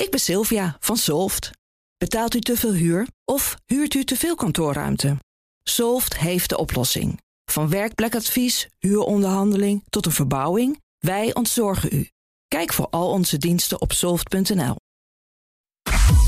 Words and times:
Ik 0.00 0.10
ben 0.10 0.20
Sylvia 0.20 0.76
van 0.80 0.96
Solft. 0.96 1.50
Betaalt 1.98 2.34
u 2.34 2.40
te 2.40 2.56
veel 2.56 2.72
huur 2.72 3.06
of 3.24 3.56
huurt 3.66 3.94
u 3.94 4.04
te 4.04 4.16
veel 4.16 4.34
kantoorruimte? 4.34 5.16
Solft 5.62 6.18
heeft 6.18 6.48
de 6.48 6.58
oplossing. 6.58 7.20
Van 7.44 7.70
werkplekadvies, 7.70 8.68
huuronderhandeling 8.78 9.84
tot 9.90 10.06
een 10.06 10.12
verbouwing, 10.12 10.80
wij 10.98 11.34
ontzorgen 11.34 11.88
u. 11.92 12.08
Kijk 12.48 12.72
voor 12.72 12.86
al 12.90 13.10
onze 13.10 13.38
diensten 13.38 13.80
op 13.80 13.92
soft.nl. 13.92 14.76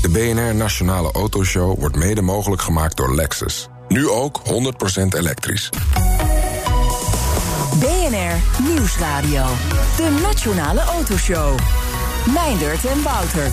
De 0.01 0.09
BNR 0.09 0.55
Nationale 0.55 1.11
Autoshow 1.11 1.79
wordt 1.79 1.95
mede 1.95 2.21
mogelijk 2.21 2.61
gemaakt 2.61 2.97
door 2.97 3.15
Lexus. 3.15 3.67
Nu 3.87 4.09
ook 4.09 4.41
100% 5.03 5.07
elektrisch. 5.17 5.69
BNR 7.79 8.63
Nieuwsradio. 8.69 9.45
De 9.97 10.19
Nationale 10.21 10.81
Autoshow. 10.81 11.59
Meindert 12.27 12.85
en 12.85 13.03
Wouter. 13.03 13.51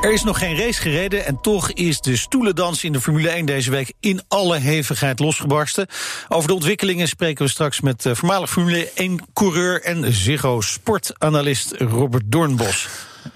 Er 0.00 0.12
is 0.12 0.22
nog 0.22 0.38
geen 0.38 0.56
race 0.56 0.80
gereden 0.80 1.24
en 1.26 1.40
toch 1.40 1.70
is 1.70 2.00
de 2.00 2.16
stoelendans 2.16 2.84
in 2.84 2.92
de 2.92 3.00
Formule 3.00 3.28
1 3.28 3.46
deze 3.46 3.70
week 3.70 3.92
in 4.00 4.22
alle 4.28 4.58
hevigheid 4.58 5.18
losgebarsten. 5.18 5.86
Over 6.28 6.48
de 6.48 6.54
ontwikkelingen 6.54 7.08
spreken 7.08 7.44
we 7.44 7.50
straks 7.50 7.80
met 7.80 8.04
uh, 8.04 8.14
voormalig 8.14 8.50
Formule 8.50 8.90
1-coureur 8.90 9.82
en 9.82 10.12
Ziggo 10.12 10.60
sportanalist 10.60 11.74
Robert 11.78 12.24
Doornbos. 12.26 12.88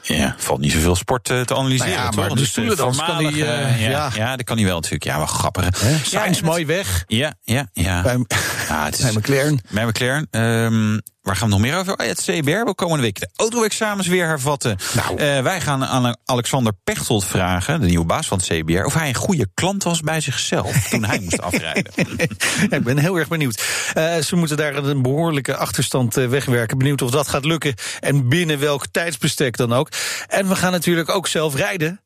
Ja, 0.02 0.34
valt 0.38 0.60
niet 0.60 0.72
zoveel 0.72 0.96
sport 0.96 1.28
uh, 1.28 1.40
te 1.40 1.54
analyseren. 1.56 1.94
Nou 1.94 2.04
ja, 2.04 2.10
maar 2.16 2.28
toch? 2.28 2.38
de 2.38 2.46
stoelendans 2.46 3.04
kan 3.04 3.18
die, 3.18 3.36
uh, 3.36 3.46
ja, 3.82 3.90
ja. 3.90 4.10
ja. 4.14 4.36
dat 4.36 4.44
kan 4.44 4.56
hij 4.56 4.66
wel 4.66 4.74
natuurlijk. 4.74 5.04
Ja, 5.04 5.16
wel 5.16 5.26
grappig. 5.26 5.80
hè? 5.80 5.98
Sainz 6.02 6.40
mooi 6.40 6.66
weg 6.66 7.04
Ja, 7.06 7.34
ja, 7.42 7.68
ja. 7.72 8.02
bij, 8.02 8.24
ja 8.68 8.84
het 8.84 8.98
is, 8.98 9.04
bij 9.12 9.12
McLaren. 9.12 9.60
Bij 9.70 9.86
McLaren. 9.86 10.26
Ehm, 10.30 10.98
waar 11.28 11.36
gaan 11.36 11.48
we 11.48 11.54
nog 11.54 11.62
meer 11.62 11.76
over? 11.76 11.92
Oh, 11.92 12.04
ja, 12.04 12.12
het 12.12 12.22
CBR 12.22 12.64
wil 12.64 12.74
komende 12.74 13.02
week 13.02 13.20
de 13.20 13.28
auto-examens 13.36 14.06
weer 14.06 14.26
hervatten. 14.26 14.76
Nou. 14.94 15.18
Eh, 15.18 15.42
wij 15.42 15.60
gaan 15.60 15.84
aan 15.84 16.16
Alexander 16.24 16.72
Pechtold 16.84 17.24
vragen, 17.24 17.80
de 17.80 17.86
nieuwe 17.86 18.04
baas 18.06 18.26
van 18.26 18.38
het 18.38 18.46
CBR... 18.46 18.84
of 18.84 18.94
hij 18.94 19.08
een 19.08 19.14
goede 19.14 19.48
klant 19.54 19.82
was 19.82 20.00
bij 20.00 20.20
zichzelf 20.20 20.88
toen 20.88 21.04
hij 21.04 21.20
moest 21.20 21.40
afrijden. 21.40 21.92
Ja, 22.70 22.76
ik 22.76 22.84
ben 22.84 22.98
heel 22.98 23.16
erg 23.16 23.28
benieuwd. 23.28 23.62
Uh, 23.96 24.16
ze 24.16 24.36
moeten 24.36 24.56
daar 24.56 24.76
een 24.76 25.02
behoorlijke 25.02 25.56
achterstand 25.56 26.14
wegwerken. 26.14 26.78
Benieuwd 26.78 27.02
of 27.02 27.10
dat 27.10 27.28
gaat 27.28 27.44
lukken 27.44 27.74
en 28.00 28.28
binnen 28.28 28.58
welk 28.58 28.86
tijdsbestek 28.86 29.56
dan 29.56 29.72
ook. 29.72 29.77
En 30.26 30.48
we 30.48 30.56
gaan 30.56 30.72
natuurlijk 30.72 31.08
ook 31.08 31.26
zelf 31.26 31.54
rijden. 31.54 32.00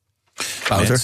Wouter. 0.69 1.03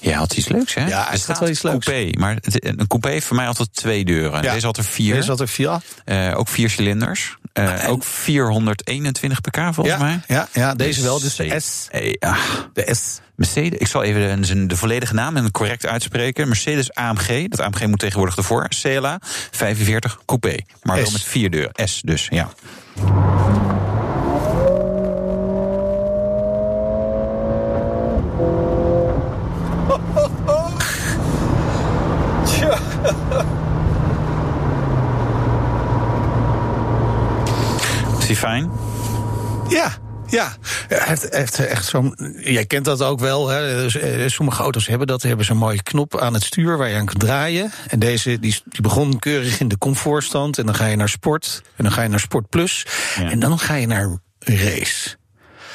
Ja, 0.00 0.18
had 0.18 0.32
iets 0.36 0.48
leuks, 0.48 0.74
hè? 0.74 0.86
Ja, 0.86 1.04
het 1.10 1.18
Er 1.20 1.24
gaat 1.26 1.38
wel 1.38 1.48
iets 1.48 1.62
leuks. 1.62 1.86
Coupé, 1.86 2.18
maar 2.18 2.34
het- 2.40 2.64
een 2.64 2.86
coupé 2.86 3.08
heeft 3.08 3.26
voor 3.26 3.36
mij 3.36 3.46
altijd 3.46 3.68
twee 3.74 4.04
deuren. 4.04 4.42
Ja. 4.42 4.52
Deze 4.52 4.66
had 4.66 4.76
er 4.76 4.84
vier. 4.84 5.14
Deze 5.14 5.30
had 5.30 5.40
er 5.40 5.48
vier. 5.48 5.80
Eh, 6.04 6.32
ook 6.38 6.48
vier 6.48 6.70
cilinders. 6.70 7.36
Eh, 7.52 7.88
ook 7.88 8.04
421 8.04 9.40
pk 9.40 9.56
volgens 9.56 9.86
Ja, 9.86 9.98
mij. 9.98 10.20
ja, 10.26 10.48
ja, 10.52 10.74
deze 10.74 11.02
wel. 11.02 11.20
Dus 11.20 11.36
de 11.36 11.60
S. 11.60 11.86
Eh. 11.90 12.36
De 12.72 12.94
S. 12.94 13.20
Mercedes, 13.36 13.78
ik 13.78 13.86
zal 13.86 14.02
even 14.02 14.40
de, 14.40 14.46
zijn- 14.46 14.68
de 14.68 14.76
volledige 14.76 15.14
naam 15.14 15.36
en 15.36 15.50
correct 15.50 15.86
uitspreken. 15.86 16.48
Mercedes 16.48 16.92
AMG, 16.94 17.48
dat 17.48 17.60
AMG 17.60 17.86
moet 17.86 17.98
tegenwoordig 17.98 18.36
ervoor. 18.36 18.68
CLA 18.68 19.18
45 19.50 20.18
Coupé. 20.26 20.56
Maar 20.82 20.96
wel 20.96 21.10
met 21.10 21.22
vier 21.22 21.50
deuren. 21.50 21.88
S 21.88 22.00
dus, 22.04 22.26
ja. 22.30 22.52
Fijn? 38.44 38.70
Ja, 39.68 39.92
ja. 40.26 40.56
Hij 40.88 41.02
heeft, 41.04 41.26
heeft 41.30 41.58
echt 41.58 41.84
zo'n. 41.84 42.16
Jij 42.40 42.64
kent 42.66 42.84
dat 42.84 43.02
ook 43.02 43.20
wel. 43.20 43.48
Hè? 43.48 43.82
Dus, 43.82 43.96
eh, 43.96 44.28
Sommige 44.28 44.62
auto's 44.62 44.86
hebben 44.86 45.06
dat. 45.06 45.22
Hebben 45.22 45.46
zo'n 45.46 45.56
mooie 45.56 45.82
knop 45.82 46.20
aan 46.20 46.34
het 46.34 46.42
stuur 46.42 46.76
waar 46.76 46.88
je 46.88 46.96
aan 46.96 47.06
kunt 47.06 47.20
draaien. 47.20 47.72
En 47.88 47.98
deze 47.98 48.40
die, 48.40 48.60
die 48.64 48.82
begon 48.82 49.18
keurig 49.18 49.60
in 49.60 49.68
de 49.68 49.78
comfortstand. 49.78 50.58
En 50.58 50.66
dan 50.66 50.74
ga 50.74 50.86
je 50.86 50.96
naar 50.96 51.08
sport. 51.08 51.62
En 51.76 51.84
dan 51.84 51.92
ga 51.92 52.02
je 52.02 52.08
naar 52.08 52.20
sport 52.20 52.48
plus. 52.48 52.86
Ja. 53.18 53.30
En 53.30 53.40
dan 53.40 53.58
ga 53.58 53.74
je 53.74 53.86
naar 53.86 54.18
race. 54.38 55.16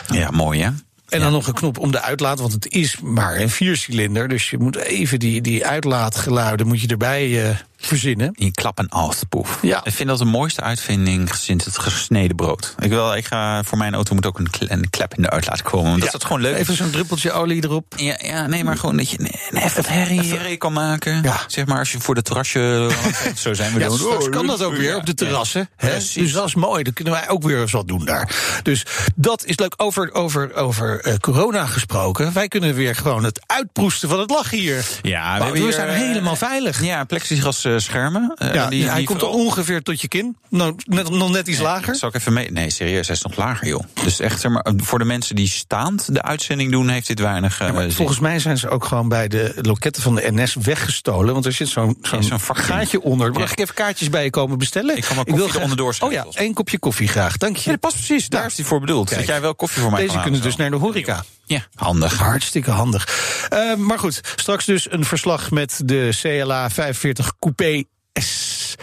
Ja, 0.07 0.31
mooi 0.31 0.61
hè? 0.61 0.69
En 1.09 1.19
dan 1.19 1.31
nog 1.31 1.47
een 1.47 1.53
knop 1.53 1.77
om 1.77 1.91
de 1.91 2.01
uitlaat, 2.01 2.39
want 2.39 2.53
het 2.53 2.67
is 2.67 2.99
maar 2.99 3.39
een 3.39 3.49
viercilinder. 3.49 4.27
Dus 4.27 4.49
je 4.49 4.57
moet 4.57 4.75
even 4.75 5.19
die, 5.19 5.41
die 5.41 5.65
uitlaatgeluiden 5.65 6.67
moet 6.67 6.81
je 6.81 6.87
erbij 6.87 7.49
eh, 7.49 7.55
verzinnen. 7.79 8.33
Die 8.33 8.51
klap 8.51 8.77
en 8.79 8.89
auspoef. 8.89 9.57
Ja. 9.61 9.81
Ik 9.83 9.93
vind 9.93 10.09
dat 10.09 10.17
de 10.17 10.25
mooiste 10.25 10.61
uitvinding 10.61 11.35
sinds 11.35 11.65
het 11.65 11.77
gesneden 11.77 12.35
brood. 12.35 12.75
Ik, 12.79 12.89
wil, 12.89 13.13
ik 13.15 13.25
ga, 13.25 13.63
voor 13.63 13.77
mijn 13.77 13.93
auto 13.93 14.13
moet 14.13 14.25
ook 14.25 14.39
een, 14.39 14.47
een 14.67 14.89
klep 14.89 15.13
in 15.15 15.21
de 15.21 15.29
uitlaat 15.29 15.61
komen. 15.61 15.99
Dat 15.99 16.13
is 16.13 16.23
gewoon 16.23 16.41
leuk. 16.41 16.55
Even 16.57 16.75
zo'n 16.75 16.89
druppeltje 16.89 17.31
olie 17.31 17.63
erop. 17.63 17.93
Ja, 17.97 18.15
ja, 18.21 18.47
nee, 18.47 18.63
maar 18.63 18.77
gewoon 18.77 18.97
dat 18.97 19.09
je 19.09 19.17
heftig 19.49 19.87
herrie, 19.87 20.33
herrie 20.33 20.57
kan 20.57 20.73
maken. 20.73 21.21
Ja. 21.23 21.39
Zeg 21.47 21.65
maar 21.65 21.79
als 21.79 21.91
je 21.91 21.99
voor 21.99 22.15
de 22.15 22.21
terrasje... 22.21 22.89
zo 23.35 23.53
zijn 23.53 23.73
we 23.73 23.79
Ja, 23.79 23.87
dan. 23.87 23.97
straks 23.97 24.29
kan 24.29 24.47
dat 24.47 24.63
ook 24.63 24.75
weer 24.75 24.95
op 24.95 25.05
de 25.05 25.13
terrassen. 25.13 25.69
hè? 25.75 25.93
Dus 26.13 26.31
dat 26.31 26.45
is 26.45 26.55
mooi. 26.55 26.83
Dan 26.83 26.93
kunnen 26.93 27.13
wij 27.13 27.29
ook 27.29 27.43
weer 27.43 27.61
eens 27.61 27.71
wat 27.71 27.87
doen 27.87 28.05
daar. 28.05 28.35
Dus 28.63 28.85
dat 29.15 29.45
is 29.45 29.57
leuk. 29.57 29.73
Over, 29.77 30.13
over, 30.13 30.53
over 30.53 31.01
eh, 31.01 31.15
corona 31.15 31.65
gesproken. 31.65 32.33
Wij 32.33 32.47
kunnen 32.47 32.73
weer 32.73 32.95
gewoon 32.95 33.23
het 33.23 33.41
uitproesten 33.45 34.09
van 34.09 34.19
het 34.19 34.29
lachen 34.29 34.57
hier. 34.57 34.85
Ja, 35.01 35.51
we 35.51 35.59
hier, 35.59 35.73
zijn 35.73 35.87
eh, 35.87 35.95
helemaal 35.95 36.35
veilig. 36.35 36.83
Ja, 36.83 37.03
plexiglas 37.03 37.65
eh, 37.65 37.68
schermen. 37.77 38.33
Eh, 38.35 38.53
Ja, 38.53 38.67
die, 38.69 38.85
hij 38.87 38.97
die 38.97 39.05
komt 39.07 39.21
er 39.21 39.27
ongeveer 39.27 39.81
tot 39.81 40.01
je 40.01 40.07
kin. 40.07 40.37
Nou, 40.49 40.75
net, 40.85 41.09
nog 41.09 41.31
net 41.31 41.47
iets 41.47 41.59
lager. 41.59 41.95
Zal 41.95 42.09
ik 42.09 42.15
even 42.15 42.33
mee? 42.33 42.51
Nee, 42.51 42.69
serieus, 42.69 43.07
hij 43.07 43.15
is 43.15 43.21
nog 43.21 43.35
lager, 43.35 43.67
joh. 43.67 43.83
Dus 44.03 44.19
echt, 44.19 44.39
zeg 44.41 44.51
maar, 44.51 44.65
voor 44.77 44.99
de 44.99 45.05
mensen 45.05 45.35
die 45.35 45.47
staand 45.47 46.13
de 46.13 46.21
uitzending 46.21 46.71
doen, 46.71 46.89
heeft 46.89 47.07
dit 47.07 47.19
weinig. 47.19 47.59
eh, 47.59 47.89
volgens 47.89 48.19
mij 48.19 48.39
zijn 48.39 48.57
ze 48.57 48.69
ook 48.69 48.85
gewoon 48.85 49.09
bij 49.09 49.27
de 49.27 49.53
loketten 49.61 50.03
van 50.03 50.15
de 50.15 50.31
NS 50.31 50.55
weggestolen. 50.61 51.33
Want 51.33 51.45
er 51.45 51.53
zit 51.53 51.67
zo'n 51.67 51.97
zo'n 52.01 52.21
Ja, 52.21 52.27
zo'n 52.27 52.39
vakje. 52.39 52.63
gaatje 52.63 53.01
onder. 53.01 53.31
Mag 53.31 53.45
Ja. 53.45 53.51
ik 53.51 53.59
even 53.59 53.75
kaartjes 53.75 54.09
bij 54.09 54.23
je 54.23 54.29
komen 54.29 54.57
bestellen? 54.57 54.97
Ik 54.97 55.03
kan 55.03 55.15
maar 55.15 55.25
koffie 55.25 55.41
wil 55.43 55.49
graag- 55.51 55.63
eronder 55.63 55.77
Oh 55.99 56.11
ja, 56.11 56.25
één 56.33 56.53
kopje 56.53 56.79
koffie 56.79 57.07
graag. 57.07 57.37
Dank 57.37 57.55
Ja, 57.55 57.61
je. 57.63 57.69
dat 57.69 57.79
past 57.79 57.95
precies. 57.95 58.27
Daar 58.29 58.45
is 58.45 58.57
hij 58.57 58.65
voor 58.65 58.79
bedoeld. 58.79 59.07
Kijk. 59.07 59.19
dat 59.19 59.29
jij 59.29 59.41
wel 59.41 59.55
koffie 59.55 59.81
voor 59.81 59.91
mij 59.91 60.01
Deze 60.07 60.19
kunnen 60.19 60.41
dus 60.41 60.55
naar 60.55 60.69
de 60.69 60.75
horeca. 60.75 61.23
Ja, 61.49 61.61
handig. 61.75 62.17
Hartstikke 62.17 62.71
handig. 62.71 63.07
Eh, 63.49 63.75
maar 63.75 63.99
goed, 63.99 64.21
straks 64.35 64.65
dus 64.65 64.91
een 64.91 65.05
verslag 65.05 65.51
met 65.51 65.81
de 65.85 66.09
CLA 66.21 66.69
45 66.69 67.33
Coupé 67.39 67.83
S. 68.13 68.75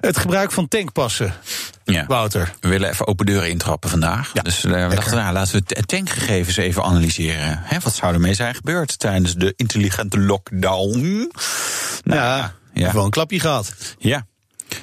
Het 0.00 0.16
gebruik 0.16 0.52
van 0.52 0.68
tankpassen, 0.68 1.34
Ja. 1.84 2.06
Wouter. 2.06 2.52
We 2.60 2.68
willen 2.68 2.90
even 2.90 3.06
open 3.06 3.26
deuren 3.26 3.48
intrappen 3.50 3.90
vandaag. 3.90 4.30
Ja, 4.34 4.42
dus 4.42 4.64
eh, 4.64 4.88
we 4.88 4.94
dachten, 4.94 5.16
nou, 5.16 5.32
laten 5.32 5.54
we 5.54 5.62
de 5.66 5.82
tankgegevens 5.82 6.56
even 6.56 6.82
analyseren. 6.82 7.60
Hè, 7.62 7.78
wat 7.78 7.94
zou 7.94 8.14
ermee 8.14 8.34
zijn 8.34 8.54
gebeurd 8.54 8.98
tijdens 8.98 9.34
de 9.34 9.52
intelligente 9.56 10.18
lockdown? 10.18 11.30
Nou, 12.04 12.20
ja, 12.20 12.54
ja. 12.72 12.92
wel 12.92 13.04
een 13.04 13.10
klapje 13.10 13.40
gehad. 13.40 13.74
Ja. 13.98 14.26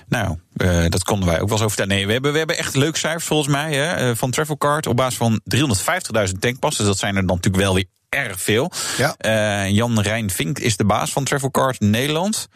Nou, 0.07 0.37
eh, 0.55 0.85
dat 0.89 1.03
konden 1.03 1.27
wij 1.27 1.41
ook 1.41 1.49
wel 1.49 1.57
eens 1.57 1.65
over 1.65 1.75
vertellen. 1.75 1.95
Nee, 1.95 2.05
we 2.05 2.11
hebben, 2.11 2.31
we 2.31 2.37
hebben 2.37 2.57
echt 2.57 2.75
leuke 2.75 2.97
cijfers 2.97 3.25
volgens 3.25 3.49
mij 3.49 3.73
hè, 3.73 3.93
eh, 3.93 4.15
van 4.15 4.31
Travelcard. 4.31 4.87
Op 4.87 4.95
basis 4.95 5.17
van 5.17 5.41
350.000 5.43 6.39
tankpassen. 6.39 6.83
Dus 6.83 6.93
dat 6.93 6.97
zijn 6.97 7.15
er 7.15 7.25
dan 7.25 7.35
natuurlijk 7.35 7.63
wel 7.63 7.73
weer 7.73 7.85
erg 8.09 8.41
veel. 8.41 8.71
Ja. 8.97 9.15
Eh, 9.17 9.69
Jan 9.69 9.99
Rijn 9.99 10.29
Vink 10.29 10.59
is 10.59 10.77
de 10.77 10.85
baas 10.85 11.11
van 11.11 11.23
Travelcard 11.23 11.79
Nederland. 11.79 12.47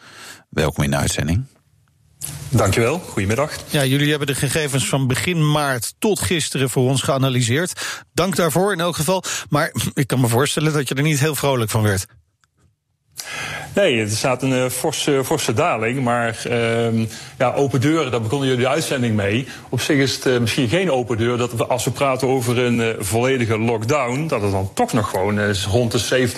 Welkom 0.48 0.84
in 0.84 0.90
de 0.90 0.96
uitzending. 0.96 1.44
Dankjewel, 2.48 2.98
goedemiddag. 2.98 3.52
Ja, 3.66 3.84
jullie 3.84 4.10
hebben 4.10 4.26
de 4.26 4.34
gegevens 4.34 4.88
van 4.88 5.06
begin 5.06 5.50
maart 5.50 5.94
tot 5.98 6.20
gisteren 6.20 6.70
voor 6.70 6.88
ons 6.88 7.02
geanalyseerd. 7.02 8.04
Dank 8.12 8.36
daarvoor 8.36 8.72
in 8.72 8.80
elk 8.80 8.96
geval. 8.96 9.24
Maar 9.48 9.72
ik 9.94 10.06
kan 10.06 10.20
me 10.20 10.28
voorstellen 10.28 10.72
dat 10.72 10.88
je 10.88 10.94
er 10.94 11.02
niet 11.02 11.20
heel 11.20 11.34
vrolijk 11.34 11.70
van 11.70 11.82
werd. 11.82 12.06
Nee, 13.74 14.00
er 14.00 14.10
staat 14.10 14.42
een 14.42 14.52
eh, 14.52 14.68
forse, 14.70 15.22
forse 15.24 15.52
daling, 15.52 16.02
maar 16.02 16.44
ehm, 16.44 17.04
ja, 17.38 17.52
open 17.52 17.80
deuren, 17.80 18.10
daar 18.10 18.20
begonnen 18.20 18.48
jullie 18.48 18.62
de 18.64 18.70
uitzending 18.70 19.16
mee. 19.16 19.46
Op 19.68 19.80
zich 19.80 19.96
is 19.96 20.14
het 20.14 20.26
eh, 20.26 20.38
misschien 20.38 20.68
geen 20.68 20.90
open 20.90 21.16
deur 21.16 21.36
dat 21.36 21.52
we, 21.52 21.66
als 21.66 21.84
we 21.84 21.90
praten 21.90 22.28
over 22.28 22.58
een 22.58 22.80
eh, 22.80 22.88
volledige 22.98 23.58
lockdown, 23.58 24.26
dat 24.26 24.42
het 24.42 24.50
dan 24.50 24.70
toch 24.74 24.92
nog 24.92 25.10
gewoon 25.10 25.52
rond 25.52 25.92
de 25.92 26.28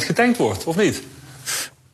70% 0.00 0.04
getankt 0.04 0.38
wordt, 0.38 0.64
of 0.64 0.76
niet? 0.76 1.02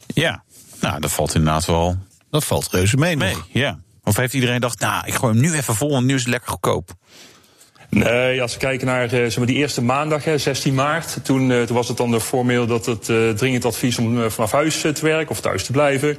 Ja, 0.07 0.43
nou, 0.81 1.01
dat 1.01 1.11
valt 1.13 1.35
inderdaad 1.35 1.65
wel 1.65 1.97
Dat 2.31 2.45
valt 2.45 2.69
reuze 2.71 2.97
mee 2.97 3.17
nog. 3.17 3.25
mee. 3.25 3.63
Ja. 3.63 3.79
Of 4.05 4.17
heeft 4.17 4.35
iedereen 4.35 4.55
gedacht, 4.55 4.81
nou, 4.81 5.07
ik 5.07 5.15
gooi 5.15 5.33
hem 5.33 5.43
nu 5.43 5.55
even 5.55 5.75
vol, 5.75 5.91
want 5.91 6.07
nu 6.07 6.15
is 6.15 6.21
het 6.21 6.29
lekker 6.31 6.51
goedkoop. 6.51 6.91
Nee, 7.91 8.43
als 8.43 8.53
we 8.53 8.59
kijken 8.59 8.87
naar 8.87 9.03
eh, 9.03 9.09
zeg 9.11 9.37
maar, 9.37 9.47
die 9.47 9.57
eerste 9.57 9.83
maandag, 9.83 10.25
hè, 10.25 10.39
16 10.39 10.75
maart, 10.75 11.19
toen, 11.23 11.51
eh, 11.51 11.63
toen 11.63 11.77
was 11.77 11.89
het 11.89 11.97
dan 11.97 12.11
de 12.11 12.21
formeel 12.21 12.67
dat 12.67 12.87
het 12.87 13.09
eh, 13.09 13.29
dringend 13.29 13.65
advies 13.65 13.99
om 13.99 14.31
vanaf 14.31 14.53
huis 14.53 14.81
te 14.81 14.93
werken 15.01 15.31
of 15.31 15.41
thuis 15.41 15.65
te 15.65 15.73
blijven. 15.73 16.19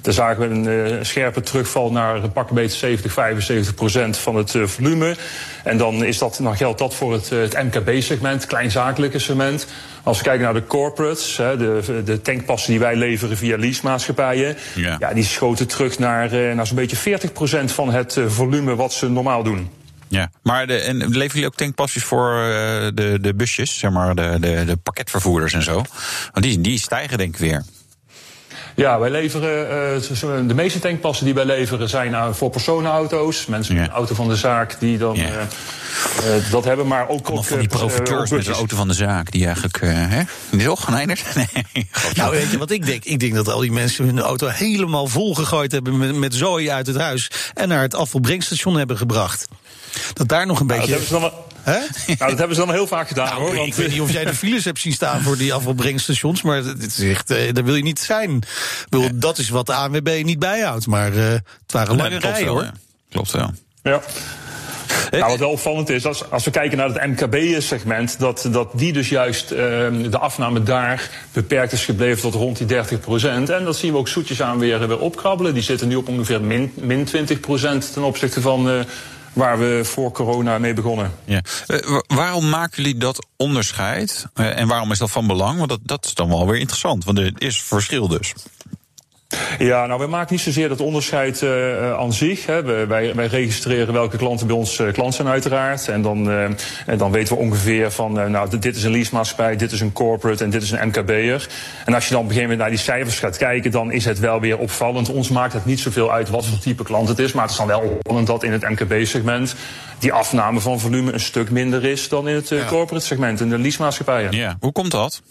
Daar 0.00 0.14
zagen 0.14 0.48
we 0.48 0.70
een 0.70 1.06
scherpe 1.06 1.40
terugval 1.40 1.92
naar 1.92 2.22
een 2.22 2.32
pak 2.32 2.48
een 2.48 2.54
beetje 2.54 2.78
70, 2.78 3.12
75 3.12 3.74
procent 3.74 4.16
van 4.16 4.36
het 4.36 4.56
volume. 4.64 5.16
En 5.64 5.76
dan, 5.78 6.04
is 6.04 6.18
dat, 6.18 6.38
dan 6.42 6.56
geldt 6.56 6.78
dat 6.78 6.94
voor 6.94 7.12
het, 7.12 7.30
het 7.30 7.62
MKB-segment, 7.62 8.46
kleinzakelijke 8.46 9.18
segment. 9.18 9.66
Als 10.02 10.18
we 10.18 10.24
kijken 10.24 10.42
naar 10.42 10.54
de 10.54 10.66
corporates, 10.66 11.36
hè, 11.36 11.56
de, 11.56 12.02
de 12.04 12.20
tankpassen 12.20 12.70
die 12.70 12.80
wij 12.80 12.96
leveren 12.96 13.36
via 13.36 13.56
leasemaatschappijen, 13.56 14.56
Ja. 14.74 14.96
ja, 14.98 15.12
die 15.12 15.24
schoten 15.24 15.66
terug 15.68 15.98
naar, 15.98 16.54
naar 16.54 16.66
zo'n 16.66 16.76
beetje 16.76 16.96
40 16.96 17.32
procent 17.32 17.72
van 17.72 17.90
het 17.90 18.18
volume 18.26 18.74
wat 18.74 18.92
ze 18.92 19.10
normaal 19.10 19.42
doen. 19.42 19.70
Ja, 20.14 20.30
maar 20.42 20.66
de, 20.66 20.78
en 20.78 20.96
leveren 20.96 21.28
jullie 21.28 21.46
ook 21.46 21.54
tankpasjes 21.54 22.04
voor 22.04 22.30
uh, 22.30 22.44
de, 22.94 23.18
de 23.20 23.34
busjes, 23.34 23.78
zeg 23.78 23.90
maar, 23.90 24.14
de, 24.14 24.36
de, 24.40 24.64
de 24.64 24.76
pakketvervoerders 24.76 25.52
en 25.52 25.62
zo? 25.62 25.74
Want 26.32 26.44
die, 26.44 26.60
die 26.60 26.78
stijgen 26.78 27.18
denk 27.18 27.34
ik 27.34 27.40
weer. 27.40 27.64
Ja, 28.76 28.98
wij 28.98 29.10
leveren, 29.10 29.66
uh, 30.24 30.48
de 30.48 30.54
meeste 30.54 30.78
tankpassen 30.78 31.24
die 31.24 31.34
wij 31.34 31.44
leveren 31.44 31.88
zijn 31.88 32.12
uh, 32.12 32.32
voor 32.32 32.50
personenauto's. 32.50 33.46
Mensen 33.46 33.74
met 33.74 33.84
een 33.84 33.92
auto 33.92 34.14
van 34.14 34.28
de 34.28 34.36
zaak 34.36 34.76
die 34.78 34.98
dan 34.98 35.16
ja. 35.16 35.24
uh, 35.24 36.50
dat 36.50 36.64
hebben, 36.64 36.86
maar 36.86 37.08
ook... 37.08 37.30
ook 37.30 37.44
van 37.44 37.58
die 37.58 37.68
profiteurs 37.68 38.30
met 38.30 38.44
de 38.44 38.52
auto 38.52 38.76
van 38.76 38.88
de 38.88 38.94
zaak 38.94 39.30
die 39.30 39.46
eigenlijk... 39.46 39.80
hè? 39.80 40.22
Toch, 40.64 40.88
Nijners? 40.88 41.22
Nee. 41.34 41.88
Nou, 42.14 42.30
weet 42.30 42.50
je 42.50 42.58
wat 42.58 42.70
ik 42.70 42.86
denk? 42.86 43.04
Ik 43.04 43.20
denk 43.20 43.34
dat 43.34 43.48
al 43.48 43.60
die 43.60 43.72
mensen 43.72 44.04
hun 44.04 44.20
auto 44.20 44.46
helemaal 44.46 45.06
volgegooid 45.06 45.72
hebben 45.72 45.98
met, 45.98 46.14
met 46.14 46.34
zooi 46.34 46.70
uit 46.70 46.86
het 46.86 46.96
huis... 46.96 47.30
en 47.54 47.68
naar 47.68 47.82
het 47.82 47.94
afvalbrengstation 47.94 48.76
hebben 48.76 48.96
gebracht. 48.96 49.46
Dat 50.12 50.28
daar 50.28 50.46
nog 50.46 50.60
een 50.60 50.66
nou, 50.66 50.80
beetje... 50.80 50.94
Dat 50.98 51.08
hebben 51.10 51.20
ze 51.20 51.30
dan 51.30 51.42
Hè? 51.64 51.78
Nou, 52.06 52.30
dat 52.30 52.38
hebben 52.38 52.56
ze 52.56 52.64
dan 52.64 52.74
heel 52.74 52.86
vaak 52.86 53.08
gedaan 53.08 53.26
nou, 53.26 53.40
hoor. 53.40 53.54
Want... 53.54 53.66
Ik 53.66 53.74
weet 53.74 53.90
niet 53.90 54.00
of 54.00 54.12
jij 54.12 54.24
de 54.24 54.34
files 54.34 54.64
hebt 54.64 54.78
zien 54.78 54.92
staan 54.92 55.22
voor 55.22 55.36
die 55.36 55.52
afvalbrengstations, 55.54 56.42
maar 56.42 56.56
het 56.56 56.82
is 56.86 56.98
echt, 57.00 57.30
uh, 57.30 57.52
daar 57.52 57.64
wil 57.64 57.74
je 57.74 57.82
niet 57.82 57.98
zijn. 57.98 58.42
Bedoel, 58.88 59.08
dat 59.14 59.38
is 59.38 59.48
wat 59.48 59.66
de 59.66 59.74
ANWB 59.74 60.20
niet 60.24 60.38
bijhoudt, 60.38 60.86
maar 60.86 61.12
uh, 61.12 61.24
het 61.32 61.72
waren 61.72 61.96
lange 61.96 62.18
rijen 62.18 62.48
hoor. 62.48 62.62
Ja. 62.62 62.72
Klopt 63.10 63.30
wel. 63.30 63.50
Ja. 63.82 64.00
Nou, 65.10 65.30
wat 65.30 65.38
wel 65.38 65.50
opvallend 65.50 65.88
is, 65.90 66.06
als, 66.06 66.30
als 66.30 66.44
we 66.44 66.50
kijken 66.50 66.78
naar 66.78 66.88
het 66.88 67.06
MKB-segment, 67.06 68.18
dat, 68.18 68.48
dat 68.50 68.70
die 68.74 68.92
dus 68.92 69.08
juist 69.08 69.52
uh, 69.52 69.58
de 70.10 70.18
afname 70.18 70.62
daar 70.62 71.10
beperkt 71.32 71.72
is 71.72 71.84
gebleven 71.84 72.22
tot 72.22 72.34
rond 72.34 72.58
die 72.58 72.66
30 72.66 73.00
procent. 73.00 73.50
En 73.50 73.64
dat 73.64 73.76
zien 73.76 73.92
we 73.92 73.98
ook 73.98 74.08
zoetjes 74.08 74.42
aan 74.42 74.58
weer, 74.58 74.88
weer 74.88 74.98
opkrabbelen. 74.98 75.54
Die 75.54 75.62
zitten 75.62 75.88
nu 75.88 75.96
op 75.96 76.08
ongeveer 76.08 76.40
min, 76.40 76.72
min 76.74 77.04
20 77.04 77.40
procent 77.40 77.92
ten 77.92 78.02
opzichte 78.02 78.40
van 78.40 78.68
uh, 78.68 78.80
waar 79.34 79.58
we 79.58 79.80
voor 79.84 80.12
corona 80.12 80.58
mee 80.58 80.74
begonnen. 80.74 81.12
Ja. 81.24 81.40
Uh, 81.66 81.98
waarom 82.06 82.48
maken 82.48 82.82
jullie 82.82 82.98
dat 82.98 83.26
onderscheid? 83.36 84.26
Uh, 84.34 84.58
en 84.58 84.68
waarom 84.68 84.90
is 84.90 84.98
dat 84.98 85.10
van 85.10 85.26
belang? 85.26 85.58
Want 85.58 85.68
dat, 85.68 85.80
dat 85.82 86.04
is 86.04 86.14
dan 86.14 86.28
wel 86.28 86.46
weer 86.46 86.58
interessant, 86.58 87.04
want 87.04 87.18
er 87.18 87.32
is 87.38 87.62
verschil 87.62 88.08
dus. 88.08 88.32
Ja, 89.58 89.86
nou, 89.86 89.98
wij 89.98 90.08
maken 90.08 90.32
niet 90.32 90.42
zozeer 90.42 90.68
dat 90.68 90.80
onderscheid 90.80 91.40
uh, 91.40 91.92
aan 91.92 92.12
zich. 92.12 92.46
Hè. 92.46 92.62
Wij, 92.86 93.14
wij, 93.14 93.26
registreren 93.26 93.92
welke 93.92 94.16
klanten 94.16 94.46
bij 94.46 94.56
ons 94.56 94.78
uh, 94.78 94.92
klant 94.92 95.14
zijn, 95.14 95.28
uiteraard. 95.28 95.88
En 95.88 96.02
dan, 96.02 96.28
uh, 96.28 96.44
en 96.86 96.98
dan 96.98 97.10
weten 97.10 97.36
we 97.36 97.42
ongeveer 97.42 97.90
van, 97.90 98.12
nou, 98.30 98.58
dit 98.58 98.76
is 98.76 98.84
een 98.84 98.90
leasemaatschappij, 98.90 99.56
dit 99.56 99.72
is 99.72 99.80
een 99.80 99.92
corporate 99.92 100.44
en 100.44 100.50
dit 100.50 100.62
is 100.62 100.70
een 100.70 100.88
MKB'er. 100.88 101.48
En 101.84 101.94
als 101.94 102.04
je 102.08 102.10
dan 102.10 102.22
op 102.22 102.28
een 102.28 102.34
gegeven 102.34 102.40
moment 102.40 102.58
naar 102.58 102.70
die 102.70 102.78
cijfers 102.78 103.18
gaat 103.18 103.36
kijken, 103.36 103.70
dan 103.70 103.92
is 103.92 104.04
het 104.04 104.18
wel 104.18 104.40
weer 104.40 104.58
opvallend. 104.58 105.08
Ons 105.08 105.28
maakt 105.28 105.52
het 105.52 105.64
niet 105.64 105.80
zoveel 105.80 106.12
uit 106.12 106.30
wat 106.30 106.46
voor 106.46 106.58
type 106.58 106.82
klant 106.82 107.08
het 107.08 107.18
is, 107.18 107.32
maar 107.32 107.42
het 107.42 107.52
is 107.52 107.58
dan 107.58 107.66
wel 107.66 107.80
opvallend 107.80 108.26
dat 108.26 108.42
in 108.42 108.52
het 108.52 108.68
MKB-segment 108.68 109.54
die 109.98 110.12
afname 110.12 110.60
van 110.60 110.80
volume 110.80 111.12
een 111.12 111.20
stuk 111.20 111.50
minder 111.50 111.84
is 111.84 112.08
dan 112.08 112.28
in 112.28 112.34
het 112.34 112.52
corporate 112.66 113.06
segment, 113.06 113.40
in 113.40 113.48
de 113.48 113.58
leasemaatschappijen. 113.58 114.32
Ja, 114.32 114.56
hoe 114.60 114.72
komt 114.72 114.90
dat? 114.90 115.22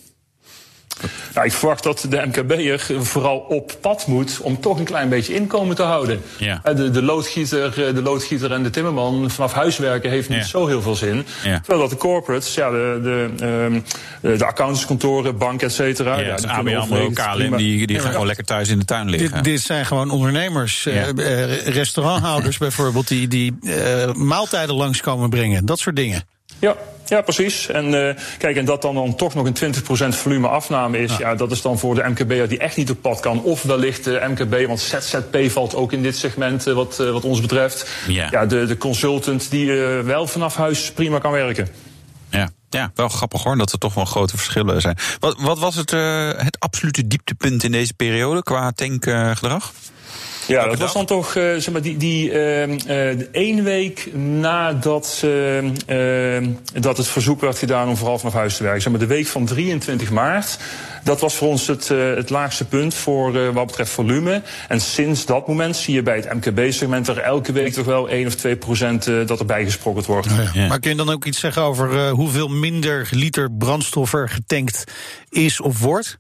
Nou, 1.34 1.45
ik 1.45 1.54
verwacht 1.54 1.84
dat 1.84 2.06
de 2.10 2.25
MKB'er 2.25 2.86
vooral 3.00 3.38
op 3.38 3.78
pad 3.81 4.07
moet 4.07 4.40
om 4.42 4.60
toch 4.62 4.80
een 4.80 4.86
klein 4.86 5.10
beetje 5.10 5.34
inkomen 5.34 5.75
te 5.75 5.81
houden. 5.81 6.22
Ja. 6.38 6.62
De, 6.63 6.90
de, 6.90 7.01
loodgieter, 7.01 7.94
de 7.94 8.01
loodgieter 8.01 8.51
en 8.51 8.63
de 8.63 8.69
timmerman 8.69 9.31
vanaf 9.31 9.54
huiswerken 9.54 10.10
heeft 10.10 10.30
niet 10.30 10.38
ja. 10.38 10.45
zo 10.45 10.68
heel 10.68 10.81
veel 10.81 10.95
zin. 10.95 11.25
Ja. 11.44 11.57
Terwijl 11.57 11.80
dat 11.80 11.90
de 11.90 11.95
corporates, 11.95 12.54
ja, 12.54 12.69
de, 12.69 13.00
de, 13.04 13.45
um, 13.45 13.84
de 14.38 14.45
accountantskantoren, 14.45 15.38
bank, 15.38 15.62
et 15.62 15.74
cetera. 15.74 16.19
Ja, 16.19 16.36
ABN 16.48 17.13
KLM, 17.13 17.57
die, 17.57 17.88
die 17.88 18.00
gaan 18.00 18.12
gewoon 18.12 18.28
lekker 18.28 18.46
thuis 18.46 18.69
in 18.69 18.80
de 18.80 18.86
tuin 18.86 19.10
liggen. 19.10 19.34
Dit, 19.34 19.44
dit 19.44 19.62
zijn 19.62 19.86
gewoon 19.86 20.12
ondernemers, 20.12 20.86
uh, 20.86 21.10
restauranthouders 21.68 22.57
bijvoorbeeld, 22.68 23.07
die, 23.07 23.28
die 23.28 23.56
uh, 23.62 24.13
maaltijden 24.13 24.75
langskomen 24.75 25.30
brengen. 25.30 25.66
Dat 25.66 25.80
soort 25.80 25.96
dingen. 25.96 26.24
Ja, 26.63 26.75
ja, 27.06 27.21
precies. 27.21 27.68
En 27.68 27.86
uh, 27.86 28.10
kijk, 28.38 28.56
en 28.56 28.65
dat 28.65 28.81
dan, 28.81 28.95
dan 28.95 29.15
toch 29.15 29.33
nog 29.33 29.45
een 29.45 29.74
20% 30.13 30.18
volume 30.18 30.48
afname 30.48 30.98
is, 30.98 31.18
ja. 31.18 31.30
ja. 31.30 31.36
dat 31.36 31.51
is 31.51 31.62
dan 31.62 31.80
voor 31.80 31.95
de 31.95 32.04
MKB'er 32.10 32.48
die 32.48 32.57
echt 32.57 32.77
niet 32.77 32.89
op 32.89 33.01
pad 33.01 33.19
kan. 33.19 33.44
Of 33.44 33.63
wellicht 33.63 34.04
de 34.04 34.25
MKB, 34.30 34.68
want 34.68 34.80
ZZP 34.80 35.51
valt 35.51 35.75
ook 35.75 35.92
in 35.92 36.01
dit 36.01 36.18
segment 36.18 36.68
uh, 36.68 36.74
wat, 36.74 36.98
uh, 37.01 37.12
wat 37.12 37.24
ons 37.24 37.42
betreft. 37.42 37.89
Ja. 38.07 38.27
ja 38.31 38.45
de, 38.45 38.65
de 38.65 38.77
consultant 38.77 39.50
die 39.50 39.71
wel 40.04 40.27
vanaf 40.27 40.56
huis 40.56 40.92
prima 40.92 41.19
kan 41.19 41.31
werken. 41.31 41.68
Ja. 42.30 42.50
Ja, 42.69 42.92
wel 42.95 43.10
grappig 43.10 43.44
hoor, 43.44 43.57
dat 43.57 43.71
er 43.71 43.77
toch 43.77 43.94
wel 43.94 44.06
grote 44.06 44.38
verschillen 44.38 44.81
zijn. 44.81 44.98
Wat, 45.19 45.36
wat 45.42 45.60
was 45.60 45.75
het, 45.75 45.92
het 46.38 46.60
absolute 46.60 47.07
dieptepunt 47.07 47.63
in 47.63 47.71
deze 47.71 47.94
periode 47.94 48.44
qua 48.44 48.71
tankgedrag? 48.71 49.74
Ja, 50.48 50.68
dat 50.68 50.80
was 50.80 50.94
dan 50.94 51.06
toch, 51.06 51.36
uh, 51.36 51.44
zeg 51.44 51.72
maar, 51.72 51.81
die, 51.81 51.98
die 51.98 52.31
uh, 52.31 52.68
uh, 52.68 53.19
één 53.31 53.63
week 53.63 54.10
nadat 54.16 55.25
dat 56.74 56.98
het 56.98 57.07
verzoek 57.07 57.42
werd 57.42 57.57
gedaan 57.57 57.88
om 57.88 57.98
vooral 57.98 58.18
vanaf 58.19 58.34
huis 58.34 58.57
te 58.57 58.63
werken. 58.63 58.81
Zeg 58.81 58.92
maar, 58.92 59.01
de 59.01 59.07
week 59.07 59.28
van 59.28 59.45
23 59.45 60.12
maart. 60.12 60.57
Dat 61.04 61.19
was 61.19 61.36
voor 61.36 61.48
ons 61.48 61.68
het, 61.68 61.88
het 61.88 62.30
laagste 62.30 62.66
punt 62.66 62.94
voor 62.94 63.54
wat 63.54 63.66
betreft 63.66 63.92
volume. 63.92 64.42
En 64.68 64.81
sinds 64.81 65.25
dat 65.25 65.48
moment 65.48 65.75
zie 65.75 65.94
je 65.94 66.04
bij 66.04 66.16
het 66.16 66.34
MKB-segment 66.34 67.07
er 67.07 67.18
elke 67.18 67.51
week 67.51 67.74
toch 67.74 67.86
wel 67.86 68.10
1 68.10 68.28
of 68.28 68.36
2 68.36 68.56
procent 68.56 69.06
dat 69.06 69.39
er 69.39 69.46
bijgesprokkeld 69.46 70.06
wordt. 70.06 70.28
Oh 70.28 70.38
ja. 70.38 70.50
Ja. 70.54 70.68
Maar 70.68 70.80
kun 70.80 70.89
je 70.89 70.98
dan 70.98 71.10
ook 71.10 71.25
iets 71.25 71.39
zeggen 71.39 71.62
over 71.62 72.10
hoeveel 72.10 72.48
minder 72.48 73.07
liter 73.12 73.51
brandstof 73.51 74.13
er 74.13 74.30
getankt 74.30 74.84
is 75.30 75.62
of 75.62 75.80
wordt? 75.80 76.18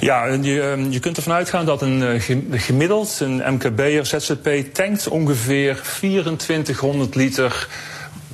Ja, 0.00 0.26
je, 0.26 0.86
je 0.90 0.98
kunt 1.00 1.16
ervan 1.16 1.32
uitgaan 1.32 1.66
dat 1.66 1.82
een 1.82 2.20
gemiddeld, 2.50 3.20
een 3.20 3.54
MKB'er, 3.54 4.06
ZZP, 4.06 4.48
tankt 4.72 5.08
ongeveer 5.08 5.80
2400 5.98 7.14
liter 7.14 7.68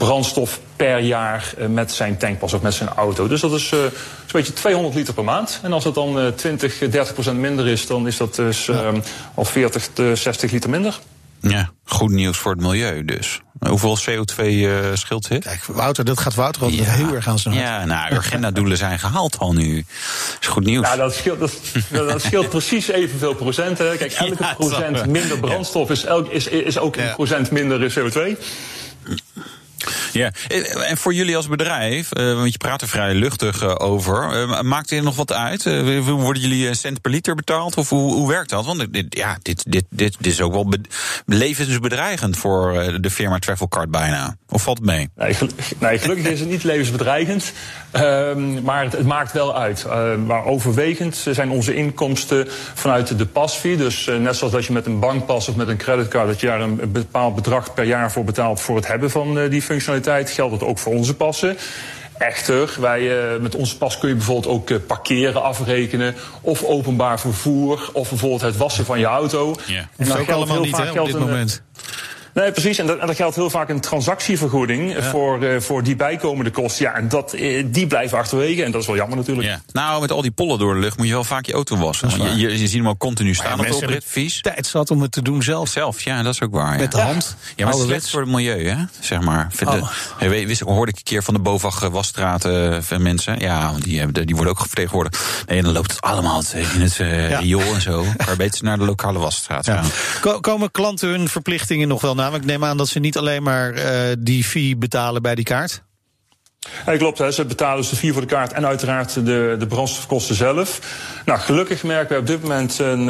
brandstof 0.01 0.61
per 0.77 0.99
jaar 0.99 1.55
met 1.69 1.93
zijn 1.93 2.17
tankpas 2.17 2.53
of 2.53 2.63
met 2.63 2.75
zijn 2.75 2.89
auto. 2.89 3.29
Dus 3.29 3.41
dat 3.41 3.53
is 3.53 3.73
uh, 3.73 3.83
een 3.83 3.91
beetje 4.33 4.53
200 4.53 4.95
liter 4.95 5.15
per 5.15 5.25
maand. 5.25 5.61
En 5.63 5.73
als 5.73 5.85
het 5.85 5.95
dan 5.95 6.19
uh, 6.19 6.27
20, 6.29 6.79
30 6.79 7.13
procent 7.13 7.39
minder 7.39 7.67
is, 7.67 7.87
dan 7.87 8.07
is 8.07 8.17
dat 8.17 8.35
dus 8.35 8.67
uh, 8.67 8.77
ja. 8.77 8.93
al 9.35 9.45
40, 9.45 9.89
60 10.15 10.51
liter 10.51 10.71
minder. 10.71 10.99
Ja, 11.41 11.71
goed 11.85 12.11
nieuws 12.11 12.37
voor 12.37 12.53
het 12.53 12.61
milieu 12.61 13.05
dus. 13.05 13.41
Hoeveel 13.69 13.99
CO2 13.99 14.45
uh, 14.45 14.85
scheelt 14.93 15.29
dit? 15.29 15.45
Kijk, 15.45 15.65
Wouter, 15.65 16.05
dat 16.05 16.21
gaat 16.21 16.35
Wouter 16.35 16.63
altijd 16.63 16.85
ja. 16.85 16.93
heel 16.93 17.15
erg 17.15 17.29
aan 17.29 17.39
zijn 17.39 17.55
hart. 17.55 17.67
Ja, 17.67 17.85
nou, 17.85 18.15
agendadoelen 18.15 18.77
zijn 18.77 18.99
gehaald 18.99 19.39
al 19.39 19.53
nu. 19.53 19.85
is 20.41 20.47
goed 20.47 20.65
nieuws. 20.65 20.87
Ja, 20.87 20.97
dat 20.97 21.15
scheelt, 21.15 21.39
dat, 21.39 21.53
dat 21.91 22.23
scheelt 22.23 22.49
precies 22.49 22.89
evenveel 22.89 23.35
procenten. 23.35 23.99
Kijk, 23.99 24.13
elke 24.29 24.43
ja, 24.43 24.55
procent 24.55 25.07
minder 25.07 25.39
brandstof 25.39 25.91
is, 25.91 26.05
elk, 26.05 26.29
is, 26.29 26.47
is 26.47 26.79
ook 26.79 26.97
een 26.97 27.13
procent 27.15 27.51
minder 27.51 27.93
CO2. 27.93 28.39
Ja, 30.13 30.33
en 30.89 30.97
voor 30.97 31.15
jullie 31.15 31.37
als 31.37 31.49
bedrijf, 31.49 32.09
uh, 32.19 32.35
want 32.35 32.53
je 32.53 32.59
praat 32.59 32.83
er 32.83 32.89
vrij 32.89 33.15
luchtig 33.15 33.63
uh, 33.63 33.75
over, 33.79 34.49
maakt 34.65 34.91
er 34.91 35.03
nog 35.03 35.17
wat 35.17 35.33
uit? 35.33 35.65
worden 36.05 36.43
jullie 36.43 36.75
cent 36.75 37.01
per 37.01 37.11
liter 37.11 37.35
betaald 37.35 37.77
of 37.77 37.89
hoe, 37.89 38.13
hoe 38.13 38.29
werkt 38.29 38.51
dat? 38.51 38.65
Want 38.65 38.93
dit, 38.93 39.07
ja, 39.09 39.39
dit, 39.43 39.65
dit, 39.69 39.85
dit, 39.91 40.17
dit 40.21 40.33
is 40.33 40.41
ook 40.41 40.53
wel 40.53 40.73
levensbedreigend 41.27 42.37
voor 42.37 42.97
de 43.01 43.11
firma 43.11 43.39
Travelcard 43.39 43.91
bijna. 43.91 44.37
Of 44.49 44.63
valt 44.63 44.79
het 44.79 44.87
mee? 44.87 45.09
Nee 45.79 45.99
gelukkig 45.99 46.27
is 46.27 46.41
het 46.41 46.49
niet 46.49 46.65
levensbedreigend, 46.65 47.53
ehm, 47.91 48.63
maar 48.63 48.85
het, 48.85 48.93
het, 48.93 49.07
maakt 49.07 49.33
wel 49.33 49.57
uit. 49.57 49.87
maar 50.27 50.45
overwegend 50.45 51.17
zijn 51.31 51.51
onze 51.51 51.75
inkomsten 51.75 52.47
vanuit 52.75 53.19
de 53.19 53.27
pasfee. 53.27 53.77
Dus 53.77 54.11
net 54.21 54.37
zoals 54.37 54.53
dat 54.53 54.65
je 54.65 54.73
met 54.73 54.87
een 54.87 54.99
bankpas 54.99 55.49
of 55.49 55.57
met 55.57 55.69
een 55.69 55.77
creditcard, 55.77 56.27
dat 56.27 56.41
je 56.41 56.47
daar 56.47 56.61
een 56.61 56.93
bepaald 56.93 57.35
bedrag 57.35 57.75
per 57.75 57.85
jaar 57.85 58.13
voor 58.13 58.25
betaalt 58.25 58.61
voor 58.61 58.77
het 58.77 58.87
hebben 58.87 59.11
van 59.11 59.49
die 59.49 59.63
functionaliteit 59.63 60.31
geldt 60.31 60.53
het 60.53 60.63
ook 60.63 60.79
voor 60.79 60.93
onze 60.93 61.17
passen. 61.17 61.57
Echter, 62.19 62.77
wij, 62.81 63.39
met 63.41 63.55
onze 63.55 63.77
pas 63.77 63.99
kun 63.99 64.09
je 64.09 64.15
bijvoorbeeld 64.15 64.55
ook 64.55 64.87
parkeren 64.87 65.43
afrekenen. 65.43 66.15
Of 66.41 66.65
openbaar 66.65 67.21
vervoer. 67.21 67.91
Of 67.93 68.09
bijvoorbeeld 68.09 68.41
het 68.41 68.57
wassen 68.57 68.85
van 68.85 68.99
je 68.99 69.07
auto. 69.07 69.55
Ja. 69.67 69.89
Dat 69.97 70.07
is 70.07 70.17
ook 70.17 70.31
allemaal 70.31 70.61
niet 70.61 70.77
hè, 70.77 71.01
op 71.01 71.07
dit 71.07 71.19
moment. 71.19 71.63
Nee, 72.35 72.53
precies. 72.53 72.79
En 72.79 72.87
dat, 72.87 72.99
en 72.99 73.07
dat 73.07 73.17
geldt 73.17 73.37
heel 73.37 73.51
vaak 73.51 73.69
een 73.69 73.81
transactievergoeding 73.81 74.93
ja. 74.93 75.03
voor, 75.03 75.43
uh, 75.43 75.61
voor 75.61 75.83
die 75.83 75.97
bijkomende 75.97 76.51
kosten. 76.51 76.85
Ja, 76.85 76.95
en 76.95 77.09
dat, 77.09 77.35
uh, 77.35 77.65
die 77.67 77.87
blijven 77.87 78.19
achterwege. 78.19 78.65
En 78.65 78.71
dat 78.71 78.81
is 78.81 78.87
wel 78.87 78.97
jammer 78.97 79.17
natuurlijk. 79.17 79.49
Ja. 79.49 79.61
Nou, 79.73 80.01
met 80.01 80.13
al 80.13 80.23
die 80.23 80.31
pollen 80.31 80.59
door 80.59 80.75
de 80.75 80.81
lucht 80.81 80.97
moet 80.97 81.07
je 81.07 81.13
wel 81.13 81.25
vaak 81.25 81.47
je 81.47 81.53
auto 81.53 81.77
wassen. 81.77 82.11
Je, 82.11 82.37
je, 82.37 82.59
je 82.59 82.69
ziet 82.69 82.73
hem 82.73 82.89
ook 82.89 82.99
continu 82.99 83.35
staan 83.35 83.61
op 83.61 83.67
de 83.67 83.75
oprit, 83.75 84.05
vies. 84.07 84.41
tijd 84.41 84.67
zat 84.67 84.91
om 84.91 85.03
het 85.03 85.13
te 85.13 85.23
doen 85.23 85.43
zelf. 85.43 85.69
Zelf, 85.69 86.01
ja, 86.01 86.23
dat 86.23 86.35
is 86.35 86.43
ook 86.43 86.53
waar. 86.53 86.79
Met 86.79 86.93
de 86.93 87.01
hand. 87.01 87.37
Ja, 87.57 87.65
maar 87.65 87.73
het 87.73 87.83
is 87.83 87.89
slecht 87.89 88.11
voor 88.11 88.21
het 88.21 88.31
milieu, 88.31 88.69
hè, 88.69 88.85
zeg 89.01 89.21
maar. 89.21 89.51
Oh. 89.65 89.89
De, 90.19 90.47
wist, 90.47 90.61
hoorde 90.61 90.93
ik 90.93 90.99
een 90.99 91.05
keer 91.05 91.23
van 91.23 91.35
de 91.35 91.41
BOVAG 91.41 91.89
wasstraten 91.89 92.83
uh, 92.93 92.99
mensen. 92.99 93.39
Ja, 93.39 93.73
die, 93.79 93.99
hebben, 93.99 94.27
die 94.27 94.35
worden 94.35 94.53
ook 94.55 94.61
vertegenwoordigd. 94.61 95.45
Nee, 95.47 95.59
en 95.59 95.65
dan 95.65 95.73
loopt 95.73 95.91
het 95.91 96.01
allemaal 96.01 96.43
in 96.55 96.81
het 96.81 96.99
uh, 96.99 97.31
ja. 97.31 97.39
riool 97.39 97.75
en 97.75 97.81
zo. 97.81 98.05
Maar 98.27 98.37
beter 98.37 98.65
naar 98.65 98.79
de 98.79 98.85
lokale 98.85 99.19
wasstraat. 99.19 99.71
Komen 100.41 100.71
klanten 100.71 101.09
hun 101.09 101.29
verplichtingen 101.29 101.89
nog 101.89 102.01
wel 102.01 102.15
Ik 102.29 102.45
neem 102.45 102.65
aan 102.65 102.77
dat 102.77 102.89
ze 102.89 102.99
niet 102.99 103.17
alleen 103.17 103.43
maar 103.43 103.75
uh, 103.75 103.85
die 104.19 104.45
fee 104.45 104.77
betalen 104.77 105.23
bij 105.23 105.35
die 105.35 105.45
kaart? 105.45 105.83
Ja, 106.87 106.97
klopt, 106.97 107.19
hè. 107.19 107.31
ze 107.31 107.45
betalen 107.45 107.77
dus 107.77 107.91
de 107.91 107.97
fee 107.97 108.13
voor 108.13 108.21
de 108.21 108.27
kaart 108.27 108.53
en 108.53 108.67
uiteraard 108.67 109.15
de, 109.15 109.57
de 109.59 109.67
brandstofkosten 109.67 110.35
zelf. 110.35 110.81
Nou, 111.25 111.39
gelukkig 111.39 111.83
merken 111.83 112.15
we 112.15 112.21
op 112.21 112.27
dit 112.27 112.43
moment 112.43 112.79
een 112.79 113.09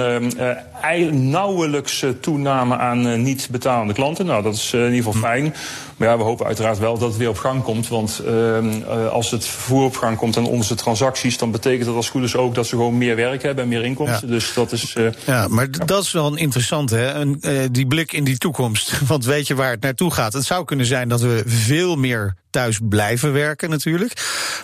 uh, 0.97 1.11
nauwelijks 1.13 2.05
toename 2.21 2.77
aan 2.77 3.07
uh, 3.07 3.19
niet 3.19 3.49
betalende 3.51 3.93
klanten. 3.93 4.27
Nou, 4.27 4.43
dat 4.43 4.55
is 4.55 4.73
in 4.73 4.93
ieder 4.93 4.97
geval 4.97 5.21
fijn. 5.21 5.55
Maar 6.01 6.09
ja, 6.09 6.17
we 6.19 6.23
hopen 6.23 6.47
uiteraard 6.47 6.79
wel 6.79 6.99
dat 6.99 7.09
het 7.09 7.17
weer 7.19 7.29
op 7.29 7.39
gang 7.39 7.63
komt. 7.63 7.89
Want 7.89 8.19
ehm, 8.27 8.71
eh, 8.83 9.09
als 9.09 9.31
het 9.31 9.45
vervoer 9.47 9.85
op 9.85 9.97
gang 9.97 10.17
komt 10.17 10.37
en 10.37 10.45
onze 10.45 10.75
transacties, 10.75 11.39
dan 11.39 11.51
betekent 11.51 11.85
dat 11.87 11.95
als 11.95 12.09
goed 12.11 12.23
is 12.23 12.37
ook 12.37 12.55
dat 12.55 12.67
ze 12.67 12.77
gewoon 12.77 12.99
meer 12.99 13.17
werk 13.17 13.43
hebben 13.43 13.63
en 13.65 13.71
meer 13.71 13.85
inkomsten. 13.85 14.29
Dus 14.29 14.55
dat 14.55 14.73
is. 14.73 14.93
eh, 14.95 15.07
Ja, 15.27 15.49
maar 15.49 15.71
dat 15.87 16.03
is 16.03 16.13
wel 16.13 16.27
een 16.27 16.37
interessante, 16.37 16.97
hè? 16.97 17.13
Een, 17.15 17.37
eh, 17.41 17.59
die 17.71 17.87
blik 17.87 18.13
in 18.13 18.25
die 18.25 18.39
toekomst. 18.39 18.99
Want 19.09 19.25
weet 19.25 19.47
je 19.47 19.55
waar 19.55 19.71
het 19.71 19.81
naartoe 19.83 20.11
gaat? 20.13 20.33
Het 20.33 20.45
zou 20.45 20.65
kunnen 20.65 20.87
zijn 20.87 21.09
dat 21.09 21.21
we 21.21 21.43
veel 21.47 21.97
meer 21.97 22.35
thuis 22.51 22.79
blijven 22.83 23.33
werken, 23.33 23.71
natuurlijk. 23.71 24.13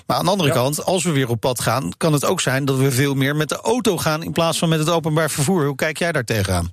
Maar 0.07 0.17
aan 0.17 0.25
de 0.25 0.31
andere 0.31 0.49
Ja. 0.49 0.55
kant, 0.55 0.85
als 0.85 1.05
we 1.05 1.11
weer 1.11 1.29
op 1.29 1.41
pad 1.41 1.61
gaan, 1.61 1.93
kan 1.97 2.13
het 2.13 2.25
ook 2.25 2.41
zijn 2.41 2.65
dat 2.65 2.77
we 2.77 2.91
veel 2.93 3.15
meer 3.15 3.37
met 3.37 3.49
de 3.49 3.61
auto 3.61 3.97
gaan 3.97 4.23
in 4.23 4.33
plaats 4.33 4.59
van 4.59 4.69
met 4.69 4.79
het 4.79 4.91
openbaar 4.91 5.31
vervoer. 5.31 5.67
Hoe 5.67 5.75
kijk 5.75 5.99
jij 5.99 6.13
daar 6.13 6.25
tegenaan? 6.25 6.73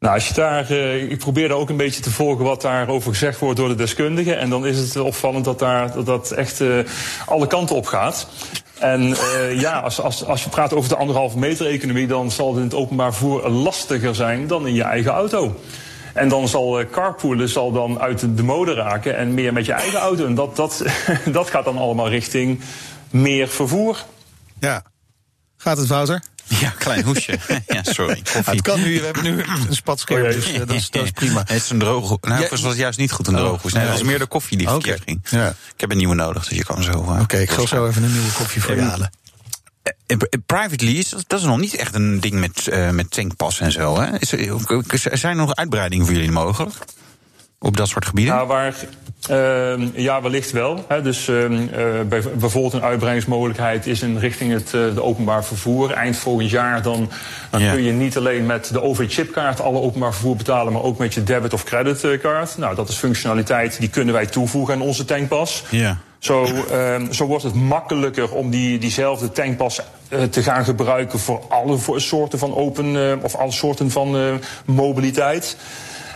Nou, 0.00 0.14
als 0.14 0.28
je 0.28 0.34
daar, 0.34 0.70
eh, 0.70 1.10
ik 1.10 1.18
probeer 1.18 1.48
daar 1.48 1.56
ook 1.56 1.68
een 1.68 1.76
beetje 1.76 2.02
te 2.02 2.10
volgen 2.10 2.44
wat 2.44 2.60
daarover 2.60 3.10
gezegd 3.10 3.38
wordt 3.38 3.56
door 3.56 3.68
de 3.68 3.74
deskundigen. 3.74 4.38
En 4.38 4.50
dan 4.50 4.66
is 4.66 4.78
het 4.78 4.96
opvallend 4.96 5.44
dat 5.44 5.58
daar, 5.58 6.04
dat, 6.04 6.30
echt 6.30 6.60
eh, 6.60 6.78
alle 7.26 7.46
kanten 7.46 7.76
op 7.76 7.86
gaat. 7.86 8.26
En 8.78 9.14
eh, 9.16 9.60
ja, 9.60 9.80
als, 9.80 10.00
als, 10.00 10.24
als 10.24 10.44
je 10.44 10.50
praat 10.50 10.72
over 10.72 10.88
de 10.88 10.96
anderhalve 10.96 11.38
meter 11.38 11.66
economie, 11.66 12.06
dan 12.06 12.30
zal 12.30 12.48
het 12.48 12.56
in 12.56 12.62
het 12.62 12.74
openbaar 12.74 13.14
vervoer 13.14 13.48
lastiger 13.48 14.14
zijn 14.14 14.46
dan 14.46 14.66
in 14.66 14.74
je 14.74 14.82
eigen 14.82 15.10
auto. 15.10 15.60
En 16.14 16.28
dan 16.28 16.48
zal 16.48 16.84
carpoolen 16.90 17.48
zal 17.48 17.72
dan 17.72 18.00
uit 18.00 18.18
de, 18.18 18.34
de 18.34 18.42
mode 18.42 18.74
raken 18.74 19.16
en 19.16 19.34
meer 19.34 19.52
met 19.52 19.66
je 19.66 19.72
eigen 19.72 19.98
auto. 19.98 20.26
En 20.26 20.34
dat, 20.34 20.56
dat, 20.56 20.84
dat 21.32 21.50
gaat 21.50 21.64
dan 21.64 21.78
allemaal 21.78 22.08
richting 22.08 22.60
meer 23.10 23.48
vervoer. 23.48 24.04
Ja. 24.60 24.82
Gaat 25.56 25.76
het, 25.76 25.86
Wouter? 25.86 26.22
Ja, 26.58 26.70
klein 26.78 27.04
hoesje. 27.04 27.38
ja, 27.66 27.82
sorry. 27.82 28.22
Het 28.44 28.62
kan 28.62 28.80
nu, 28.82 28.98
we 28.98 29.04
hebben 29.04 29.22
nu 29.22 29.42
een 29.42 29.74
spatscherm, 29.74 30.22
Oh, 30.26 30.32
dus 30.32 30.52
eh, 30.52 30.58
dat, 30.58 30.70
is, 30.70 30.90
dat 30.90 31.04
is 31.04 31.10
prima. 31.10 31.38
Het 31.38 31.50
is 31.62 31.70
een 31.70 31.78
droge. 31.78 32.18
Nou, 32.20 32.40
Ja. 32.42 32.48
het 32.48 32.60
was 32.60 32.74
juist 32.76 32.98
niet 32.98 33.12
goed 33.12 33.26
een 33.26 33.34
droge 33.34 33.58
hoes. 33.62 33.72
Nee, 33.72 33.82
het 33.82 33.92
was 33.92 34.02
meer 34.02 34.18
de 34.18 34.26
koffie 34.26 34.58
die 34.58 34.68
verkeerd 34.68 35.02
ging. 35.06 35.20
Ja. 35.30 35.48
Ik 35.48 35.80
heb 35.80 35.90
een 35.90 35.96
nieuwe 35.96 36.14
nodig, 36.14 36.48
dus 36.48 36.56
je 36.58 36.64
kan 36.64 36.82
zo. 36.82 36.92
eh, 36.92 37.20
Oké, 37.20 37.36
ik 37.38 37.50
ga 37.50 37.66
zo 37.66 37.86
even 37.86 38.02
een 38.02 38.12
nieuwe 38.12 38.32
koffie 38.32 38.62
voor 38.62 38.74
je 38.74 38.80
halen. 38.82 39.10
Eh, 40.06 40.16
Private 40.46 40.84
lease, 40.84 41.16
dat- 41.26 41.38
is 41.40 41.46
nog 41.46 41.58
niet 41.58 41.74
echt 41.74 41.94
een 41.94 42.20
ding 42.20 42.34
met, 42.34 42.68
met 42.92 43.10
tankpas 43.10 43.60
en 43.60 43.72
zo. 43.72 44.00
Hè? 44.00 44.18
Is 44.18 44.32
er, 44.32 45.18
zijn 45.18 45.38
er 45.38 45.46
nog 45.46 45.54
uitbreidingen 45.54 46.06
voor 46.06 46.14
jullie 46.14 46.30
mogelijk? 46.30 46.74
Op 47.62 47.76
dat 47.76 47.88
soort 47.88 48.04
gebieden? 48.06 48.34
Nou, 48.34 48.46
waar, 48.46 48.74
ehm, 49.28 49.88
ja, 49.94 50.22
wellicht 50.22 50.50
wel. 50.50 50.84
Hè. 50.88 51.02
Dus 51.02 51.28
ehm, 51.28 51.52
eh, 51.52 51.84
bij, 52.08 52.22
bijvoorbeeld 52.38 52.72
een 52.72 52.82
uitbreidingsmogelijkheid 52.82 53.86
is 53.86 54.02
in 54.02 54.18
richting 54.18 54.52
het 54.52 54.64
eh, 54.66 54.94
de 54.94 55.02
openbaar 55.02 55.44
vervoer. 55.44 55.90
Eind 55.92 56.16
volgend 56.16 56.50
jaar 56.50 56.82
dan, 56.82 57.10
dan 57.50 57.60
Ja. 57.62 57.72
kun 57.72 57.82
je 57.82 57.92
niet 57.92 58.16
alleen 58.16 58.46
met 58.46 58.72
de 58.72 58.82
OV-chipkaart 58.82 59.60
alle 59.60 59.80
openbaar 59.80 60.12
vervoer 60.12 60.36
betalen, 60.36 60.72
maar 60.72 60.82
ook 60.82 60.98
met 60.98 61.14
je 61.14 61.22
debit- 61.22 61.52
of 61.52 61.64
creditcard. 61.64 62.56
Nou, 62.58 62.74
dat 62.74 62.88
is 62.88 62.96
functionaliteit 62.96 63.80
die 63.80 63.88
kunnen 63.90 64.14
wij 64.14 64.26
toevoegen 64.26 64.74
aan 64.74 64.80
onze 64.80 65.04
tankpas. 65.04 65.64
ja. 65.70 65.96
Zo, 66.18 66.44
ehm, 66.70 67.12
zo 67.12 67.26
wordt 67.26 67.44
het 67.44 67.54
makkelijker 67.54 68.32
om 68.34 68.50
die, 68.50 68.78
diezelfde 68.78 69.32
tankpas 69.32 69.80
eh, 70.08 70.22
te 70.22 70.42
gaan 70.42 70.64
gebruiken 70.64 71.18
voor 71.18 71.40
alle 71.48 71.78
vo- 71.78 71.98
soorten 71.98 72.38
van 72.38 72.54
open 72.54 73.18
of 73.22 73.34
alle 73.36 73.52
soorten 73.52 73.90
van 73.90 74.38
mobiliteit. 74.64 75.56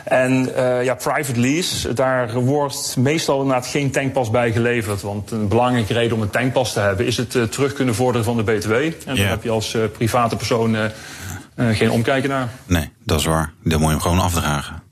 En 0.04 0.54
eh, 0.56 0.84
ja, 0.84 0.94
private 0.94 1.40
lease, 1.40 1.92
daar 1.92 2.32
wordt 2.32 2.96
meestal 2.98 3.40
inderdaad 3.40 3.66
geen 3.66 3.90
tankpas 3.90 4.30
bij 4.30 4.52
geleverd. 4.52 5.02
Want 5.02 5.30
een 5.30 5.48
belangrijke 5.48 5.92
reden 5.92 6.16
om 6.16 6.22
een 6.22 6.30
tankpas 6.30 6.72
te 6.72 6.80
hebben 6.80 7.06
is 7.06 7.16
het 7.16 7.34
eh, 7.34 7.42
terug 7.42 7.72
kunnen 7.72 7.94
vorderen 7.94 8.24
van 8.24 8.36
de 8.36 8.42
BTW. 8.42 8.72
En 8.72 8.94
Ja. 9.04 9.14
daar 9.14 9.28
heb 9.28 9.42
je 9.42 9.50
als 9.50 9.74
eh, 9.74 9.82
private 9.92 10.36
persoon 10.36 10.76
geen 11.56 11.90
omkijken 11.90 12.28
naar. 12.30 12.48
Nee, 12.66 12.90
dat 13.04 13.18
is 13.18 13.24
waar. 13.24 13.52
Dan 13.62 13.78
moet 13.78 13.88
je 13.88 13.94
hem 13.94 14.00
gewoon 14.00 14.20
afdragen. 14.20 14.82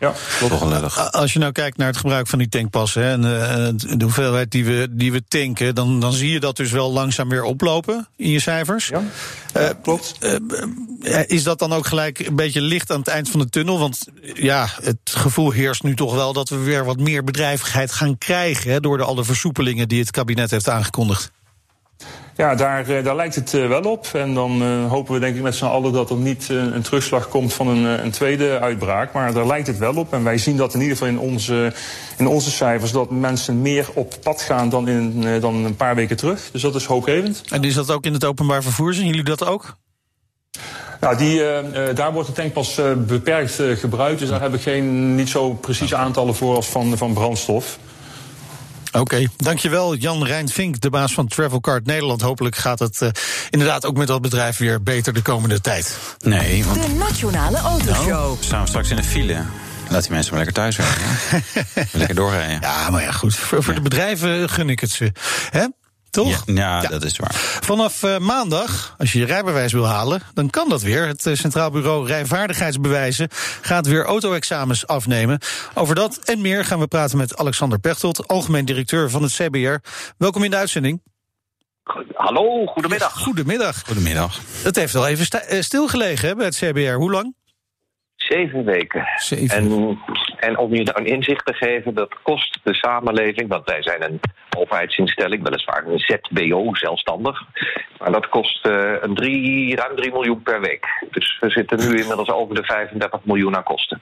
Ja. 0.00 0.12
Klopt. 0.38 1.12
Als 1.12 1.32
je 1.32 1.38
nou 1.38 1.52
kijkt 1.52 1.76
naar 1.76 1.86
het 1.86 1.96
gebruik 1.96 2.26
van 2.26 2.38
die 2.38 2.48
tankpassen 2.48 3.02
hè, 3.02 3.10
en 3.12 3.24
eh, 3.24 3.96
de 3.98 4.04
hoeveelheid 4.04 4.50
die 4.50 4.64
we, 4.64 4.88
die 4.90 5.12
we 5.12 5.22
tanken, 5.28 5.74
dan, 5.74 6.00
dan 6.00 6.12
zie 6.12 6.30
je 6.32 6.40
dat 6.40 6.56
dus 6.56 6.70
wel 6.70 6.92
langzaam 6.92 7.28
weer 7.28 7.42
oplopen 7.42 8.08
in 8.16 8.30
je 8.30 8.40
cijfers. 8.40 8.86
Ja, 8.86 9.02
ja 9.54 9.72
klopt. 9.82 10.14
Eh, 10.20 11.20
Is 11.26 11.42
dat 11.42 11.58
dan 11.58 11.72
ook 11.72 11.86
gelijk 11.86 12.18
een 12.18 12.36
beetje 12.36 12.60
licht 12.60 12.90
aan 12.90 12.98
het 12.98 13.08
eind 13.08 13.30
van 13.30 13.40
de 13.40 13.48
tunnel? 13.48 13.78
Want 13.78 14.06
eh, 14.22 14.34
ja, 14.34 14.68
het 14.82 14.98
gevoel 15.04 15.50
heerst 15.50 15.82
nu 15.82 15.94
toch 15.94 16.14
wel 16.14 16.32
dat 16.32 16.48
we 16.48 16.56
weer 16.56 16.84
wat 16.84 16.98
meer 16.98 17.24
bedrijvigheid 17.24 17.92
gaan 17.92 18.18
krijgen 18.18 18.72
hè, 18.72 18.80
door 18.80 18.96
de 18.96 19.04
alle 19.04 19.24
versoepelingen 19.24 19.88
die 19.88 20.00
het 20.00 20.10
kabinet 20.10 20.50
heeft 20.50 20.68
aangekondigd. 20.68 21.30
Ja, 22.36 22.54
daar, 22.54 22.88
eh, 22.88 23.04
daar 23.04 23.16
lijkt 23.16 23.34
het 23.34 23.54
eh, 23.54 23.68
wel 23.68 23.82
op. 23.82 24.06
En 24.12 24.34
dan 24.34 24.62
eh, 24.62 24.90
hopen 24.90 25.14
we 25.14 25.20
denk 25.20 25.36
ik 25.36 25.42
met 25.42 25.54
z'n 25.54 25.64
allen 25.64 25.92
dat 25.92 26.10
er 26.10 26.16
niet 26.16 26.48
een 26.48 26.82
terugslag 26.82 27.28
komt 27.28 27.52
van 27.52 27.68
een, 27.68 28.04
een 28.04 28.10
tweede 28.10 28.58
uitbraak. 28.58 29.12
Maar 29.12 29.32
daar 29.32 29.46
lijkt 29.46 29.66
het 29.66 29.78
wel 29.78 29.94
op. 29.94 30.12
En 30.12 30.24
wij 30.24 30.38
zien 30.38 30.56
dat 30.56 30.74
in 30.74 30.80
ieder 30.80 30.96
geval 30.96 31.12
in 31.12 31.18
onze, 31.18 31.72
in 32.16 32.26
onze 32.26 32.50
cijfers... 32.50 32.92
dat 32.92 33.10
mensen 33.10 33.62
meer 33.62 33.88
op 33.94 34.14
pad 34.22 34.42
gaan 34.42 34.68
dan, 34.68 34.88
in, 34.88 35.40
dan 35.40 35.54
een 35.54 35.76
paar 35.76 35.94
weken 35.94 36.16
terug. 36.16 36.50
Dus 36.52 36.62
dat 36.62 36.74
is 36.74 36.84
hoopgevend. 36.84 37.42
En 37.48 37.64
is 37.64 37.74
dat 37.74 37.90
ook 37.90 38.04
in 38.04 38.12
het 38.12 38.24
openbaar 38.24 38.62
vervoer? 38.62 38.94
Zien 38.94 39.06
jullie 39.06 39.22
dat 39.22 39.44
ook? 39.44 39.76
Nou, 41.00 41.16
die, 41.16 41.42
daar 41.94 42.12
wordt 42.12 42.28
de 42.28 42.34
tankpas 42.34 42.78
eh, 42.78 42.92
beperkt 42.96 43.62
gebruikt. 43.74 44.18
Dus 44.18 44.28
daar 44.28 44.40
heb 44.40 44.54
ik 44.54 44.60
geen, 44.60 45.14
niet 45.14 45.28
zo 45.28 45.52
precieze 45.52 45.96
aantallen 45.96 46.34
voor 46.34 46.56
als 46.56 46.68
van, 46.68 46.96
van 46.96 47.12
brandstof. 47.12 47.78
Oké, 48.92 49.26
dankjewel 49.36 49.94
Jan 49.94 50.24
Rijnvink, 50.24 50.80
de 50.80 50.90
baas 50.90 51.12
van 51.12 51.26
Travelcard 51.26 51.86
Nederland. 51.86 52.20
Hopelijk 52.20 52.56
gaat 52.56 52.78
het 52.78 53.02
eh, 53.02 53.08
inderdaad 53.50 53.86
ook 53.86 53.96
met 53.96 54.06
dat 54.06 54.22
bedrijf 54.22 54.56
weer 54.56 54.82
beter 54.82 55.12
de 55.12 55.22
komende 55.22 55.60
tijd. 55.60 55.98
Nee, 56.18 56.64
want 56.64 56.82
De 56.82 56.88
Nationale 56.88 57.56
Autoshow. 57.58 58.38
we 58.38 58.44
staan 58.44 58.68
straks 58.68 58.90
in 58.90 58.96
de 58.96 59.02
file. 59.02 59.42
Laat 59.88 60.02
die 60.02 60.12
mensen 60.12 60.34
maar 60.34 60.44
lekker 60.44 60.62
thuis 60.62 60.76
werken. 60.76 61.04
lekker 61.98 62.14
doorrijden. 62.14 62.60
Ja, 62.60 62.90
maar 62.90 63.02
ja, 63.02 63.12
goed. 63.12 63.36
Voor, 63.36 63.62
voor 63.62 63.74
de 63.74 63.80
bedrijven 63.80 64.48
gun 64.48 64.68
ik 64.68 64.80
het 64.80 64.90
ze. 64.90 65.12
Hè? 65.50 65.66
Toch? 66.12 66.42
Ja, 66.46 66.54
ja, 66.54 66.82
Ja. 66.82 66.88
dat 66.88 67.04
is 67.04 67.16
waar. 67.16 67.34
Vanaf 67.60 68.02
eh, 68.02 68.18
maandag, 68.18 68.94
als 68.98 69.12
je 69.12 69.18
je 69.18 69.24
rijbewijs 69.24 69.72
wil 69.72 69.86
halen, 69.86 70.22
dan 70.34 70.50
kan 70.50 70.68
dat 70.68 70.82
weer. 70.82 71.06
Het 71.06 71.26
eh, 71.26 71.34
Centraal 71.34 71.70
Bureau 71.70 72.06
Rijvaardigheidsbewijzen 72.06 73.28
gaat 73.60 73.86
weer 73.86 74.04
auto-examens 74.04 74.86
afnemen. 74.86 75.38
Over 75.74 75.94
dat 75.94 76.18
en 76.18 76.40
meer 76.40 76.64
gaan 76.64 76.78
we 76.78 76.86
praten 76.86 77.18
met 77.18 77.36
Alexander 77.36 77.78
Pechtold, 77.78 78.28
algemeen 78.28 78.64
directeur 78.64 79.10
van 79.10 79.22
het 79.22 79.32
CBR. 79.32 79.74
Welkom 80.18 80.44
in 80.44 80.50
de 80.50 80.56
uitzending. 80.56 81.02
Hallo, 82.14 82.66
goedemiddag. 82.66 83.12
Goedemiddag. 83.18 83.82
Goedemiddag. 83.86 84.40
Het 84.62 84.76
heeft 84.76 84.92
wel 84.92 85.06
even 85.06 85.26
eh, 85.48 85.60
stilgelegen 85.60 86.28
hè, 86.28 86.34
bij 86.34 86.46
het 86.46 86.56
CBR. 86.56 86.92
Hoe 86.92 87.10
lang? 87.10 87.34
Zeven 88.32 88.64
weken. 88.64 89.06
Zeven. 89.16 89.56
En, 89.56 89.98
en 90.36 90.58
om 90.58 90.74
je 90.74 90.84
daar 90.84 90.96
een 90.96 91.06
inzicht 91.06 91.46
te 91.46 91.52
geven, 91.52 91.94
dat 91.94 92.16
kost 92.22 92.60
de 92.62 92.74
samenleving, 92.74 93.48
want 93.48 93.64
wij 93.64 93.82
zijn 93.82 94.02
een 94.02 94.20
overheidsinstelling, 94.56 95.42
weliswaar 95.42 95.86
een 95.86 95.98
ZBO, 95.98 96.74
zelfstandig. 96.74 97.42
Maar 97.98 98.12
dat 98.12 98.28
kost 98.28 98.66
eh, 98.66 98.92
een 99.00 99.14
drie, 99.14 99.76
ruim 99.76 99.96
3 99.96 100.12
miljoen 100.12 100.42
per 100.42 100.60
week. 100.60 100.86
Dus 101.10 101.38
we 101.40 101.50
zitten 101.50 101.78
nu 101.78 101.96
inmiddels 101.96 102.30
over 102.30 102.54
de 102.54 102.64
35 102.64 103.20
miljoen 103.24 103.56
aan 103.56 103.62
kosten. 103.62 104.00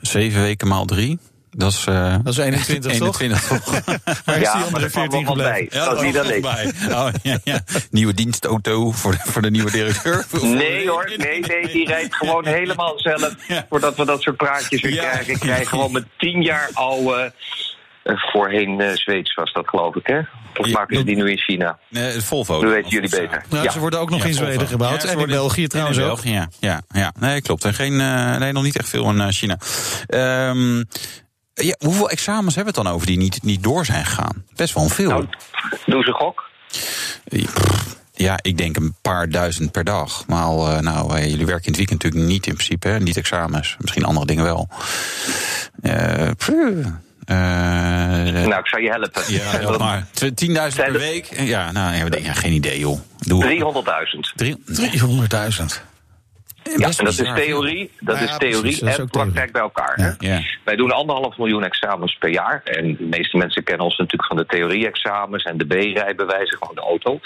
Zeven 0.00 0.42
weken 0.42 0.68
maal 0.68 0.84
drie. 0.84 1.18
Dat 1.50 1.72
is, 1.72 1.84
eh 1.86 2.14
Dat 2.22 2.32
is 2.32 2.38
21, 2.38 2.92
toch? 2.98 3.20
21 3.20 3.42
toch? 3.46 3.64
Waar 4.24 4.36
is 4.36 4.42
ja, 4.42 4.52
die 4.52 4.60
maar 4.60 4.64
andere 4.64 4.84
er 4.84 4.90
kwam 4.90 5.10
14 5.10 5.24
nog 5.24 5.28
wat 5.28 5.36
bij. 5.36 5.62
gebleven? 5.62 5.86
dat 5.88 5.96
is 5.96 6.02
niet 6.06 6.18
alleen. 6.18 6.40
bij. 6.40 6.72
Oh, 6.98 7.08
ja, 7.22 7.38
ja. 7.44 7.60
Nieuwe 7.90 8.14
dienstauto 8.14 8.90
voor 8.90 9.12
de, 9.12 9.18
voor 9.24 9.42
de 9.42 9.50
nieuwe 9.50 9.70
directeur. 9.70 10.26
Nee 10.42 10.88
hoor, 10.88 11.12
nee, 11.16 11.40
nee, 11.40 11.66
die 11.72 11.86
rijdt 11.86 12.14
gewoon 12.14 12.46
helemaal 12.46 12.92
zelf. 12.98 13.34
Ja. 13.48 13.66
Voordat 13.68 13.96
we 13.96 14.04
dat 14.04 14.22
soort 14.22 14.36
praatjes 14.36 14.80
weer 14.80 14.92
Ja. 14.92 15.10
krijgen. 15.10 15.32
Ik 15.32 15.38
krijg 15.40 15.68
gewoon 15.68 15.92
met 15.92 16.04
tien 16.18 16.42
jaar 16.42 16.68
oude. 16.72 17.32
eh, 18.02 18.14
voorheen 18.16 18.80
eh, 18.80 18.90
Zweeds 18.94 19.34
was 19.34 19.52
dat, 19.52 19.68
geloof 19.68 19.94
ik, 19.96 20.06
hè? 20.06 20.18
Of 20.56 20.66
Ja, 20.66 20.72
maken 20.72 20.96
ze 20.96 21.04
die 21.04 21.16
nu 21.16 21.30
in 21.30 21.38
China? 21.38 21.78
Nee, 21.88 22.12
het 22.12 22.24
Volvo. 22.24 22.60
Dat 22.60 22.70
weten 22.72 22.90
jullie 22.90 23.10
beter. 23.10 23.44
Nou, 23.48 23.64
ja. 23.64 23.70
Ze 23.70 23.78
worden 23.78 24.00
ook 24.00 24.10
nog 24.10 24.20
Ja, 24.22 24.26
in 24.26 24.34
Zweden 24.34 24.54
Volvo. 24.54 24.70
gebouwd. 24.70 25.02
Ja, 25.02 25.08
en 25.08 25.18
in 25.18 25.26
België 25.26 25.62
en 25.62 25.68
trouwens 25.68 25.98
in 25.98 26.04
ook. 26.04 26.08
België, 26.22 26.32
ja. 26.32 26.48
ja, 26.60 26.82
ja. 26.92 27.12
Nee, 27.20 27.42
klopt. 27.42 27.64
En 27.64 27.74
geen, 27.74 28.00
eh, 28.00 28.36
nee, 28.36 28.52
nog 28.52 28.62
niet 28.62 28.78
echt 28.78 28.88
veel 28.88 29.10
in 29.10 29.32
China. 29.32 29.58
Ehm, 30.06 30.82
ja, 31.66 31.74
hoeveel 31.78 32.10
examens 32.10 32.54
hebben 32.54 32.72
we 32.74 32.78
het 32.80 32.86
dan 32.88 32.96
over 32.96 33.06
die 33.06 33.18
niet, 33.18 33.42
niet 33.42 33.62
door 33.62 33.84
zijn 33.84 34.04
gegaan? 34.06 34.44
Best 34.56 34.74
wel 34.74 34.88
veel. 34.88 35.08
Nou, 35.08 35.26
doe 35.86 36.02
ze 36.02 36.12
gok. 36.12 36.46
Ja, 38.14 38.38
ik 38.42 38.58
denk 38.58 38.76
een 38.76 38.94
paar 39.02 39.28
duizend 39.28 39.72
per 39.72 39.84
dag. 39.84 40.26
Maar 40.26 40.46
eh, 40.48 40.78
nou, 40.78 41.16
eh, 41.16 41.30
jullie 41.30 41.46
werken 41.46 41.64
in 41.64 41.70
het 41.70 41.76
weekend 41.76 42.02
natuurlijk 42.02 42.30
niet 42.32 42.46
in 42.46 42.54
principe, 42.54 42.88
hè? 42.88 42.98
niet 43.00 43.16
examens. 43.16 43.76
Misschien 43.78 44.04
andere 44.04 44.26
dingen 44.26 44.44
wel. 44.44 44.68
Eh, 45.82 46.30
Nou, 48.46 48.58
ik 48.58 48.66
zal 48.68 48.80
je 48.80 48.90
helpen. 48.90 49.22
ja, 49.32 49.78
maar 49.78 50.06
10.000 50.12 50.76
per 50.76 50.92
week? 50.92 51.40
Ja, 51.40 51.72
nou, 51.72 52.20
ja, 52.22 52.32
geen 52.32 52.52
idee, 52.52 52.78
joh. 52.78 52.98
Doe 53.18 53.44
300.000. 53.44 54.32
Drie- 54.36 54.62
300.000. 54.66 55.82
Ja, 56.76 56.86
en 56.98 57.04
dat 57.04 57.18
is 57.18 57.32
theorie, 57.34 57.90
dat 58.00 58.20
is 58.20 58.36
theorie 58.36 58.60
precies, 58.60 58.80
dat 58.80 58.88
is 58.88 58.98
en 58.98 59.10
theorie. 59.10 59.30
praktijk 59.30 59.52
bij 59.52 59.62
elkaar. 59.62 59.94
hè? 59.94 60.10
Ja. 60.18 60.40
Wij 60.64 60.76
doen 60.76 60.90
anderhalf 60.90 61.38
miljoen 61.38 61.64
examens 61.64 62.14
per 62.18 62.30
jaar. 62.30 62.60
En 62.64 62.96
de 62.96 63.04
meeste 63.04 63.36
mensen 63.36 63.64
kennen 63.64 63.84
ons 63.84 63.96
natuurlijk 63.96 64.28
van 64.28 64.36
de 64.36 64.46
theorie-examens 64.46 65.44
en 65.44 65.58
de 65.58 65.66
B-rijbewijzen, 65.66 66.58
gewoon 66.58 66.74
de 66.74 66.80
auto. 66.80 67.20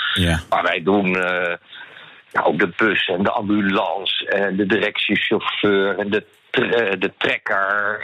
Maar 0.48 0.62
wij 0.62 0.82
doen 0.82 1.16
eh, 1.16 1.56
ook 2.42 2.58
de 2.58 2.72
bus 2.76 3.08
en 3.08 3.22
de 3.22 3.30
ambulance 3.30 4.26
en 4.26 4.56
de 4.56 4.66
directiechauffeur 4.66 5.98
en 5.98 6.10
de 6.10 6.24
de 6.98 7.12
trekker. 7.18 8.00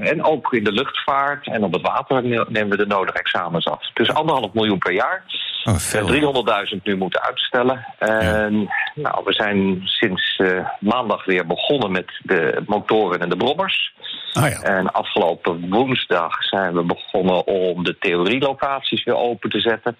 En 0.00 0.24
ook 0.24 0.52
in 0.52 0.64
de 0.64 0.72
luchtvaart 0.72 1.46
en 1.46 1.64
op 1.64 1.72
het 1.72 1.82
water 1.82 2.22
nemen 2.22 2.68
we 2.68 2.76
de 2.76 2.86
nodige 2.86 3.18
examens 3.18 3.66
af. 3.66 3.90
Dus 3.92 4.10
anderhalf 4.10 4.52
miljoen 4.52 4.78
per 4.78 4.92
jaar. 4.92 5.24
Oh, 5.64 5.76
300.000 6.74 6.82
nu 6.82 6.96
moeten 6.96 7.22
uitstellen. 7.22 7.86
En, 7.98 8.70
nou, 8.94 9.24
we 9.24 9.32
zijn 9.32 9.80
sinds 9.84 10.40
maandag 10.80 11.24
weer 11.24 11.46
begonnen 11.46 11.92
met 11.92 12.12
de 12.22 12.62
motoren 12.66 13.20
en 13.20 13.28
de 13.28 13.36
brommers. 13.36 13.94
Oh 14.38 14.48
ja. 14.48 14.60
En 14.60 14.92
afgelopen 14.92 15.68
woensdag 15.70 16.42
zijn 16.42 16.74
we 16.74 16.82
begonnen 16.82 17.46
om 17.46 17.84
de 17.84 17.98
theorielocaties 17.98 19.04
weer 19.04 19.16
open 19.16 19.50
te 19.50 19.60
zetten. 19.60 19.96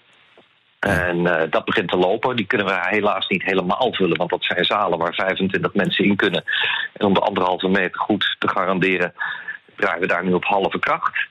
En 0.84 1.18
uh, 1.18 1.42
dat 1.50 1.64
begint 1.64 1.88
te 1.88 1.96
lopen. 1.96 2.36
Die 2.36 2.46
kunnen 2.46 2.66
we 2.66 2.78
helaas 2.80 3.28
niet 3.28 3.42
helemaal 3.42 3.92
vullen, 3.92 4.16
want 4.16 4.30
dat 4.30 4.44
zijn 4.44 4.64
zalen 4.64 4.98
waar 4.98 5.14
25 5.14 5.74
mensen 5.74 6.04
in 6.04 6.16
kunnen. 6.16 6.44
En 6.92 7.06
om 7.06 7.14
de 7.14 7.20
anderhalve 7.20 7.68
meter 7.68 8.00
goed 8.00 8.36
te 8.38 8.48
garanderen, 8.48 9.14
draaien 9.76 10.00
we 10.00 10.06
daar 10.06 10.24
nu 10.24 10.32
op 10.32 10.44
halve 10.44 10.78
kracht. 10.78 11.26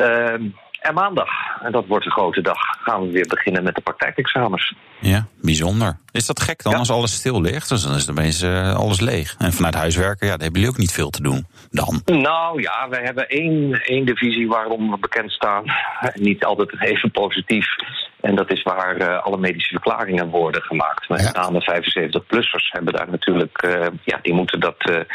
Uh, 0.00 0.34
en 0.84 0.94
maandag, 0.94 1.28
en 1.62 1.72
dat 1.72 1.86
wordt 1.86 2.04
een 2.04 2.12
grote 2.12 2.40
dag, 2.40 2.58
gaan 2.82 3.06
we 3.06 3.12
weer 3.12 3.26
beginnen 3.28 3.62
met 3.62 3.74
de 3.74 3.80
praktijkexamens. 3.80 4.74
Ja, 5.00 5.26
bijzonder. 5.40 5.98
Is 6.10 6.26
dat 6.26 6.40
gek 6.40 6.62
dan 6.62 6.74
als 6.74 6.90
alles 6.90 7.14
stil 7.14 7.40
ligt? 7.40 7.68
Dus 7.68 7.82
dan 7.82 7.94
is 7.94 8.10
opeens 8.10 8.42
uh, 8.42 8.74
alles 8.74 9.00
leeg. 9.00 9.34
En 9.38 9.52
vanuit 9.52 9.74
huiswerken, 9.74 10.26
ja, 10.26 10.32
daar 10.32 10.42
hebben 10.42 10.60
jullie 10.60 10.74
ook 10.74 10.80
niet 10.80 10.92
veel 10.92 11.10
te 11.10 11.22
doen 11.22 11.46
dan. 11.70 12.02
Nou 12.04 12.60
ja, 12.60 12.88
we 12.88 12.96
hebben 12.96 13.28
één, 13.28 13.80
één 13.82 14.06
divisie 14.06 14.48
waarom 14.48 14.90
we 14.90 14.98
bekend 14.98 15.30
staan. 15.32 15.64
Niet 16.14 16.44
altijd 16.44 16.80
even 16.80 17.10
positief. 17.10 17.66
En 18.20 18.34
dat 18.34 18.50
is 18.50 18.62
waar 18.62 19.00
uh, 19.00 19.22
alle 19.24 19.38
medische 19.38 19.72
verklaringen 19.72 20.28
worden 20.28 20.62
gemaakt. 20.62 21.08
Met 21.08 21.32
name 21.32 21.82
75-plussers 21.82 22.70
hebben 22.70 22.92
daar 22.92 23.10
natuurlijk, 23.10 23.62
uh, 23.62 23.86
ja, 24.04 24.18
die 24.22 24.34
moeten 24.34 24.60
dat 24.60 25.06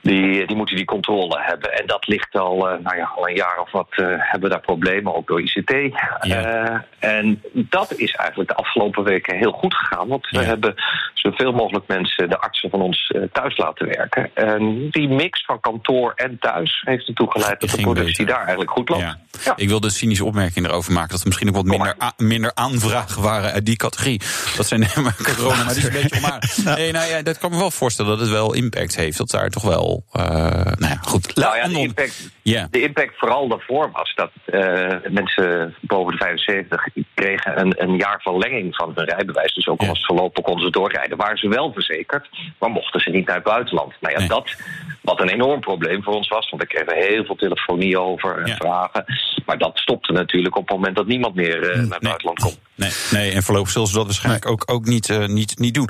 die, 0.00 0.46
die 0.46 0.56
moeten 0.56 0.76
die 0.76 0.84
controle 0.84 1.40
hebben. 1.40 1.72
En 1.72 1.86
dat 1.86 2.06
ligt 2.06 2.34
al, 2.34 2.72
uh, 2.72 2.78
nou 2.82 2.96
ja, 2.96 3.12
al 3.16 3.28
een 3.28 3.34
jaar 3.34 3.60
of 3.60 3.70
wat 3.70 3.88
uh, 3.90 4.06
hebben 4.06 4.40
we 4.40 4.48
daar 4.48 4.60
problemen, 4.60 5.14
ook 5.14 5.26
door 5.26 5.42
ICT. 5.42 5.72
Uh, 5.72 6.76
en 6.98 7.42
dat 7.52 7.94
is 7.96 8.12
eigenlijk 8.12 8.50
de 8.50 8.56
afgelopen 8.56 9.04
weken 9.04 9.36
heel 9.36 9.52
goed 9.52 9.74
gegaan. 9.74 10.08
Want 10.08 10.30
we 10.30 10.44
hebben 10.44 10.74
zoveel 11.14 11.52
mogelijk 11.52 11.86
mensen, 11.86 12.28
de 12.28 12.38
artsen 12.38 12.70
van 12.70 12.80
ons, 12.80 13.12
thuis 13.32 13.56
laten 13.56 13.86
werken. 13.86 14.30
En 14.34 14.90
die 14.90 15.08
mix 15.08 15.44
van 15.44 15.60
kantoor 15.60 16.12
en 16.14 16.38
thuis 16.40 16.82
heeft 16.84 17.08
ertoe 17.08 17.30
geleid 17.30 17.60
dat 17.60 17.70
de 17.70 17.80
productie 17.80 18.26
daar 18.26 18.40
eigenlijk 18.40 18.70
goed 18.70 18.88
loopt. 18.88 19.02
Ja. 19.02 19.18
Ja. 19.44 19.52
Ik 19.56 19.68
wil 19.68 19.80
de 19.80 19.90
cynische 19.90 20.24
opmerking 20.24 20.66
erover 20.66 20.92
maken 20.92 21.10
dat 21.10 21.20
er 21.20 21.26
misschien 21.26 21.48
ook 21.48 21.54
wat 21.54 21.64
minder, 21.64 21.96
minder 22.16 22.50
aanvragen 22.54 23.22
waren 23.22 23.52
uit 23.52 23.66
die 23.66 23.76
categorie. 23.76 24.20
Dat 24.56 24.66
zijn 24.66 24.80
maar 25.02 25.16
corona, 25.22 25.64
maar 25.64 25.74
die 25.74 25.82
is 25.82 25.84
een 25.84 26.02
beetje 26.02 26.16
omaar. 26.16 26.52
Nee, 26.78 26.92
nou 26.92 27.08
ja, 27.08 27.22
dat 27.22 27.38
kan 27.38 27.50
me 27.50 27.56
wel 27.56 27.70
voorstellen 27.70 28.10
dat 28.10 28.20
het 28.20 28.30
wel 28.30 28.54
impact 28.54 28.96
heeft. 28.96 29.18
Dat 29.18 29.30
daar 29.30 29.50
toch 29.50 29.62
wel 29.62 29.87
uh, 29.96 30.22
nou 30.64 30.92
ja, 30.92 30.98
goed. 31.02 31.34
Nou 31.34 31.56
ja, 31.56 31.68
de 31.68 31.80
impact, 31.80 32.30
de 32.70 32.82
impact 32.82 33.18
vooral 33.18 33.48
daarvoor 33.48 33.90
was 33.92 34.14
dat 34.14 34.30
uh, 34.46 35.10
mensen 35.10 35.74
boven 35.80 36.12
de 36.12 36.18
75 36.18 36.86
kregen 37.14 37.60
een, 37.60 37.74
een 37.76 37.96
jaar 37.96 38.20
verlenging 38.20 38.76
van 38.76 38.92
hun 38.94 39.04
rijbewijs. 39.04 39.54
Dus 39.54 39.68
ook 39.68 39.80
al 39.80 39.86
was 39.86 39.96
het 39.96 40.06
verlopen 40.06 40.42
konden 40.42 40.64
ze 40.64 40.70
doorrijden. 40.70 41.16
Waren 41.16 41.38
ze 41.38 41.48
wel 41.48 41.72
verzekerd, 41.72 42.28
maar 42.58 42.70
mochten 42.70 43.00
ze 43.00 43.10
niet 43.10 43.26
naar 43.26 43.34
het 43.34 43.44
buitenland. 43.44 43.92
Nou 44.00 44.14
ja, 44.14 44.18
nee. 44.18 44.28
dat 44.28 44.56
wat 45.02 45.20
een 45.20 45.28
enorm 45.28 45.60
probleem 45.60 46.02
voor 46.02 46.14
ons 46.14 46.28
was, 46.28 46.50
want 46.50 46.62
we 46.62 46.68
kregen 46.68 47.08
heel 47.08 47.24
veel 47.24 47.36
telefonie 47.36 48.00
over 48.00 48.38
en 48.38 48.46
ja. 48.46 48.56
vragen. 48.56 49.04
Maar 49.46 49.58
dat 49.58 49.78
stopte 49.78 50.12
natuurlijk 50.12 50.56
op 50.56 50.68
het 50.68 50.76
moment 50.76 50.96
dat 50.96 51.06
niemand 51.06 51.34
meer 51.34 51.62
uh, 51.62 51.62
naar 51.62 51.78
het 51.78 51.88
nee. 51.88 51.98
buitenland 52.00 52.38
kon. 52.40 52.67
Nee, 52.78 52.90
nee, 53.10 53.32
en 53.32 53.42
voorlopig 53.42 53.70
zullen 53.70 53.88
ze 53.88 53.94
dat 53.94 54.04
waarschijnlijk 54.04 54.44
nee. 54.44 54.52
ook, 54.52 54.62
ook 54.66 54.84
niet, 54.84 55.08
uh, 55.08 55.26
niet, 55.26 55.58
niet 55.58 55.74
doen. 55.74 55.88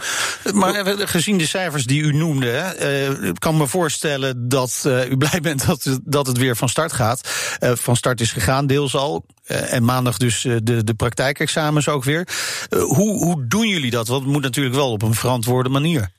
Maar 0.54 0.84
gezien 1.08 1.38
de 1.38 1.46
cijfers 1.46 1.84
die 1.84 2.02
u 2.02 2.12
noemde, 2.12 2.76
uh, 2.80 3.28
ik 3.28 3.40
kan 3.40 3.56
me 3.56 3.66
voorstellen 3.66 4.48
dat 4.48 4.84
uh, 4.86 5.10
u 5.10 5.16
blij 5.16 5.40
bent 5.40 5.66
dat, 5.66 5.98
dat 6.04 6.26
het 6.26 6.38
weer 6.38 6.56
van 6.56 6.68
start 6.68 6.92
gaat. 6.92 7.28
van 7.60 7.96
start 7.96 8.20
is 8.20 8.32
gegaan, 8.32 8.66
deels 8.66 8.94
al. 8.94 9.26
en 9.46 9.84
maandag 9.84 10.16
dus 10.16 10.40
de, 10.62 10.84
de 10.84 10.94
praktijkexamens 10.94 11.88
ook 11.88 12.04
weer. 12.04 12.28
hoe, 12.70 13.24
hoe 13.24 13.46
doen 13.46 13.68
jullie 13.68 13.90
dat? 13.90 14.08
Want 14.08 14.22
het 14.22 14.32
moet 14.32 14.42
natuurlijk 14.42 14.74
wel 14.74 14.90
op 14.90 15.02
een 15.02 15.14
verantwoorde 15.14 15.68
manier. 15.68 16.10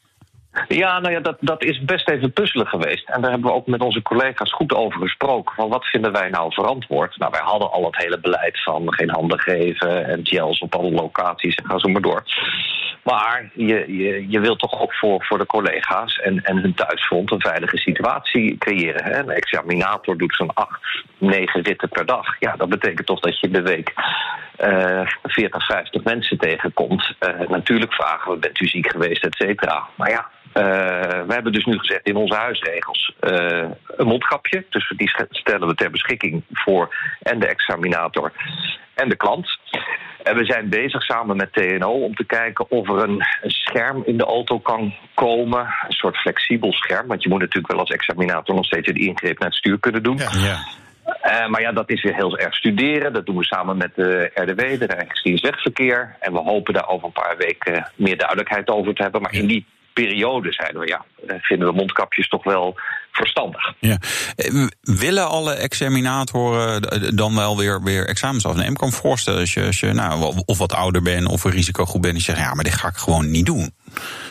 Ja, 0.68 1.00
nou 1.00 1.14
ja, 1.14 1.20
dat, 1.20 1.38
dat 1.40 1.64
is 1.64 1.84
best 1.84 2.10
even 2.10 2.34
puzzelen 2.34 2.68
geweest. 2.68 3.10
En 3.10 3.22
daar 3.22 3.32
hebben 3.32 3.50
we 3.50 3.56
ook 3.56 3.68
met 3.68 3.82
onze 3.82 4.02
collega's 4.02 4.54
goed 4.54 4.74
over 4.74 5.02
gesproken. 5.02 5.56
Van 5.56 5.70
wat 5.70 5.86
vinden 5.86 6.12
wij 6.12 6.30
nou 6.30 6.54
verantwoord? 6.54 7.18
Nou, 7.18 7.32
wij 7.32 7.42
hadden 7.44 7.72
al 7.72 7.86
het 7.86 7.98
hele 7.98 8.20
beleid 8.20 8.64
van 8.64 8.94
geen 8.94 9.10
handen 9.10 9.40
geven 9.40 10.06
en 10.06 10.28
gels 10.28 10.60
op 10.60 10.76
alle 10.76 10.92
locaties 10.92 11.56
en 11.56 11.66
ga 11.66 11.80
zo 11.80 11.90
maar 11.90 12.02
door. 12.02 12.24
Maar 13.04 13.50
je, 13.54 13.98
je, 13.98 14.26
je 14.30 14.40
wilt 14.40 14.60
toch 14.60 14.82
ook 14.82 14.94
voor, 14.94 15.26
voor 15.26 15.38
de 15.38 15.46
collega's 15.46 16.20
en, 16.20 16.44
en 16.44 16.58
hun 16.58 16.74
thuisfront 16.74 17.32
een 17.32 17.42
veilige 17.42 17.78
situatie 17.78 18.58
creëren. 18.58 19.04
Hè? 19.04 19.20
Een 19.20 19.30
examinator 19.30 20.18
doet 20.18 20.36
zo'n 20.36 20.54
acht, 20.54 21.04
negen 21.18 21.62
ritten 21.62 21.90
per 21.90 22.06
dag. 22.06 22.40
Ja, 22.40 22.56
dat 22.56 22.70
betekent 22.70 23.08
toch 23.08 23.20
dat 23.20 23.40
je 23.40 23.50
de 23.50 23.62
week 23.62 23.94
uh, 24.64 25.08
40, 25.24 25.66
50 25.66 26.04
mensen 26.04 26.38
tegenkomt. 26.38 27.14
Uh, 27.20 27.50
natuurlijk 27.50 27.94
vragen 27.94 28.32
we, 28.32 28.38
bent 28.38 28.62
u 28.62 28.68
ziek 28.68 28.92
geweest, 28.92 29.24
et 29.24 29.36
cetera. 29.36 29.88
Maar 29.96 30.10
ja, 30.10 30.30
uh, 30.54 31.26
we 31.28 31.34
hebben 31.34 31.52
dus 31.52 31.66
nu 31.66 31.78
gezet 31.78 32.02
in 32.04 32.16
onze 32.16 32.36
huisregels 32.36 33.14
een 33.20 34.08
mondkapje. 34.08 34.66
Dus 34.70 34.94
die 34.98 35.12
stellen 35.30 35.68
we 35.68 35.76
ter 35.76 35.92
beschikking 35.92 36.44
voor 36.54 36.96
en 37.22 37.40
de 37.40 37.48
examinator 37.48 38.32
en 38.94 39.10
de 39.10 39.16
klant. 39.16 39.60
En 40.24 40.36
we 40.36 40.46
zijn 40.46 40.70
bezig 40.70 41.04
samen 41.04 41.38
met 41.38 41.54
TNO 41.54 41.92
om 41.92 42.16
te 42.16 42.26
kijken 42.26 42.72
of 42.72 42.90
er 42.90 43.04
een, 43.04 43.24
een, 43.42 43.52
scherm 43.52 44.04
in 44.06 44.18
de 44.18 44.26
auto 44.26 44.60
kan 44.60 44.94
komen. 45.14 45.60
Een 45.60 45.92
soort 45.92 46.18
flexibel 46.18 46.74
scherm. 46.74 47.08
Want 47.08 47.24
je 47.24 47.30
moet 47.30 47.40
natuurlijk 47.40 47.72
wel 47.72 47.80
als 47.80 47.90
examinator 47.90 48.56
nog 48.56 48.66
steeds 48.66 48.88
een 48.88 48.96
ingreep 48.96 49.40
naar 49.40 49.50
het 49.50 49.58
stuur 49.58 49.80
kunnen 49.80 50.04
doen. 50.04 50.18
Ja, 50.18 50.30
ja. 50.32 50.58
Uh, 51.26 51.48
maar 51.48 51.62
ja, 51.62 51.72
dat 51.72 51.90
is 51.90 52.02
weer 52.04 52.16
heel 52.16 52.38
erg 52.38 52.56
studeren. 52.56 53.14
Dat 53.14 53.26
doen 53.26 53.38
we 53.38 53.44
samen 53.44 53.78
met 53.78 53.92
de 53.96 54.32
RDW, 54.34 54.80
de 54.80 54.86
Rijksdienst 54.86 55.44
Wegverkeer. 55.44 56.16
En 56.20 56.34
we 56.34 56.40
hopen 56.40 56.74
daar 56.74 56.88
over 56.88 57.06
een 57.06 57.12
paar 57.24 57.38
weken 57.38 57.92
meer 57.96 58.18
duidelijkheid 58.18 58.70
over 58.70 58.94
te 58.94 59.02
hebben. 59.02 59.22
Maar 59.22 59.34
in 59.34 59.48
die 59.48 59.66
periode 59.94 60.52
zeiden 60.52 60.82
we, 60.82 60.88
ja, 60.88 61.06
vinden 61.42 61.68
we 61.68 61.74
mondkapjes 61.74 62.28
toch 62.28 62.44
wel 62.44 62.76
verstandig. 63.12 63.74
Ja. 63.80 63.98
Willen 64.82 65.28
alle 65.28 65.54
examinatoren 65.54 67.16
dan 67.16 67.36
wel 67.36 67.58
weer, 67.58 67.84
weer 67.84 68.08
examens 68.08 68.46
afnemen? 68.46 68.72
Ik 68.72 68.78
kan 68.78 68.88
me 68.90 68.96
voorstellen 68.96 69.40
als 69.40 69.54
je, 69.54 69.66
als 69.66 69.80
je 69.80 69.94
nou, 69.94 70.34
of 70.46 70.58
wat 70.58 70.74
ouder 70.74 71.02
bent 71.02 71.28
of 71.28 71.44
een 71.44 71.52
risicogroep 71.52 72.02
bent... 72.02 72.14
en 72.14 72.20
je 72.20 72.26
zegt, 72.26 72.40
ja, 72.40 72.54
maar 72.54 72.64
dit 72.64 72.74
ga 72.74 72.88
ik 72.88 72.96
gewoon 72.96 73.32
niet 73.32 73.46
doen. 73.46 73.72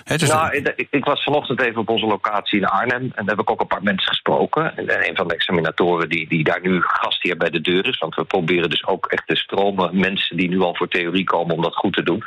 Dus 0.04 0.28
nou, 0.28 0.56
ik, 0.56 0.86
ik, 0.90 1.04
was 1.04 1.22
vanochtend 1.22 1.60
even 1.60 1.80
op 1.80 1.88
onze 1.88 2.06
locatie 2.06 2.58
in 2.58 2.66
Arnhem... 2.66 3.02
en 3.02 3.12
daar 3.14 3.36
heb 3.36 3.40
ik 3.40 3.50
ook 3.50 3.60
een 3.60 3.66
paar 3.66 3.82
mensen 3.82 4.08
gesproken. 4.08 4.76
En 4.76 5.08
een 5.08 5.16
van 5.16 5.28
de 5.28 5.34
examinatoren 5.34 6.08
die, 6.08 6.28
die 6.28 6.44
daar 6.44 6.60
nu 6.60 6.82
gast 6.82 7.22
hier 7.22 7.36
bij 7.36 7.50
de 7.50 7.60
deur 7.60 7.88
is... 7.88 7.98
want 7.98 8.14
we 8.14 8.24
proberen 8.24 8.70
dus 8.70 8.86
ook 8.86 9.06
echt 9.06 9.28
de 9.28 9.36
stromen 9.36 9.98
mensen 9.98 10.36
die 10.36 10.48
nu 10.48 10.60
al 10.60 10.74
voor 10.74 10.88
theorie 10.88 11.24
komen... 11.24 11.54
om 11.54 11.62
dat 11.62 11.74
goed 11.74 11.92
te 11.92 12.02
doen, 12.02 12.24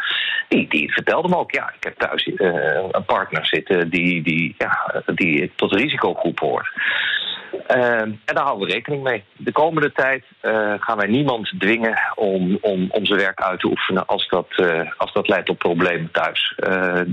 die, 0.48 0.68
die 0.70 0.94
vertelde 0.94 1.28
me 1.28 1.38
ook... 1.38 1.52
ja, 1.52 1.74
ik 1.76 1.84
heb 1.84 1.98
thuis 1.98 2.28
uh, 2.28 2.36
een 2.92 3.06
partner 3.06 3.46
zitten 3.46 3.90
die, 3.90 4.24
die, 4.24 4.56
ja, 4.58 5.04
die 5.16 5.52
tot 5.56 5.74
risicogroep 5.74 6.40
hoort. 6.40 6.70
Uh, 7.54 8.02
en 8.02 8.20
daar 8.26 8.44
houden 8.44 8.68
we 8.68 8.74
rekening 8.74 9.04
mee. 9.04 9.24
De 9.38 9.52
komende 9.52 9.92
tijd 9.92 10.24
uh, 10.42 10.74
gaan 10.80 10.98
wij 10.98 11.08
niemand 11.08 11.54
dwingen 11.60 12.00
om, 12.16 12.58
om, 12.62 12.88
om 12.92 13.06
zijn 13.06 13.20
werk 13.20 13.42
uit 13.42 13.60
te 13.60 13.68
oefenen 13.68 14.06
als 14.06 14.28
dat, 14.28 14.48
uh, 14.58 14.92
als 14.98 15.14
dat 15.14 15.28
leidt 15.28 15.46
tot 15.46 15.58
problemen 15.58 16.12
thuis. 16.12 16.56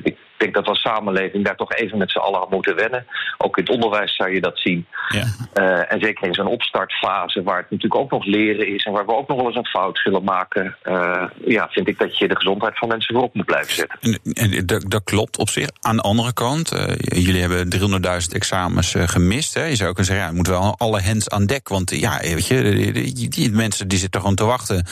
ik 0.02 0.16
denk 0.38 0.54
dat 0.54 0.64
we 0.64 0.70
als 0.70 0.80
samenleving 0.80 1.44
daar 1.44 1.56
toch 1.56 1.72
even 1.72 1.98
met 1.98 2.10
z'n 2.10 2.18
allen 2.18 2.40
aan 2.40 2.46
moeten 2.50 2.76
wennen. 2.76 3.06
Ook 3.38 3.56
in 3.56 3.62
het 3.62 3.72
onderwijs 3.72 4.16
zou 4.16 4.34
je 4.34 4.40
dat 4.40 4.58
zien. 4.58 4.86
Ja. 5.08 5.24
Uh, 5.54 5.92
en 5.92 6.00
zeker 6.00 6.26
in 6.26 6.34
zo'n 6.34 6.46
opstartfase, 6.46 7.42
waar 7.42 7.56
het 7.56 7.70
natuurlijk 7.70 8.00
ook 8.00 8.10
nog 8.10 8.24
leren 8.24 8.74
is 8.74 8.84
en 8.84 8.92
waar 8.92 9.06
we 9.06 9.16
ook 9.16 9.28
nog 9.28 9.36
wel 9.36 9.46
eens 9.46 9.56
een 9.56 9.66
fout 9.66 9.98
zullen 9.98 10.24
maken, 10.24 10.76
uh, 10.84 11.24
ja, 11.44 11.68
vind 11.70 11.88
ik 11.88 11.98
dat 11.98 12.18
je 12.18 12.28
de 12.28 12.36
gezondheid 12.36 12.78
van 12.78 12.88
mensen 12.88 13.14
voorop 13.14 13.34
moet 13.34 13.46
blijven 13.46 13.74
zetten. 13.74 13.98
En, 14.00 14.32
en 14.34 14.66
dat, 14.66 14.84
dat, 14.90 15.04
klopt 15.04 15.38
op 15.38 15.48
zich. 15.48 15.68
Aan 15.80 15.96
de 15.96 16.02
andere 16.02 16.32
kant, 16.32 16.72
uh, 16.72 16.80
jullie 16.98 17.40
hebben 17.40 18.00
300.000 18.02 18.32
examens 18.32 18.94
gemist. 18.98 19.54
Hè? 19.54 19.64
Je 19.64 19.76
zou 19.76 19.92
kunnen 19.92 20.04
zeggen, 20.04 20.26
ja, 20.26 20.32
moeten 20.32 20.52
wel 20.52 20.74
alle 20.78 21.02
hands 21.02 21.28
aan 21.28 21.46
dek. 21.46 21.68
Want 21.68 21.90
ja, 21.90 22.18
weet 22.20 22.46
je, 22.46 22.62
die, 22.92 23.12
die, 23.12 23.28
die, 23.28 23.50
mensen 23.50 23.88
die 23.88 23.98
zitten 23.98 24.20
gewoon 24.20 24.36
te 24.36 24.44
wachten. 24.44 24.86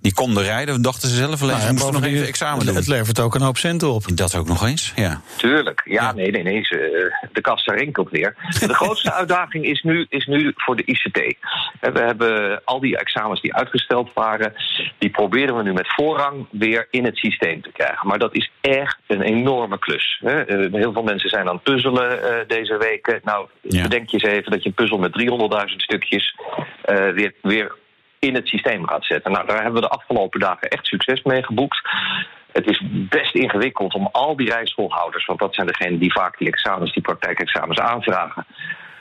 Die 0.00 0.14
konden 0.14 0.42
rijden, 0.42 0.82
dachten 0.82 1.08
ze 1.08 1.14
zelf 1.14 1.42
alleen. 1.42 1.54
Nou, 1.54 1.66
ze 1.66 1.72
moesten 1.72 1.92
nog 1.92 2.04
even 2.04 2.26
examen 2.26 2.66
doen. 2.66 2.74
Het 2.74 2.86
levert 2.86 3.20
ook 3.20 3.34
een 3.34 3.40
hoop 3.42 3.56
centen 3.56 3.92
op. 3.92 4.04
Dat 4.14 4.34
ook 4.34 4.48
nog 4.48 4.66
eens. 4.66 4.85
Ja. 4.94 5.20
Tuurlijk. 5.36 5.82
Ja, 5.84 6.02
ja. 6.02 6.12
nee, 6.12 6.30
nee, 6.30 6.42
nee. 6.42 6.62
De 7.32 7.40
kassa 7.40 7.72
rinkelt 7.72 8.10
weer. 8.10 8.34
De 8.60 8.74
grootste 8.74 9.12
uitdaging 9.20 9.64
is 9.64 9.82
nu, 9.82 10.06
is 10.08 10.26
nu 10.26 10.52
voor 10.56 10.76
de 10.76 10.84
ICT. 10.84 11.36
We 11.80 12.00
hebben 12.00 12.60
al 12.64 12.80
die 12.80 12.98
examens 12.98 13.40
die 13.40 13.54
uitgesteld 13.54 14.10
waren, 14.14 14.52
die 14.98 15.10
proberen 15.10 15.56
we 15.56 15.62
nu 15.62 15.72
met 15.72 15.94
voorrang 15.94 16.46
weer 16.50 16.88
in 16.90 17.04
het 17.04 17.16
systeem 17.16 17.62
te 17.62 17.72
krijgen. 17.72 18.08
Maar 18.08 18.18
dat 18.18 18.34
is 18.34 18.50
echt 18.60 18.98
een 19.06 19.22
enorme 19.22 19.78
klus. 19.78 20.20
Heel 20.24 20.92
veel 20.92 21.02
mensen 21.02 21.28
zijn 21.30 21.48
aan 21.48 21.54
het 21.54 21.62
puzzelen 21.62 22.18
deze 22.48 22.76
weken. 22.76 23.20
Nou, 23.24 23.48
ja. 23.60 23.82
bedenk 23.82 24.10
je 24.10 24.18
eens 24.18 24.32
even 24.32 24.50
dat 24.50 24.62
je 24.62 24.68
een 24.68 24.74
puzzel 24.74 24.98
met 24.98 25.68
300.000 25.70 25.76
stukjes 25.76 26.36
weer, 27.14 27.32
weer 27.42 27.74
in 28.18 28.34
het 28.34 28.48
systeem 28.48 28.88
gaat 28.88 29.04
zetten. 29.04 29.32
Nou, 29.32 29.46
daar 29.46 29.62
hebben 29.62 29.82
we 29.82 29.88
de 29.88 29.94
afgelopen 29.94 30.40
dagen 30.40 30.68
echt 30.68 30.86
succes 30.86 31.22
mee 31.22 31.42
geboekt. 31.42 31.80
Het 32.56 32.70
is 32.70 32.82
best 33.08 33.34
ingewikkeld 33.34 33.94
om 33.94 34.08
al 34.12 34.36
die 34.36 34.50
rijschoolhouders, 34.50 35.26
want 35.26 35.38
dat 35.38 35.54
zijn 35.54 35.66
degenen 35.66 35.98
die 35.98 36.12
vaak 36.12 36.38
die 36.38 36.48
examens, 36.48 36.92
die 36.92 37.02
praktijkexamens 37.02 37.78
aanvragen, 37.78 38.46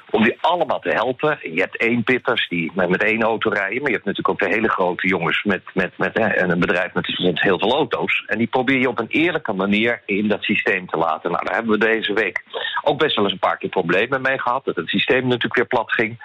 om 0.09 0.23
die 0.23 0.37
allemaal 0.41 0.79
te 0.79 0.89
helpen. 0.89 1.39
Je 1.41 1.59
hebt 1.61 1.77
één 1.77 2.03
pitters 2.03 2.47
die 2.47 2.71
met, 2.75 3.03
één 3.03 3.21
auto 3.21 3.49
rijden, 3.49 3.81
maar 3.81 3.91
je 3.91 3.95
hebt 3.99 4.05
natuurlijk 4.05 4.29
ook 4.29 4.49
de 4.49 4.55
hele 4.55 4.69
grote 4.69 5.07
jongens 5.07 5.43
met, 5.43 5.61
met, 5.73 5.97
met 5.97 6.17
hè, 6.17 6.41
een 6.41 6.59
bedrijf 6.59 6.93
met 6.93 7.41
heel 7.41 7.59
veel 7.59 7.73
auto's. 7.73 8.23
En 8.27 8.37
die 8.37 8.47
probeer 8.47 8.79
je 8.79 8.89
op 8.89 8.99
een 8.99 9.09
eerlijke 9.09 9.53
manier 9.53 10.01
in 10.05 10.27
dat 10.27 10.43
systeem 10.43 10.87
te 10.87 10.97
laten. 10.97 11.31
Nou, 11.31 11.45
daar 11.45 11.55
hebben 11.55 11.79
we 11.79 11.85
deze 11.85 12.13
week 12.13 12.43
ook 12.81 12.99
best 12.99 13.15
wel 13.15 13.23
eens 13.23 13.33
een 13.33 13.39
paar 13.39 13.57
keer 13.57 13.69
problemen 13.69 14.21
mee 14.21 14.39
gehad, 14.39 14.65
dat 14.65 14.75
het 14.75 14.89
systeem 14.89 15.23
natuurlijk 15.23 15.55
weer 15.55 15.67
plat 15.67 15.91
ging. 15.91 16.19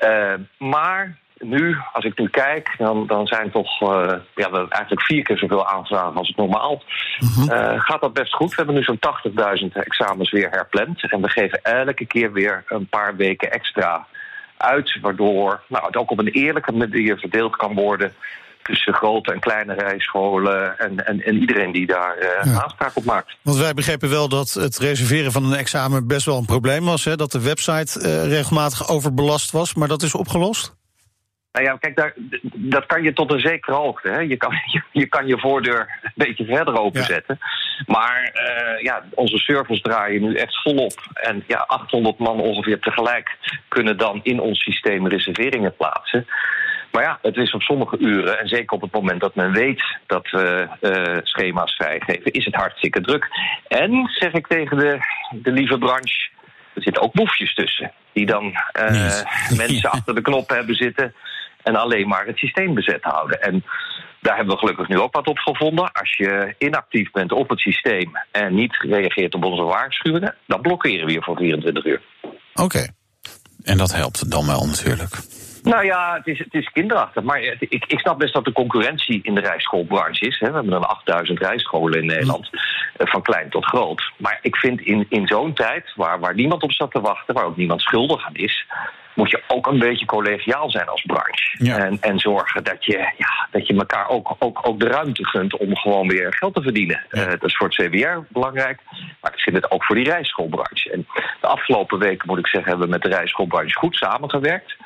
Uh, 0.00 0.34
maar 0.58 1.18
nu, 1.38 1.76
als 1.92 2.04
ik 2.04 2.18
nu 2.18 2.28
kijk, 2.28 2.74
dan, 2.78 3.06
dan 3.06 3.26
zijn 3.26 3.50
toch 3.50 3.80
uh, 3.82 4.12
ja, 4.34 4.50
eigenlijk 4.52 5.02
vier 5.02 5.22
keer 5.22 5.38
zoveel 5.38 5.66
aanvragen 5.66 6.16
als 6.16 6.28
het 6.28 6.36
normaal. 6.36 6.82
Uh, 7.20 7.80
gaat 7.80 8.00
dat 8.00 8.12
best 8.12 8.34
goed. 8.34 8.48
We 8.48 8.54
hebben 8.56 8.74
nu 8.74 8.82
zo'n 8.82 8.98
80.000 9.62 9.66
examens 9.72 10.30
weer 10.30 10.50
herpland. 10.50 11.10
En 11.10 11.20
we 11.20 11.28
geven 11.28 11.62
elke 11.62 12.06
keer 12.06 12.32
weer 12.32 12.64
een 12.68 12.88
paar 12.88 13.16
weken 13.16 13.52
extra 13.52 14.06
uit. 14.56 14.98
Waardoor 15.00 15.62
nou, 15.68 15.86
het 15.86 15.96
ook 15.96 16.10
op 16.10 16.18
een 16.18 16.28
eerlijke 16.28 16.72
manier 16.72 17.18
verdeeld 17.18 17.56
kan 17.56 17.74
worden 17.74 18.12
tussen 18.62 18.94
grote 18.94 19.32
en 19.32 19.40
kleine 19.40 19.74
rijscholen 19.74 20.78
en, 20.78 21.06
en, 21.06 21.24
en 21.24 21.36
iedereen 21.36 21.72
die 21.72 21.86
daar 21.86 22.16
ja. 22.44 22.60
aanspraak 22.62 22.96
op 22.96 23.04
maakt. 23.04 23.36
Want 23.42 23.56
wij 23.56 23.74
begrepen 23.74 24.10
wel 24.10 24.28
dat 24.28 24.52
het 24.52 24.78
reserveren 24.78 25.32
van 25.32 25.44
een 25.44 25.58
examen 25.58 26.06
best 26.06 26.26
wel 26.26 26.36
een 26.36 26.44
probleem 26.44 26.84
was. 26.84 27.04
Hè? 27.04 27.16
Dat 27.16 27.32
de 27.32 27.40
website 27.40 28.24
regelmatig 28.28 28.88
overbelast 28.88 29.50
was, 29.50 29.74
maar 29.74 29.88
dat 29.88 30.02
is 30.02 30.14
opgelost? 30.14 30.76
Nou 31.52 31.66
ja, 31.66 31.76
kijk, 31.76 31.96
daar, 31.96 32.12
dat 32.54 32.86
kan 32.86 33.02
je 33.02 33.12
tot 33.12 33.32
een 33.32 33.40
zekere 33.40 33.76
hoogte. 33.76 34.08
Hè. 34.08 34.18
Je, 34.20 34.36
kan, 34.36 34.52
je, 34.72 34.82
je, 34.92 35.06
kan 35.06 35.26
je 35.26 35.38
voordeur 35.38 35.98
een 36.02 36.12
beetje 36.14 36.44
verder 36.44 36.80
openzetten. 36.80 37.38
Ja. 37.40 37.46
Maar 37.86 38.32
uh, 38.34 38.82
ja, 38.82 39.04
onze 39.14 39.38
servers 39.38 39.80
draaien 39.80 40.22
nu 40.22 40.34
echt 40.34 40.62
volop. 40.62 40.92
En 41.14 41.44
ja, 41.46 41.58
800 41.58 42.18
man 42.18 42.40
ongeveer 42.40 42.80
tegelijk 42.80 43.36
kunnen 43.68 43.96
dan 43.96 44.20
in 44.22 44.40
ons 44.40 44.62
systeem 44.62 45.06
reserveringen 45.06 45.76
plaatsen. 45.76 46.26
Maar 46.92 47.02
ja, 47.02 47.18
het 47.22 47.36
is 47.36 47.52
op 47.52 47.62
sommige 47.62 47.98
uren, 47.98 48.38
en 48.38 48.48
zeker 48.48 48.76
op 48.76 48.80
het 48.80 48.92
moment 48.92 49.20
dat 49.20 49.34
men 49.34 49.52
weet 49.52 49.82
dat 50.06 50.30
we 50.30 50.68
uh, 50.80 51.16
schema's 51.22 51.74
vrijgeven, 51.74 52.32
is 52.32 52.44
het 52.44 52.54
hartstikke 52.54 53.00
druk. 53.00 53.28
En 53.68 54.08
zeg 54.12 54.32
ik 54.32 54.46
tegen 54.46 54.76
de, 54.76 54.98
de 55.30 55.52
lieve 55.52 55.78
branche, 55.78 56.30
er 56.74 56.82
zitten 56.82 57.02
ook 57.02 57.12
boefjes 57.12 57.54
tussen. 57.54 57.92
Die 58.12 58.26
dan 58.26 58.44
uh, 58.44 59.22
mensen 59.56 59.90
achter 59.96 60.14
de 60.14 60.20
knop 60.20 60.48
hebben 60.48 60.74
zitten 60.74 61.14
en 61.68 61.76
alleen 61.76 62.08
maar 62.08 62.26
het 62.26 62.38
systeem 62.38 62.74
bezet 62.74 63.02
houden. 63.02 63.42
En 63.42 63.64
daar 64.20 64.36
hebben 64.36 64.54
we 64.54 64.60
gelukkig 64.60 64.88
nu 64.88 64.98
ook 64.98 65.14
wat 65.14 65.26
op 65.26 65.38
gevonden. 65.38 65.92
Als 65.92 66.16
je 66.16 66.54
inactief 66.58 67.10
bent 67.10 67.32
op 67.32 67.48
het 67.48 67.60
systeem 67.60 68.10
en 68.30 68.54
niet 68.54 68.76
reageert 68.76 69.34
op 69.34 69.44
onze 69.44 69.62
waarschuwingen, 69.62 70.34
dan 70.46 70.60
blokkeren 70.60 71.06
we 71.06 71.12
je 71.12 71.22
voor 71.22 71.36
24 71.36 71.84
uur. 71.84 72.02
Oké. 72.22 72.62
Okay. 72.62 72.88
En 73.62 73.76
dat 73.76 73.92
helpt 73.92 74.30
dan 74.30 74.46
wel 74.46 74.66
natuurlijk. 74.66 75.14
Nou 75.62 75.84
ja, 75.84 76.14
het 76.14 76.26
is, 76.26 76.38
het 76.38 76.54
is 76.54 76.72
kinderachtig. 76.72 77.22
Maar 77.22 77.40
ik, 77.40 77.84
ik 77.86 77.98
snap 77.98 78.18
best 78.18 78.34
dat 78.34 78.44
de 78.44 78.52
concurrentie 78.52 79.20
in 79.22 79.34
de 79.34 79.40
rijschoolbranche 79.40 80.26
is. 80.26 80.38
Hè. 80.38 80.48
We 80.48 80.54
hebben 80.54 80.72
dan 80.72 80.88
8000 80.88 81.38
rijscholen 81.38 82.00
in 82.00 82.06
Nederland, 82.06 82.50
van 82.96 83.22
klein 83.22 83.50
tot 83.50 83.64
groot. 83.64 84.12
Maar 84.16 84.38
ik 84.42 84.56
vind 84.56 84.80
in, 84.80 85.06
in 85.08 85.26
zo'n 85.26 85.54
tijd, 85.54 85.92
waar, 85.94 86.20
waar 86.20 86.34
niemand 86.34 86.62
op 86.62 86.72
zat 86.72 86.90
te 86.90 87.00
wachten, 87.00 87.34
waar 87.34 87.44
ook 87.44 87.56
niemand 87.56 87.80
schuldig 87.80 88.26
aan 88.26 88.34
is, 88.34 88.66
moet 89.18 89.30
je 89.30 89.42
ook 89.48 89.66
een 89.66 89.78
beetje 89.78 90.06
collegiaal 90.06 90.70
zijn 90.70 90.88
als 90.88 91.02
branche. 91.02 91.64
Ja. 91.64 91.76
En, 91.76 91.98
en 92.00 92.18
zorgen 92.18 92.64
dat 92.64 92.84
je, 92.84 92.98
ja, 93.16 93.48
dat 93.50 93.66
je 93.66 93.74
elkaar 93.74 94.08
ook, 94.08 94.36
ook, 94.38 94.58
ook 94.62 94.80
de 94.80 94.88
ruimte 94.88 95.26
gunt 95.26 95.56
om 95.56 95.76
gewoon 95.76 96.08
weer 96.08 96.34
geld 96.34 96.54
te 96.54 96.62
verdienen. 96.62 97.04
Ja. 97.10 97.24
Uh, 97.24 97.30
dat 97.30 97.44
is 97.44 97.56
voor 97.56 97.68
het 97.68 97.76
CBR 97.76 98.18
belangrijk, 98.28 98.80
maar 99.20 99.32
ik 99.32 99.40
vind 99.40 99.56
het 99.56 99.70
ook 99.70 99.84
voor 99.84 99.96
die 99.96 100.04
rijschoolbranche. 100.04 100.90
En 100.90 101.06
de 101.40 101.46
afgelopen 101.46 101.98
weken, 101.98 102.28
moet 102.28 102.38
ik 102.38 102.46
zeggen, 102.46 102.70
hebben 102.70 102.88
we 102.88 102.92
met 102.92 103.02
de 103.02 103.16
rijschoolbranche 103.16 103.78
goed 103.78 103.96
samengewerkt. 103.96 104.76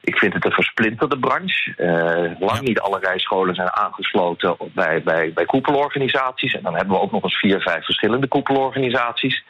Ik 0.00 0.18
vind 0.18 0.32
het 0.34 0.44
een 0.44 0.52
versplinterde 0.52 1.18
branche. 1.18 1.74
Uh, 1.76 2.48
lang 2.48 2.60
niet 2.60 2.80
alle 2.80 2.98
rijscholen 2.98 3.54
zijn 3.54 3.72
aangesloten 3.72 4.56
bij, 4.74 5.02
bij, 5.02 5.32
bij 5.32 5.44
koepelorganisaties. 5.44 6.54
En 6.54 6.62
dan 6.62 6.74
hebben 6.76 6.94
we 6.94 7.02
ook 7.02 7.12
nog 7.12 7.22
eens 7.22 7.38
vier, 7.38 7.60
vijf 7.60 7.84
verschillende 7.84 8.26
koepelorganisaties. 8.26 9.44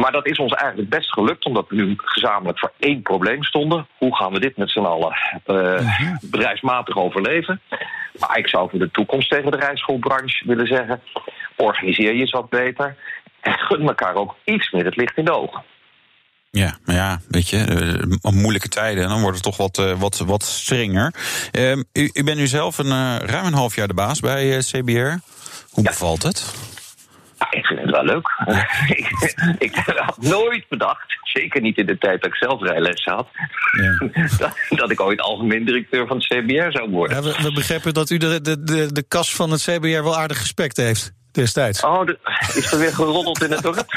Maar 0.00 0.12
dat 0.12 0.26
is 0.26 0.38
ons 0.38 0.52
eigenlijk 0.52 0.90
best 0.90 1.12
gelukt, 1.12 1.44
omdat 1.44 1.68
we 1.68 1.74
nu 1.74 1.94
gezamenlijk 1.96 2.58
voor 2.58 2.72
één 2.78 3.02
probleem 3.02 3.42
stonden. 3.42 3.86
Hoe 3.98 4.16
gaan 4.16 4.32
we 4.32 4.40
dit 4.40 4.56
met 4.56 4.70
z'n 4.70 4.78
allen 4.78 5.16
uh, 5.46 5.56
uh-huh. 5.56 6.16
bedrijfsmatig 6.20 6.96
overleven? 6.96 7.60
Maar 8.18 8.38
ik 8.38 8.48
zou 8.48 8.70
voor 8.70 8.78
de 8.78 8.90
toekomst 8.90 9.30
tegen 9.30 9.50
de 9.50 9.56
rijschoolbranche 9.56 10.46
willen 10.46 10.66
zeggen: 10.66 11.00
organiseer 11.56 12.14
je 12.14 12.20
eens 12.20 12.30
wat 12.30 12.48
beter. 12.48 12.96
En 13.40 13.52
gun 13.52 13.88
elkaar 13.88 14.14
ook 14.14 14.34
iets 14.44 14.70
meer 14.70 14.84
het 14.84 14.96
licht 14.96 15.16
in 15.16 15.24
de 15.24 15.36
ogen. 15.36 15.62
Ja, 16.50 16.76
maar 16.84 16.94
ja, 16.94 17.20
weet 17.28 17.48
je, 17.48 18.06
uh, 18.22 18.32
moeilijke 18.32 18.68
tijden, 18.68 19.08
dan 19.08 19.20
wordt 19.20 19.34
het 19.34 19.44
toch 19.44 19.56
wat, 19.56 19.78
uh, 19.78 20.00
wat, 20.00 20.18
wat 20.18 20.42
strenger. 20.42 21.14
Uh, 21.52 21.72
u, 21.92 22.10
u 22.12 22.24
bent 22.24 22.36
nu 22.36 22.46
zelf 22.46 22.78
een, 22.78 23.18
ruim 23.18 23.46
een 23.46 23.52
half 23.52 23.74
jaar 23.74 23.88
de 23.88 23.94
baas 23.94 24.20
bij 24.20 24.58
CBR. 24.58 25.14
Hoe 25.70 25.84
ja. 25.84 25.90
bevalt 25.90 26.22
het? 26.22 26.54
Ja, 27.38 27.46
ik 27.50 27.66
vind 27.66 27.80
het 27.80 27.90
wel 27.90 28.04
leuk. 28.04 28.28
ik, 28.98 29.34
ik 29.58 29.74
had 29.74 30.16
nooit 30.18 30.68
bedacht, 30.68 31.18
zeker 31.22 31.60
niet 31.60 31.78
in 31.78 31.86
de 31.86 31.98
tijd 31.98 32.20
dat 32.20 32.30
ik 32.30 32.36
zelf 32.36 32.62
rijles 32.62 33.04
had, 33.04 33.28
ja. 33.80 34.08
dat, 34.38 34.56
dat, 34.68 34.90
ik 34.90 35.00
ooit 35.00 35.20
algemeen 35.20 35.64
directeur 35.64 36.06
van 36.06 36.16
het 36.16 36.26
CBR 36.26 36.70
zou 36.70 36.90
worden. 36.90 37.16
Ja, 37.16 37.22
we, 37.22 37.42
we 37.42 37.52
begrepen 37.52 37.94
dat 37.94 38.10
u 38.10 38.16
de, 38.16 38.40
de, 38.40 38.62
de, 38.62 38.92
de 38.92 39.02
kas 39.08 39.34
van 39.34 39.50
het 39.50 39.62
CBR 39.62 40.02
wel 40.02 40.16
aardig 40.16 40.38
gespekt 40.38 40.76
heeft 40.76 41.12
destijds. 41.32 41.82
Oh, 41.82 42.06
de, 42.06 42.18
is 42.54 42.72
er 42.72 42.78
weer 42.78 42.94
geroddeld 42.94 43.42
in 43.42 43.50
het 43.50 43.62
dorp? 43.62 43.84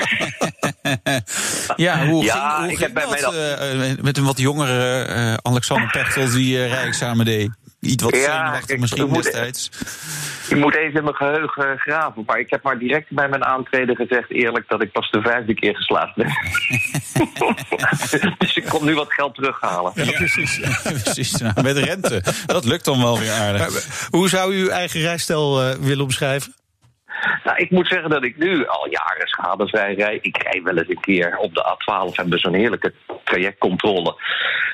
ja, 1.75 2.05
hoe 2.05 2.23
ja, 2.23 2.33
ging, 2.33 2.63
hoe 2.63 2.71
ik 2.71 2.79
heb 2.79 2.93
bij 2.93 3.03
dat, 3.03 3.11
mij 3.11 3.21
dat... 3.21 3.33
Uh, 3.97 4.03
met 4.03 4.17
een 4.17 4.25
wat 4.25 4.39
jongere 4.39 5.07
uh, 5.09 5.33
Alexander 5.33 5.89
Pechtel 5.91 6.29
die 6.29 6.57
uh, 6.57 6.67
rijexamen 6.67 7.25
deed? 7.25 7.49
Iets 7.79 8.03
wat 8.03 8.15
ja, 8.15 8.21
zenuwachtig 8.21 8.79
misschien 8.79 9.07
moet, 9.07 9.23
destijds. 9.23 9.69
Ik 10.49 10.57
moet 10.57 10.75
even 10.75 10.97
in 10.97 11.03
mijn 11.03 11.15
geheugen 11.15 11.77
graven. 11.77 12.23
Maar 12.25 12.39
ik 12.39 12.49
heb 12.49 12.63
maar 12.63 12.77
direct 12.77 13.09
bij 13.09 13.29
mijn 13.29 13.45
aantreden 13.45 13.95
gezegd, 13.95 14.31
eerlijk, 14.31 14.67
dat 14.67 14.81
ik 14.81 14.91
pas 14.91 15.11
de 15.11 15.21
vijfde 15.21 15.53
keer 15.53 15.75
geslaagd 15.75 16.15
ben. 16.15 16.27
dus 18.37 18.55
ik 18.55 18.65
kom 18.65 18.85
nu 18.85 18.95
wat 18.95 19.13
geld 19.13 19.35
terughalen. 19.35 19.91
Ja, 19.95 20.11
precies. 20.11 20.57
Ja, 20.57 20.79
precies. 21.03 21.31
Nou, 21.31 21.61
met 21.61 21.77
rente. 21.77 22.23
Dat 22.45 22.65
lukt 22.65 22.85
dan 22.85 23.01
wel 23.01 23.19
weer 23.19 23.31
aardig. 23.31 24.07
Hoe 24.09 24.29
zou 24.29 24.53
u 24.53 24.61
uw 24.61 24.69
eigen 24.69 25.01
rijstijl 25.01 25.63
uh, 25.63 25.75
willen 25.75 26.03
omschrijven? 26.03 26.53
Nou, 27.43 27.57
ik 27.57 27.71
moet 27.71 27.87
zeggen 27.87 28.09
dat 28.09 28.23
ik 28.23 28.37
nu 28.37 28.67
al 28.67 28.89
jaren 28.89 29.27
schadevrij 29.27 29.95
rijd. 29.95 30.25
Ik 30.25 30.43
rij 30.43 30.61
wel 30.63 30.77
eens 30.77 30.89
een 30.89 30.99
keer 30.99 31.37
op 31.37 31.53
de 31.53 31.63
A12 31.63 32.15
hebben 32.15 32.33
we 32.33 32.39
zo'n 32.39 32.53
heerlijke 32.53 32.93
trajectcontrole. 33.29 34.15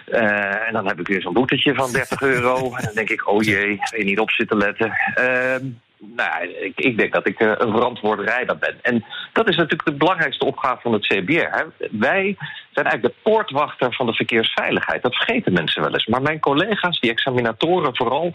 Uh, 0.07 0.67
en 0.67 0.73
dan 0.73 0.87
heb 0.87 0.99
ik 0.99 1.07
weer 1.07 1.21
zo'n 1.21 1.33
boetetje 1.33 1.75
van 1.75 1.91
30 2.01 2.21
euro. 2.21 2.55
En 2.55 2.83
dan 2.83 2.93
denk 2.93 3.09
ik, 3.09 3.27
oh 3.27 3.43
jee, 3.43 3.79
je 3.97 4.03
niet 4.03 4.19
op 4.19 4.31
zitten 4.31 4.57
letten. 4.57 4.91
Uh, 5.19 5.55
nou, 5.97 6.47
ik, 6.61 6.73
ik, 6.75 6.97
denk 6.97 7.13
dat 7.13 7.27
ik 7.27 7.39
uh, 7.39 7.51
een 7.57 7.71
verantwoorde 7.71 8.23
rijder 8.23 8.57
ben. 8.57 8.77
En 8.81 9.05
dat 9.33 9.49
is 9.49 9.55
natuurlijk 9.55 9.89
de 9.89 9.95
belangrijkste 9.95 10.45
opgave 10.45 10.81
van 10.81 10.93
het 10.93 11.07
CBR. 11.07 11.57
Hè. 11.57 11.87
Wij 11.91 12.37
zijn 12.75 12.85
eigenlijk 12.85 13.15
de 13.15 13.29
poortwachter 13.31 13.93
van 13.93 14.05
de 14.05 14.13
verkeersveiligheid. 14.13 15.01
Dat 15.01 15.15
vergeten 15.15 15.53
mensen 15.53 15.81
wel 15.81 15.93
eens. 15.93 16.05
Maar 16.05 16.21
mijn 16.21 16.39
collega's, 16.39 16.99
die 16.99 17.11
examinatoren 17.11 17.95
vooral, 17.95 18.31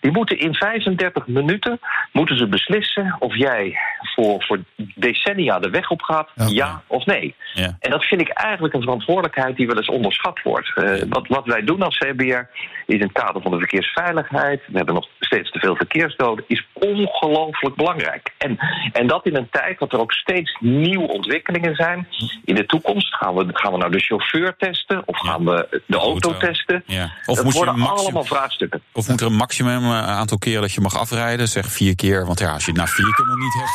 die 0.00 0.12
moeten 0.12 0.38
in 0.38 0.54
35 0.54 1.26
minuten 1.26 1.80
moeten 2.12 2.36
ze 2.36 2.46
beslissen 2.46 3.16
of 3.18 3.36
jij 3.36 3.78
voor, 4.14 4.42
voor 4.42 4.58
decennia 4.94 5.58
de 5.58 5.70
weg 5.70 5.90
op 5.90 6.02
gaat, 6.02 6.28
okay. 6.36 6.52
ja 6.52 6.82
of 6.86 7.06
nee. 7.06 7.34
Ja. 7.54 7.76
En 7.80 7.90
dat 7.90 8.04
vind 8.04 8.20
ik 8.20 8.28
eigenlijk 8.28 8.74
een 8.74 8.82
verantwoordelijkheid 8.82 9.56
die 9.56 9.66
wel 9.66 9.76
eens 9.76 9.88
onderschat 9.88 10.42
wordt. 10.42 10.72
Uh, 10.76 11.02
wat, 11.08 11.28
wat 11.28 11.46
wij 11.46 11.64
doen 11.64 11.82
als 11.82 11.98
CBR 11.98 12.48
is 12.86 12.94
in 12.94 13.02
het 13.02 13.12
kader 13.12 13.42
van 13.42 13.50
de 13.50 13.58
verkeersveiligheid, 13.58 14.62
we 14.66 14.76
hebben 14.76 14.94
nog 14.94 15.08
steeds 15.20 15.50
te 15.50 15.58
veel 15.58 15.76
verkeersdoden, 15.76 16.44
is 16.48 16.66
ongelooflijk 16.72 17.76
belangrijk. 17.76 18.32
En, 18.38 18.58
en 18.92 19.06
dat 19.06 19.26
in 19.26 19.36
een 19.36 19.48
tijd 19.50 19.78
dat 19.78 19.92
er 19.92 20.00
ook 20.00 20.12
steeds 20.12 20.56
nieuwe 20.60 21.08
ontwikkelingen 21.08 21.74
zijn. 21.74 22.08
In 22.44 22.54
de 22.54 22.66
toekomst 22.66 23.14
gaan 23.14 23.34
we, 23.34 23.46
gaan 23.52 23.72
we 23.72 23.78
nou 23.80 23.92
de 23.92 24.00
chauffeur 24.00 24.54
testen 24.58 25.02
of 25.04 25.18
gaan 25.18 25.44
we 25.44 25.66
de, 25.70 25.82
de 25.86 25.96
auto, 25.96 26.30
auto, 26.30 26.46
testen. 26.46 26.82
Ja. 26.86 27.12
Of 27.26 27.42
dat 27.42 27.52
worden 27.52 27.78
maximum, 27.78 27.98
allemaal 27.98 28.24
vraagstukken. 28.24 28.82
Of 28.92 29.08
moet 29.08 29.20
er 29.20 29.26
een 29.26 29.32
maximum 29.32 29.84
aantal 29.90 30.38
keren 30.38 30.60
dat 30.60 30.72
je 30.72 30.80
mag 30.80 30.98
afrijden? 30.98 31.48
Zeg 31.48 31.66
vier 31.66 31.94
keer, 31.94 32.26
want 32.26 32.38
ja, 32.38 32.52
als 32.52 32.64
je 32.64 32.70
het 32.70 32.80
na 32.80 32.86
vier 32.86 33.14
keer 33.14 33.26
nog 33.26 33.38
niet 33.38 33.54
hebt, 33.54 33.70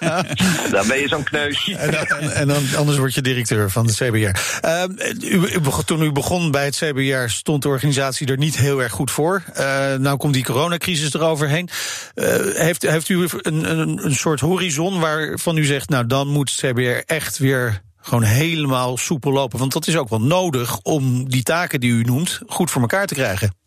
dan... 0.00 0.70
dan 0.78 0.88
ben 0.88 0.98
je 0.98 1.08
zo'n 1.08 1.22
kneus. 1.22 1.68
En, 1.68 1.90
dan, 1.90 2.30
en, 2.30 2.48
dan, 2.48 2.62
anders 2.76 2.98
word 2.98 3.14
je 3.14 3.20
directeur 3.20 3.70
van 3.70 3.86
de 3.86 3.92
CBR. 3.92 4.66
Uh, 4.66 4.82
u, 5.20 5.46
u, 5.54 5.60
toen 5.84 6.02
u 6.02 6.12
begon 6.12 6.50
bij 6.50 6.64
het 6.64 6.76
CBR 6.76 7.28
stond 7.28 7.62
de 7.62 7.68
organisatie 7.68 8.26
er 8.26 8.38
niet 8.38 8.56
heel 8.56 8.82
erg 8.82 8.92
goed 8.92 9.10
voor. 9.10 9.42
Uh, 9.58 9.94
nou 9.94 10.16
komt 10.16 10.34
die 10.34 10.44
coronacrisis 10.44 11.14
eroverheen. 11.14 11.68
Uh, 12.14 12.24
heeft, 12.54 12.82
heeft 12.82 13.08
u 13.08 13.28
een, 13.38 13.70
een, 13.70 14.04
een 14.04 14.14
soort 14.14 14.40
horizon 14.40 15.00
waarvan 15.00 15.56
u 15.56 15.64
zegt, 15.64 15.88
nou 15.88 16.06
dan 16.06 16.28
moet 16.28 16.50
het 16.50 16.70
CBR 16.70 17.12
echt 17.12 17.38
weer 17.38 17.82
gewoon 18.00 18.22
helemaal 18.22 18.96
soepel 18.96 19.32
lopen. 19.32 19.58
Want 19.58 19.72
dat 19.72 19.86
is 19.86 19.96
ook 19.96 20.08
wel 20.08 20.22
nodig 20.22 20.78
om 20.82 21.28
die 21.28 21.42
taken 21.42 21.80
die 21.80 21.92
u 21.92 22.02
noemt 22.02 22.40
goed 22.46 22.70
voor 22.70 22.80
elkaar 22.80 23.06
te 23.06 23.14
krijgen. 23.14 23.59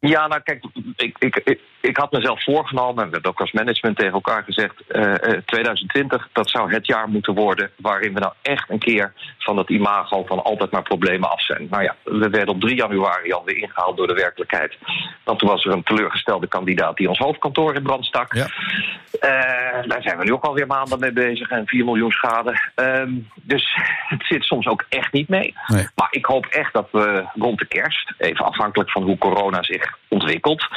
Ja, 0.00 0.26
nou 0.26 0.42
kijk, 0.42 0.64
ik, 0.96 1.16
ik, 1.44 1.60
ik 1.80 1.96
had 1.96 2.12
mezelf 2.12 2.44
voorgenomen, 2.44 3.02
en 3.02 3.08
we 3.08 3.12
hebben 3.12 3.30
ook 3.30 3.40
als 3.40 3.52
management 3.52 3.96
tegen 3.96 4.12
elkaar 4.12 4.42
gezegd: 4.44 4.74
uh, 4.88 5.12
2020, 5.44 6.28
dat 6.32 6.50
zou 6.50 6.72
het 6.72 6.86
jaar 6.86 7.08
moeten 7.08 7.34
worden 7.34 7.70
waarin 7.76 8.14
we 8.14 8.20
nou 8.20 8.32
echt 8.42 8.70
een 8.70 8.78
keer 8.78 9.12
van 9.38 9.56
dat 9.56 9.70
imago 9.70 10.24
van 10.24 10.44
altijd 10.44 10.70
maar 10.70 10.82
problemen 10.82 11.30
af 11.30 11.44
zijn. 11.44 11.66
Nou 11.70 11.82
ja, 11.82 11.96
we 12.04 12.28
werden 12.28 12.54
op 12.54 12.60
3 12.60 12.76
januari 12.76 13.32
alweer 13.32 13.56
ingehaald 13.56 13.96
door 13.96 14.06
de 14.06 14.14
werkelijkheid. 14.14 14.76
Want 15.24 15.38
toen 15.38 15.48
was 15.48 15.64
er 15.64 15.72
een 15.72 15.82
teleurgestelde 15.82 16.46
kandidaat 16.46 16.96
die 16.96 17.08
ons 17.08 17.18
hoofdkantoor 17.18 17.74
in 17.74 17.82
brand 17.82 18.04
stak. 18.04 18.34
Ja. 18.34 18.46
Uh, 18.46 19.88
daar 19.88 20.02
zijn 20.02 20.18
we 20.18 20.24
nu 20.24 20.32
ook 20.32 20.44
alweer 20.44 20.66
maanden 20.66 21.00
mee 21.00 21.12
bezig 21.12 21.50
en 21.50 21.66
4 21.66 21.84
miljoen 21.84 22.10
schade. 22.10 22.70
Uh, 22.76 23.02
dus 23.34 23.74
het 24.14 24.26
zit 24.26 24.44
soms 24.44 24.66
ook 24.66 24.84
echt 24.88 25.12
niet 25.12 25.28
mee. 25.28 25.54
Nee. 25.66 25.86
Maar 25.94 26.08
ik 26.10 26.24
hoop 26.24 26.46
echt 26.46 26.72
dat 26.72 26.88
we 26.92 27.24
rond 27.34 27.58
de 27.58 27.66
kerst, 27.66 28.12
even 28.18 28.44
afhankelijk 28.44 28.90
van 28.90 29.02
hoe 29.02 29.18
corona 29.18 29.62
zich 29.62 29.87
ontwikkelt, 30.08 30.68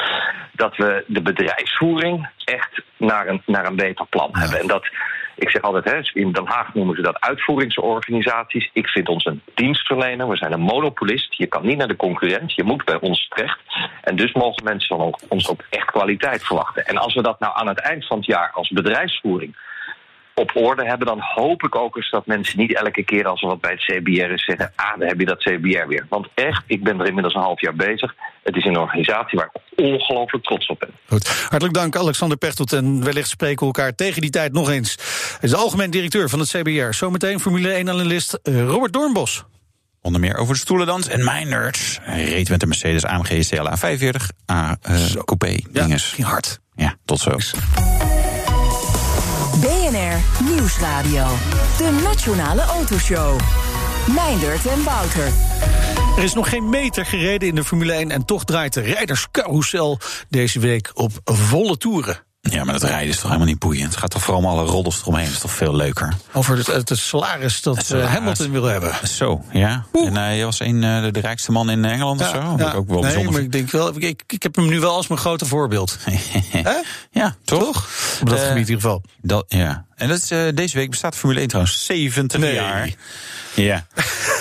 dat 0.52 0.78
we 0.78 1.04
de 1.08 1.22
bedrijfsvoering 1.22 2.30
echt 2.46 2.82
naar 2.98 3.28
een, 3.28 3.42
naar 3.46 3.66
een 3.66 3.76
beter 3.76 4.06
plan 4.06 4.30
hebben. 4.32 4.60
En 4.60 4.68
dat, 4.68 4.86
ik 5.36 5.50
zeg 5.50 5.62
altijd, 5.62 5.86
hè, 5.86 6.20
in 6.20 6.32
Den 6.32 6.48
Haag 6.48 6.74
noemen 6.74 6.96
ze 6.96 7.02
dat 7.02 7.20
uitvoeringsorganisaties. 7.20 8.70
Ik 8.74 8.88
vind 8.88 9.10
ons 9.10 9.26
een 9.26 9.42
dienstverlener. 9.54 10.30
We 10.30 10.38
zijn 10.38 10.54
een 10.54 10.60
monopolist. 10.60 11.34
Je 11.34 11.48
kan 11.48 11.66
niet 11.66 11.78
naar 11.78 11.88
de 11.88 11.96
concurrent. 11.96 12.54
Je 12.54 12.64
moet 12.64 12.86
bij 12.86 13.00
ons 13.00 13.28
terecht. 13.28 13.60
En 14.02 14.16
dus 14.16 14.34
mogen 14.34 14.64
mensen 14.64 14.98
van 14.98 15.16
ons 15.30 15.50
ook 15.50 15.64
echt 15.70 15.92
kwaliteit 15.92 16.44
verwachten. 16.44 16.86
En 16.86 16.98
als 16.98 17.14
we 17.14 17.22
dat 17.22 17.40
nou 17.40 17.54
aan 17.56 17.68
het 17.68 17.80
eind 17.80 18.08
van 18.08 18.18
het 18.18 18.26
jaar 18.26 18.52
als 18.54 18.70
bedrijfsvoering 18.70 19.56
op 20.42 20.52
orde 20.54 20.86
hebben, 20.86 21.08
dan 21.08 21.20
hoop 21.20 21.64
ik 21.64 21.76
ook 21.76 21.96
eens 21.96 22.10
dat 22.10 22.26
mensen 22.26 22.60
niet 22.60 22.76
elke 22.76 23.04
keer 23.04 23.28
als 23.28 23.42
er 23.42 23.48
wat 23.48 23.62
bij 23.62 23.72
het 23.72 23.82
CBR 23.82 24.32
is 24.32 24.46
zeggen: 24.46 24.72
Ah, 24.76 25.00
dan 25.00 25.08
heb 25.08 25.20
je 25.20 25.26
dat 25.26 25.40
CBR 25.40 25.88
weer. 25.88 26.06
Want 26.10 26.28
echt, 26.34 26.64
ik 26.68 26.84
ben 26.84 27.00
er 27.00 27.08
inmiddels 27.08 27.34
een 27.34 27.42
half 27.42 27.62
jaar 27.62 27.76
bezig. 27.76 28.16
Het 28.44 28.56
is 28.56 28.66
een 28.66 28.78
organisatie 28.78 29.40
waar 29.40 29.50
ik 29.54 29.86
ongelooflijk 29.86 30.44
trots 30.44 30.68
op 30.68 30.80
ben. 30.80 30.90
Goed. 31.08 31.28
Hartelijk 31.28 31.74
dank, 31.74 31.96
Alexander 31.96 32.38
Pechtold. 32.38 32.74
En 32.74 33.04
wellicht 33.04 33.30
spreken 33.30 33.60
we 33.60 33.66
elkaar 33.66 33.96
tegen 33.96 34.22
die 34.22 34.30
tijd 34.30 34.54
nog 34.54 34.70
eens. 34.70 34.96
Hij 34.96 35.40
is 35.42 35.50
de 35.50 35.58
algemeen 35.58 35.92
directeur 35.92 36.30
van 36.30 36.40
het 36.40 36.50
CBR. 36.50 36.94
Zometeen 36.94 37.40
Formule 37.40 37.84
1-analyst 37.84 38.34
eh, 38.34 38.64
Robert 38.64 38.94
Doornbos. 38.94 39.44
Onder 40.02 40.22
meer 40.22 40.36
over 40.36 40.54
de 40.54 40.60
stoelendans 40.60 41.08
en 41.08 41.24
mijn 41.24 41.50
nerds. 41.50 42.00
Hij 42.02 42.24
reed 42.24 42.50
met 42.50 42.60
de 42.60 42.68
Mercedes 42.68 43.06
AMG 43.06 43.48
CLA 43.50 43.78
45 43.78 44.32
A 44.52 44.78
uh, 44.90 45.06
coupé. 45.26 45.58
Ja, 45.72 45.98
ging 45.98 46.28
hard. 46.28 46.60
Ja, 46.76 46.96
tot 47.06 47.20
zo. 47.20 47.38
BNR 49.60 50.44
Nieuwsradio. 50.44 51.26
De 51.78 52.00
Nationale 52.04 52.62
Autoshow. 52.62 53.40
Meindert 54.16 54.66
en 54.66 54.84
Wouter. 54.84 55.32
Er 56.18 56.24
is 56.24 56.34
nog 56.34 56.50
geen 56.50 56.70
meter 56.70 57.06
gereden 57.06 57.48
in 57.48 57.56
de 57.56 57.64
Formule 57.64 57.94
1 57.94 58.12
en 58.12 58.26
toch 58.26 58.44
draait 58.44 58.74
de 58.74 58.82
rijderscarousel 58.82 60.00
deze 60.30 60.60
week 60.60 60.92
op 60.94 61.12
volle 61.24 61.78
toeren. 61.78 62.31
Ja, 62.42 62.64
maar 62.64 62.74
dat 62.74 62.90
rijden 62.90 63.10
is 63.10 63.16
toch 63.16 63.26
helemaal 63.26 63.48
niet 63.48 63.60
boeiend. 63.60 63.90
Het 63.90 63.98
gaat 63.98 64.10
toch 64.10 64.22
vooral 64.22 64.44
om 64.44 64.50
alle 64.50 64.66
roddels 64.66 65.02
eromheen. 65.02 65.26
Dat 65.26 65.34
is 65.34 65.40
toch 65.40 65.52
veel 65.52 65.76
leuker. 65.76 66.14
Over 66.34 66.58
het, 66.58 66.68
het 66.68 66.98
salaris 66.98 67.62
dat 67.62 67.78
het 67.78 67.92
eh, 67.92 68.14
Hamilton 68.14 68.52
wil 68.52 68.64
hebben. 68.64 69.08
Zo, 69.08 69.44
ja. 69.52 69.86
Oeh. 69.94 70.08
En 70.08 70.16
hij 70.16 70.46
was 70.46 70.60
een, 70.60 70.84
uh, 70.84 71.02
de, 71.02 71.12
de, 71.12 71.20
rijkste 71.20 71.52
man 71.52 71.70
in 71.70 71.86
Engeland 71.86 72.20
ja, 72.20 72.26
of 72.26 72.32
zo. 72.32 72.56
Ja. 72.58 72.74
ook 72.74 72.90
wel 72.90 73.02
nee, 73.02 73.30
maar 73.30 73.42
ik 73.42 73.52
denk 73.52 73.72
wel, 73.72 74.02
ik, 74.02 74.24
ik 74.28 74.44
heb 74.44 74.56
hem 74.56 74.68
nu 74.68 74.80
wel 74.80 74.96
als 74.96 75.08
mijn 75.08 75.20
grote 75.20 75.46
voorbeeld. 75.46 75.98
ja, 77.12 77.36
toch? 77.44 77.60
toch? 77.60 77.88
Op 78.22 78.30
dat 78.30 78.40
uh, 78.40 78.48
gebied 78.48 78.68
in 78.68 78.74
ieder 78.74 78.82
geval. 78.82 79.02
Dat, 79.22 79.46
ja. 79.48 79.86
En 80.02 80.08
dat 80.08 80.18
is, 80.18 80.32
uh, 80.32 80.48
deze 80.54 80.78
week 80.78 80.90
bestaat 80.90 81.16
Formule 81.16 81.40
1 81.40 81.48
trouwens 81.48 81.86
70 81.86 82.40
nee. 82.40 82.54
jaar. 82.54 82.90
Ja. 83.54 83.86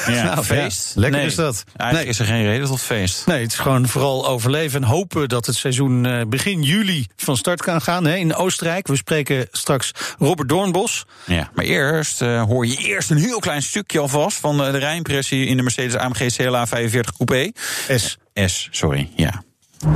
ja. 0.07 0.23
nou, 0.35 0.44
feest. 0.44 0.92
Ja. 0.94 1.01
Lekker 1.01 1.18
nee. 1.18 1.29
is 1.29 1.35
dat. 1.35 1.64
Eigenlijk 1.77 1.92
nee. 1.92 2.07
is 2.07 2.18
er 2.18 2.27
geen 2.27 2.44
reden 2.44 2.66
tot 2.66 2.81
feest. 2.81 3.27
Nee, 3.27 3.42
het 3.42 3.53
is 3.53 3.59
gewoon 3.59 3.88
vooral 3.88 4.29
overleven 4.29 4.83
en 4.83 4.88
hopen 4.88 5.29
dat 5.29 5.46
het 5.46 5.57
seizoen 5.57 6.05
uh, 6.05 6.23
begin 6.27 6.62
juli 6.62 7.07
van 7.16 7.37
start 7.37 7.62
kan 7.62 7.81
gaan 7.81 8.05
hè, 8.05 8.16
in 8.16 8.35
Oostenrijk. 8.35 8.87
We 8.87 8.96
spreken 8.96 9.49
straks 9.51 9.90
Robert 10.18 10.49
Doornbos. 10.49 11.05
Ja, 11.25 11.51
maar 11.55 11.64
eerst 11.64 12.23
uh, 12.23 12.42
hoor 12.42 12.66
je 12.66 12.77
eerst 12.77 13.11
een 13.11 13.16
heel 13.16 13.38
klein 13.38 13.62
stukje 13.62 13.99
alvast 13.99 14.38
van 14.38 14.57
de 14.57 14.79
rijimpressie 14.79 15.46
in 15.46 15.57
de 15.57 15.62
Mercedes 15.62 15.94
AMG 15.94 16.37
CLA 16.37 16.66
45 16.66 17.12
Coupé. 17.16 17.51
S. 17.96 18.18
S, 18.35 18.68
sorry, 18.70 19.11
ja. 19.16 19.42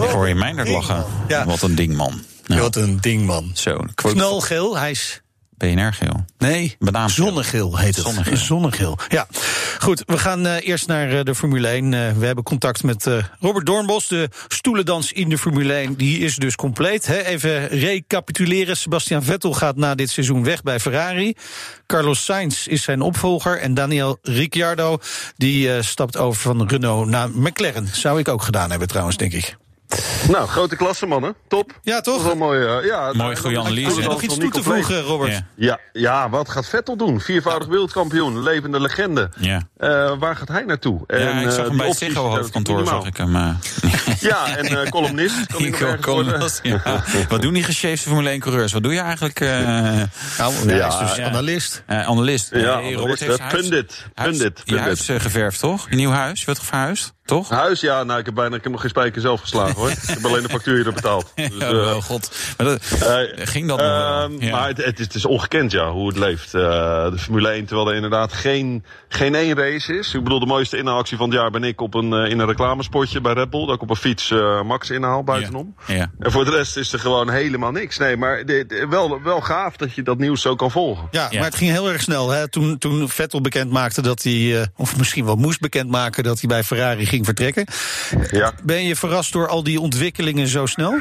Ik 0.00 0.08
hoor 0.08 0.28
je 0.28 0.34
mij 0.34 0.52
net 0.52 0.68
lachen. 0.68 1.04
Ja. 1.28 1.44
Wat 1.44 1.62
een 1.62 1.74
ding, 1.74 1.96
man. 1.96 2.22
Nou. 2.50 2.62
Wat 2.62 2.76
een 2.76 3.00
ding, 3.00 3.26
man. 3.26 3.50
Zo, 3.54 3.84
Knalgeel, 3.94 4.76
hij 4.76 4.90
is 4.90 5.20
BNR-geel. 5.56 6.24
Nee, 6.38 6.76
zonnegeel 7.06 7.78
heet 7.78 7.96
het. 7.96 8.04
Zonnegeel. 8.04 8.36
zonnegeel. 8.36 8.98
Ja, 9.08 9.26
goed. 9.78 10.02
We 10.06 10.18
gaan 10.18 10.46
uh, 10.46 10.66
eerst 10.66 10.86
naar 10.86 11.12
uh, 11.12 11.20
de 11.22 11.34
Formule 11.34 11.68
1. 11.68 11.84
Uh, 11.84 12.10
we 12.12 12.26
hebben 12.26 12.44
contact 12.44 12.82
met 12.82 13.08
Robert 13.40 13.66
Doornbos. 13.66 14.08
De 14.08 14.28
stoelendans 14.48 15.12
in 15.12 15.28
de 15.28 15.38
Formule 15.38 15.72
1 15.72 15.94
die 15.94 16.18
is 16.18 16.36
dus 16.36 16.56
compleet. 16.56 17.06
Hè. 17.06 17.22
Even 17.24 17.68
recapituleren. 17.68 18.76
Sebastian 18.76 19.22
Vettel 19.22 19.52
gaat 19.52 19.76
na 19.76 19.94
dit 19.94 20.10
seizoen 20.10 20.44
weg 20.44 20.62
bij 20.62 20.80
Ferrari. 20.80 21.34
Carlos 21.86 22.24
Sainz 22.24 22.66
is 22.66 22.82
zijn 22.82 23.00
opvolger. 23.00 23.58
En 23.58 23.74
Daniel 23.74 24.18
Ricciardo 24.22 24.98
die 25.36 25.82
stapt 25.82 26.16
over 26.16 26.40
van 26.40 26.68
Renault 26.68 27.08
naar 27.08 27.30
McLaren. 27.30 27.88
Zou 27.92 28.18
ik 28.18 28.28
ook 28.28 28.42
gedaan 28.42 28.70
hebben 28.70 28.88
trouwens, 28.88 29.16
denk 29.16 29.32
ik. 29.32 29.56
Nou, 30.28 30.48
grote 30.48 30.76
klasse, 30.76 31.06
mannen. 31.06 31.34
Top. 31.48 31.78
Ja, 31.82 32.00
toch? 32.00 32.22
Wel 32.22 32.36
mooi, 32.36 32.60
uh, 32.60 32.84
ja, 32.84 33.12
mooi 33.12 33.36
goede 33.36 33.58
analyse. 33.58 34.02
Er 34.02 34.08
nog 34.08 34.22
iets 34.22 34.38
toe 34.38 34.50
te 34.50 34.62
voegen, 34.62 35.00
Robert? 35.00 35.32
Ja. 35.32 35.46
ja. 35.56 35.78
Ja, 35.92 36.30
wat 36.30 36.48
gaat 36.48 36.68
Vettel 36.68 36.96
doen? 36.96 37.20
Viervoudig 37.20 37.68
wereldkampioen, 37.68 38.42
levende 38.42 38.80
legende. 38.80 39.30
Ja. 39.38 39.62
Uh, 39.78 40.12
waar 40.18 40.36
gaat 40.36 40.48
hij 40.48 40.64
naartoe? 40.64 41.00
En, 41.06 41.20
ja, 41.20 41.40
ik 41.40 41.50
zag 41.50 41.64
hem 41.64 41.72
uh, 41.72 41.78
bij 41.78 41.88
het 41.88 41.96
Ziggo 41.96 42.28
hoofdkantoor, 42.28 42.86
zag 42.86 43.06
ik 43.06 43.16
hem. 43.16 43.32
ja, 44.30 44.56
en 44.56 44.88
columnist. 44.88 45.46
Kan 45.46 45.62
hij 45.62 45.98
columnist 46.00 46.60
ja. 46.62 46.82
Wat 47.28 47.42
doen 47.42 47.52
die 47.52 47.62
gesjeefde 47.62 48.08
Formule 48.08 48.38
1-coureurs? 48.38 48.72
Wat 48.72 48.82
doe 48.82 48.92
je 48.92 49.00
eigenlijk? 49.00 49.40
nou, 49.40 50.08
ja, 50.66 50.86
is 50.86 50.98
dus 50.98 51.24
analist. 51.24 51.82
analist. 51.86 52.50
Ja, 52.52 52.80
hey, 52.80 52.92
Robert 52.92 53.20
heeft 53.20 53.48
pundit. 53.48 54.06
Pundit. 54.14 54.62
Je 54.64 54.78
huis 54.78 55.08
geverfd, 55.16 55.60
toch? 55.60 55.86
Je 55.90 55.96
nieuw 55.96 56.10
huis? 56.10 56.38
Je 56.38 56.46
wordt 56.46 56.62
verhuisd? 56.62 57.12
Toch? 57.30 57.48
Huis, 57.48 57.80
ja, 57.80 58.04
nou, 58.04 58.18
ik 58.18 58.26
heb 58.26 58.34
bijna 58.34 58.56
ik 58.56 58.62
heb 58.62 58.72
nog 58.72 58.80
geen 58.80 58.90
spijker 58.90 59.20
zelf 59.20 59.40
geslagen 59.40 59.74
hoor. 59.74 59.90
ik 59.90 59.98
heb 60.02 60.24
alleen 60.24 60.42
de 60.42 60.48
factuur 60.48 60.74
hier 60.74 60.92
betaald. 60.92 61.32
Dus, 61.50 61.58
wel, 61.58 62.00
god. 62.00 62.30
Maar 62.56 62.66
dat, 62.66 62.82
uh, 63.02 63.46
ging 63.46 63.68
dat 63.68 63.80
uh, 63.80 63.86
nog 63.86 64.28
wel? 64.28 64.40
Ja. 64.40 64.50
Maar 64.50 64.68
het, 64.68 64.84
het, 64.84 64.98
is, 64.98 65.04
het, 65.04 65.14
is, 65.14 65.24
ongekend, 65.24 65.72
ja, 65.72 65.90
hoe 65.90 66.08
het 66.08 66.16
leeft. 66.16 66.54
Uh, 66.54 66.62
de 67.10 67.18
Formule 67.18 67.48
1, 67.48 67.64
terwijl 67.64 67.88
er 67.88 67.94
inderdaad 67.94 68.32
geen, 68.32 68.84
geen 69.08 69.34
één 69.34 69.54
race 69.54 69.98
is. 69.98 70.14
Ik 70.14 70.22
bedoel, 70.22 70.40
de 70.40 70.46
mooiste 70.46 70.76
inhaalactie 70.76 71.16
van 71.16 71.28
het 71.28 71.38
jaar 71.38 71.50
ben 71.50 71.64
ik 71.64 71.80
op 71.80 71.94
een, 71.94 72.12
in 72.12 72.38
een 72.38 72.46
reclamespotje 72.46 73.20
bij 73.20 73.32
Red 73.32 73.50
Bull. 73.50 73.66
Dat 73.66 73.74
ik 73.74 73.82
op 73.82 73.90
een 73.90 73.96
fiets 73.96 74.34
Max 74.64 74.90
inhaal 74.90 75.24
buitenom. 75.24 75.74
Ja. 75.86 75.94
Ja. 75.94 76.10
En 76.18 76.32
voor 76.32 76.44
de 76.44 76.50
rest 76.50 76.76
is 76.76 76.92
er 76.92 76.98
gewoon 76.98 77.30
helemaal 77.30 77.70
niks. 77.70 77.98
Nee, 77.98 78.16
maar 78.16 78.46
de, 78.46 78.64
de, 78.66 78.86
wel, 78.90 79.22
wel 79.22 79.40
gaaf 79.40 79.76
dat 79.76 79.94
je 79.94 80.02
dat 80.02 80.18
nieuws 80.18 80.42
zo 80.42 80.54
kan 80.54 80.70
volgen. 80.70 81.08
Ja, 81.10 81.28
maar 81.32 81.44
het 81.44 81.54
ging 81.54 81.70
heel 81.70 81.90
erg 81.90 82.02
snel. 82.02 82.30
Hè? 82.30 82.48
Toen, 82.48 82.78
toen 82.78 83.08
Vettel 83.08 83.40
bekend 83.40 83.70
maakte 83.70 84.02
dat 84.02 84.22
hij, 84.22 84.68
of 84.76 84.96
misschien 84.96 85.24
wel 85.24 85.36
moest 85.36 85.60
bekendmaken 85.60 86.24
dat 86.24 86.40
hij 86.40 86.48
bij 86.48 86.64
Ferrari 86.64 87.06
ging 87.06 87.19
vertrekken. 87.24 87.66
Ja. 88.30 88.52
Ben 88.62 88.84
je 88.84 88.96
verrast 88.96 89.32
door 89.32 89.48
al 89.48 89.62
die 89.62 89.80
ontwikkelingen 89.80 90.48
zo 90.48 90.66
snel? 90.66 91.00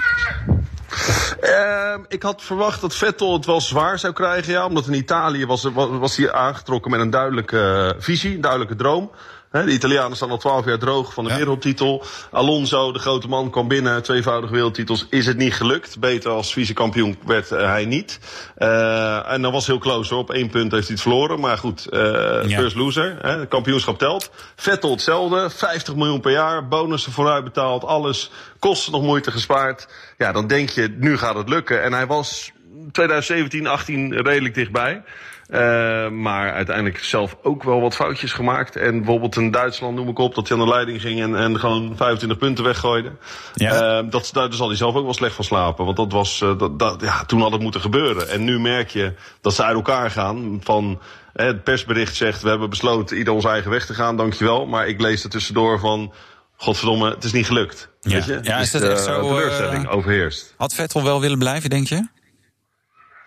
Uh, 1.42 1.94
ik 2.08 2.24
had 2.24 2.42
verwacht 2.42 2.82
dat 2.82 2.96
Vettel 2.96 3.34
het 3.34 3.46
wel 3.46 3.62
zwaar 3.62 4.00
zou 4.00 4.14
krijgen, 4.14 4.54
ja. 4.54 4.66
Omdat 4.66 4.88
in 4.88 4.94
Italië 4.94 5.46
was, 5.46 5.64
was, 5.64 5.90
was 5.90 6.18
hij 6.18 6.32
aangetrokken 6.32 6.92
met 6.92 7.00
een 7.00 7.10
duidelijke 7.10 7.94
uh, 7.96 8.02
visie, 8.02 8.36
een 8.36 8.42
duidelijke 8.42 8.76
droom. 8.76 9.12
He, 9.50 9.66
de 9.66 9.72
Italianen 9.72 10.16
staan 10.16 10.30
al 10.30 10.38
twaalf 10.38 10.66
jaar 10.66 10.78
droog 10.78 11.14
van 11.14 11.24
de 11.24 11.30
ja. 11.30 11.38
wereldtitel. 11.38 12.04
Alonso, 12.32 12.92
de 12.92 13.00
grote 13.00 13.28
man, 13.28 13.50
kwam 13.50 13.68
binnen. 13.68 14.04
Tweevoudig 14.04 14.50
wereldtitels. 14.50 15.06
Is 15.10 15.26
het 15.26 15.38
niet 15.38 15.54
gelukt. 15.54 16.00
Beter 16.00 16.32
als 16.32 16.54
vice-kampioen 16.54 17.18
werd 17.26 17.52
uh, 17.52 17.60
hij 17.60 17.86
niet. 17.86 18.20
Uh, 18.58 19.32
en 19.32 19.42
dan 19.42 19.52
was 19.52 19.68
heel 19.68 19.78
close 19.78 20.14
hoor. 20.14 20.24
Op 20.24 20.32
één 20.32 20.50
punt 20.50 20.72
heeft 20.72 20.88
hij 20.88 20.94
het 20.94 21.02
verloren. 21.02 21.40
Maar 21.40 21.58
goed, 21.58 21.88
uh, 21.92 22.00
ja. 22.46 22.60
first 22.60 22.76
loser. 22.76 23.18
Hè. 23.22 23.48
kampioenschap 23.48 23.98
telt. 23.98 24.32
Vettel 24.56 24.92
hetzelfde. 24.92 25.50
50 25.50 25.96
miljoen 25.96 26.22
per 26.22 26.32
jaar. 26.32 26.68
Bonussen 26.68 27.12
vooruit 27.12 27.44
betaald. 27.44 27.84
Alles. 27.84 28.32
Kosten 28.60 28.92
nog 28.92 29.02
moeite 29.02 29.32
gespaard. 29.32 29.88
Ja, 30.18 30.32
dan 30.32 30.48
denk 30.48 30.70
je, 30.70 30.96
nu 30.98 31.18
gaat 31.18 31.36
het 31.36 31.50
lukken. 31.50 31.84
En 31.84 31.94
hij 31.94 32.08
was 32.08 32.52
2017, 32.92 33.68
18 33.68 34.14
redelijk 34.14 34.54
dichtbij. 34.54 35.04
Uh, 35.50 36.10
maar 36.10 36.54
uiteindelijk 36.54 37.04
zelf 37.04 37.38
ook 37.44 37.64
wel 37.64 37.82
wat 37.82 37.96
foutjes 37.96 38.34
gemaakt. 38.34 38.76
En 38.76 38.98
bijvoorbeeld 38.98 39.36
in 39.36 39.52
Duitsland 39.52 39.96
noem 39.96 40.10
ik 40.10 40.20
op 40.20 40.36
dat 40.36 40.48
hij 40.48 40.58
aan 40.58 40.64
de 40.64 40.70
leiding 40.70 41.02
ging 41.02 41.22
en, 41.22 41.36
en 41.36 41.60
gewoon 41.60 41.94
25 41.96 42.38
punten 42.38 42.64
weggooide. 42.64 43.12
Ja. 43.54 44.02
Uh, 44.02 44.10
dat, 44.10 44.30
daar 44.34 44.54
zal 44.54 44.68
hij 44.68 44.78
zelf 44.78 44.96
ook 44.96 45.04
wel 45.04 45.14
slecht 45.14 45.36
van 45.36 45.46
slapen. 45.46 45.86
Want 45.86 45.98
dat 45.98 46.12
was, 46.12 46.42
uh, 46.42 46.58
dat, 46.58 46.80
dat, 46.80 47.02
ja, 47.02 47.26
toen 47.26 47.42
had 47.42 47.52
het 47.52 47.62
moeten 47.62 47.82
gebeuren. 47.82 48.30
En 48.30 48.44
nu 48.44 48.60
merk 48.60 48.90
je 48.90 49.14
dat 49.42 49.54
ze 49.54 49.64
uit 49.64 49.76
elkaar 49.76 50.12
gaan. 50.12 50.60
Van 50.64 51.00
het 51.34 51.64
persbericht 51.64 52.16
zegt 52.16 52.42
we 52.42 52.50
hebben 52.50 52.70
besloten 52.70 53.18
ieder 53.18 53.34
onze 53.34 53.50
eigen 53.50 53.72
weg 53.72 53.86
te 53.86 53.94
gaan, 53.94 54.18
dankjewel. 54.18 54.66
Maar 54.66 54.88
ik 54.88 55.02
lees 55.02 55.24
er 55.24 55.30
tussendoor 55.30 55.80
van. 55.80 56.14
Godverdomme, 56.62 57.10
het 57.10 57.24
is 57.24 57.32
niet 57.32 57.46
gelukt. 57.46 57.90
Ja, 58.02 58.12
weet 58.12 58.26
je? 58.26 58.40
ja 58.42 58.58
dus 58.58 58.66
is 58.66 58.72
dat 58.72 58.92
echt 58.92 59.04
zo? 59.04 59.22
teleurstelling 59.22 59.88
overheerst. 59.88 60.54
Had 60.58 60.74
Vettel 60.74 61.04
wel 61.04 61.22
willen 61.22 61.38
blijven, 61.38 61.70
denk 61.70 61.88
je? 61.88 62.08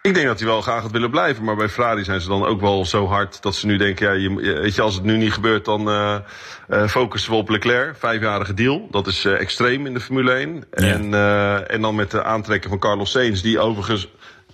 Ik 0.03 0.15
denk 0.15 0.27
dat 0.27 0.39
hij 0.39 0.49
wel 0.49 0.61
graag 0.61 0.83
had 0.83 0.91
willen 0.91 1.11
blijven. 1.11 1.45
Maar 1.45 1.57
bij 1.57 1.69
Ferrari 1.69 2.05
zijn 2.05 2.21
ze 2.21 2.29
dan 2.29 2.45
ook 2.45 2.61
wel 2.61 2.87
zo 2.87 3.07
hard 3.07 3.43
dat 3.43 3.55
ze 3.55 3.67
nu 3.67 3.77
denken: 3.77 4.07
ja, 4.07 4.13
je, 4.13 4.61
weet 4.61 4.75
je, 4.75 4.83
als 4.83 4.95
het 4.95 5.05
nu 5.05 5.17
niet 5.17 5.33
gebeurt, 5.33 5.65
dan 5.65 5.89
uh, 5.89 6.17
uh, 6.71 6.89
focussen 6.89 7.31
we 7.31 7.37
op 7.37 7.49
Leclerc. 7.49 7.97
Vijfjarige 7.99 8.55
deal. 8.55 8.89
Dat 8.91 9.07
is 9.07 9.25
uh, 9.25 9.41
extreem 9.41 9.87
in 9.87 9.95
de 9.95 10.01
Formule 10.01 10.33
1. 10.33 10.65
Ja. 10.71 10.87
En, 10.87 11.15
en 11.69 11.81
dan 11.81 11.95
met 11.95 12.11
de 12.11 12.25
aantrekken 12.25 12.71
van 12.71 12.79
Carlos 12.79 13.11
Sainz, 13.11 13.41
die 13.41 13.59
overigens 13.59 14.09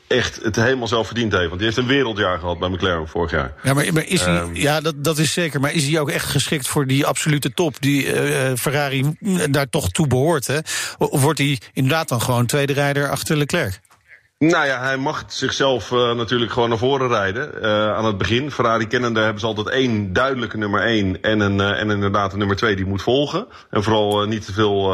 echt 0.08 0.42
het 0.42 0.56
helemaal 0.56 0.88
zelf 0.88 1.06
verdiend 1.06 1.32
heeft. 1.32 1.46
Want 1.46 1.60
die 1.60 1.66
heeft 1.66 1.80
een 1.80 1.86
wereldjaar 1.86 2.38
gehad 2.38 2.58
bij 2.58 2.68
McLaren 2.68 3.08
vorig 3.08 3.30
jaar. 3.30 3.52
Ja, 3.62 3.74
maar, 3.74 3.92
maar 3.92 4.06
is 4.06 4.24
hij, 4.24 4.40
um, 4.40 4.54
ja 4.54 4.80
dat, 4.80 5.04
dat 5.04 5.18
is 5.18 5.32
zeker. 5.32 5.60
Maar 5.60 5.72
is 5.72 5.86
hij 5.86 6.00
ook 6.00 6.10
echt 6.10 6.26
geschikt 6.26 6.68
voor 6.68 6.86
die 6.86 7.06
absolute 7.06 7.54
top 7.54 7.80
die 7.80 8.06
uh, 8.06 8.54
Ferrari 8.56 9.16
daar 9.50 9.68
toch 9.68 9.90
toe 9.90 10.06
behoort? 10.06 10.46
Hè? 10.46 10.58
Of 10.98 11.22
wordt 11.22 11.38
hij 11.38 11.60
inderdaad 11.72 12.08
dan 12.08 12.20
gewoon 12.20 12.46
tweede 12.46 12.72
rijder 12.72 13.10
achter 13.10 13.36
Leclerc? 13.36 13.80
Nou 14.38 14.66
ja, 14.66 14.80
hij 14.80 14.96
mag 14.96 15.24
zichzelf 15.26 15.90
uh, 15.90 16.14
natuurlijk 16.14 16.52
gewoon 16.52 16.68
naar 16.68 16.78
voren 16.78 17.08
rijden. 17.08 17.50
Uh, 17.62 17.94
aan 17.94 18.04
het 18.04 18.18
begin. 18.18 18.50
Ferrari 18.50 18.86
kennende 18.86 19.20
hebben 19.20 19.40
ze 19.40 19.46
altijd 19.46 19.68
één 19.68 20.12
duidelijke 20.12 20.56
nummer 20.56 20.82
één. 20.82 21.22
En, 21.22 21.40
een, 21.40 21.58
uh, 21.58 21.80
en 21.80 21.90
inderdaad 21.90 22.32
een 22.32 22.38
nummer 22.38 22.56
twee 22.56 22.76
die 22.76 22.86
moet 22.86 23.02
volgen. 23.02 23.46
En 23.70 23.82
vooral 23.82 24.26
niet 24.26 24.44
te 24.44 24.52
veel 24.52 24.92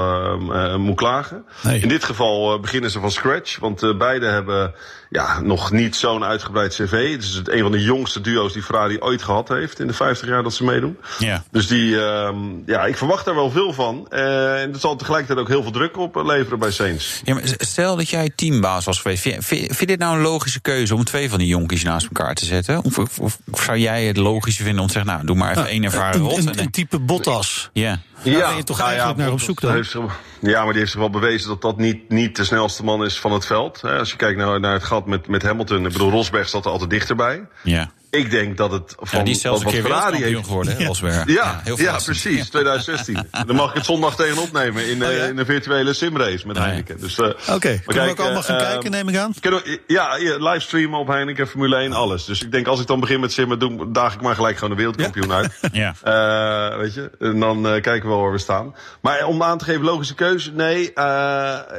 moet 0.78 0.96
klagen. 0.96 1.44
Nee. 1.62 1.80
In 1.80 1.88
dit 1.88 2.04
geval 2.04 2.60
beginnen 2.60 2.90
ze 2.90 3.00
van 3.00 3.10
scratch. 3.10 3.58
Want 3.58 3.98
beide 3.98 4.26
hebben 4.26 4.74
ja, 5.14 5.40
nog 5.40 5.70
niet 5.70 5.96
zo'n 5.96 6.24
uitgebreid 6.24 6.74
cv. 6.74 7.12
Het 7.12 7.22
is 7.22 7.40
een 7.44 7.62
van 7.62 7.72
de 7.72 7.82
jongste 7.82 8.20
duo's 8.20 8.52
die 8.52 8.62
Ferrari 8.62 9.00
ooit 9.00 9.22
gehad 9.22 9.48
heeft. 9.48 9.80
In 9.80 9.86
de 9.86 9.92
50 9.92 10.28
jaar 10.28 10.42
dat 10.42 10.54
ze 10.54 10.64
meedoen. 10.64 10.98
Ja. 11.18 11.44
Dus 11.50 11.66
die, 11.66 11.88
ja, 12.66 12.84
ik 12.86 12.96
verwacht 12.96 13.24
daar 13.24 13.34
wel 13.34 13.50
veel 13.50 13.72
van. 13.72 14.08
en 14.10 14.72
dat 14.72 14.80
zal 14.80 14.96
tegelijkertijd 14.96 15.38
ook 15.38 15.48
heel 15.48 15.62
veel 15.62 15.72
druk 15.72 15.98
op 15.98 16.22
leveren 16.24 16.58
bij 16.58 16.70
Saints. 16.70 17.20
Ja, 17.24 17.34
maar 17.34 17.42
stel 17.58 17.96
dat 17.96 18.08
jij 18.08 18.30
teambaas 18.34 18.84
was 18.84 19.00
geweest. 19.00 19.22
Vind 19.22 19.78
je 19.78 19.86
dit 19.86 19.98
nou 19.98 20.16
een 20.16 20.22
logische 20.22 20.60
keuze 20.60 20.94
om 20.94 21.04
twee 21.04 21.30
van 21.30 21.38
die 21.38 21.48
jonkies 21.48 21.82
naast 21.82 22.06
elkaar 22.06 22.34
te 22.34 22.44
zetten? 22.44 22.84
Of, 22.84 22.98
of, 22.98 23.18
of 23.18 23.62
zou 23.62 23.78
jij 23.78 24.04
het 24.04 24.16
logische 24.16 24.62
vinden 24.62 24.80
om 24.80 24.86
te 24.86 24.92
zeggen, 24.92 25.12
nou, 25.12 25.26
doe 25.26 25.36
maar 25.36 25.50
even 25.50 25.62
ja, 25.62 25.68
één 25.68 25.84
ervaren 25.84 26.20
rot. 26.20 26.38
Een, 26.38 26.48
een, 26.48 26.58
een 26.58 26.70
type 26.70 26.98
Bottas. 26.98 27.70
Ja. 27.72 28.00
Daar 28.22 28.32
ja, 28.32 28.48
ben 28.48 28.56
je 28.56 28.64
toch 28.64 28.76
nou 28.76 28.88
eigenlijk 28.88 29.18
ja, 29.18 29.24
naar 29.24 29.32
op 29.32 29.40
zoek 29.40 29.60
dan? 29.60 29.72
Heeft 29.72 29.96
ja, 30.40 30.62
maar 30.62 30.70
die 30.70 30.78
heeft 30.78 30.90
zich 30.90 31.00
wel 31.00 31.10
bewezen 31.10 31.48
dat 31.48 31.62
dat 31.62 31.78
niet, 31.78 32.08
niet 32.08 32.36
de 32.36 32.44
snelste 32.44 32.84
man 32.84 33.04
is 33.04 33.20
van 33.20 33.32
het 33.32 33.46
veld. 33.46 33.80
Hè, 33.80 33.98
als 33.98 34.10
je 34.10 34.16
kijkt 34.16 34.38
naar, 34.38 34.60
naar 34.60 34.72
het 34.72 34.84
gat 34.84 35.03
met, 35.06 35.28
met 35.28 35.42
Hamilton. 35.42 35.86
Ik 35.86 35.92
bedoel, 35.92 36.10
Rosberg 36.10 36.48
zat 36.48 36.64
er 36.64 36.70
altijd 36.70 36.90
dichterbij. 36.90 37.46
Ja. 37.62 37.90
Ik 38.14 38.30
denk 38.30 38.56
dat 38.56 38.72
het 38.72 38.94
van 38.98 39.18
ja, 39.18 39.24
die 39.24 39.34
is 39.34 39.40
zelfs 39.40 39.64
een 39.64 39.70
keer 39.70 39.82
geworden, 40.44 40.76
hè, 40.76 40.84
Rosberg. 40.84 41.14
Ja, 41.14 41.24
ja, 41.26 41.60
heel 41.64 41.80
ja 41.80 41.96
precies, 42.04 42.48
2016. 42.48 43.28
Dan 43.46 43.56
mag 43.56 43.68
ik 43.68 43.74
het 43.74 43.84
zondag 43.84 44.16
tegen 44.16 44.42
opnemen 44.42 44.88
in, 44.88 45.04
oh, 45.04 45.12
ja? 45.12 45.24
in 45.24 45.38
een 45.38 45.46
virtuele 45.46 45.92
simrace 45.92 46.46
met 46.46 46.58
Heineken. 46.58 47.00
Dus, 47.00 47.18
uh, 47.18 47.26
Oké, 47.26 47.52
okay. 47.52 47.82
kunnen 47.86 48.04
we 48.04 48.10
ook 48.10 48.18
allemaal 48.18 48.42
gaan 48.42 48.60
uh, 48.60 48.62
kijken, 48.62 48.90
neem 48.90 49.08
ik 49.08 49.16
aan? 49.16 49.34
We, 49.40 49.80
ja, 49.86 50.16
livestreamen 50.38 50.98
op 50.98 51.06
Heineken, 51.08 51.48
Formule 51.48 51.76
1, 51.76 51.92
alles. 51.92 52.24
Dus 52.24 52.42
ik 52.42 52.52
denk, 52.52 52.66
als 52.66 52.80
ik 52.80 52.86
dan 52.86 53.00
begin 53.00 53.20
met 53.20 53.32
simmen, 53.32 53.58
doe, 53.58 53.90
daag 53.92 54.14
ik 54.14 54.20
maar 54.20 54.34
gelijk 54.34 54.54
gewoon 54.54 54.70
de 54.70 54.76
wereldkampioen 54.76 55.32
uit. 55.32 55.60
ja. 55.72 55.94
Uh, 56.04 56.78
weet 56.78 56.94
je, 56.94 57.10
en 57.18 57.40
dan 57.40 57.62
kijken 57.62 58.02
we 58.02 58.08
wel 58.08 58.20
waar 58.20 58.32
we 58.32 58.38
staan. 58.38 58.74
Maar 59.00 59.26
om 59.26 59.42
aan 59.42 59.58
te 59.58 59.64
geven, 59.64 59.84
logische 59.84 60.14
keuze, 60.14 60.52
nee. 60.52 60.82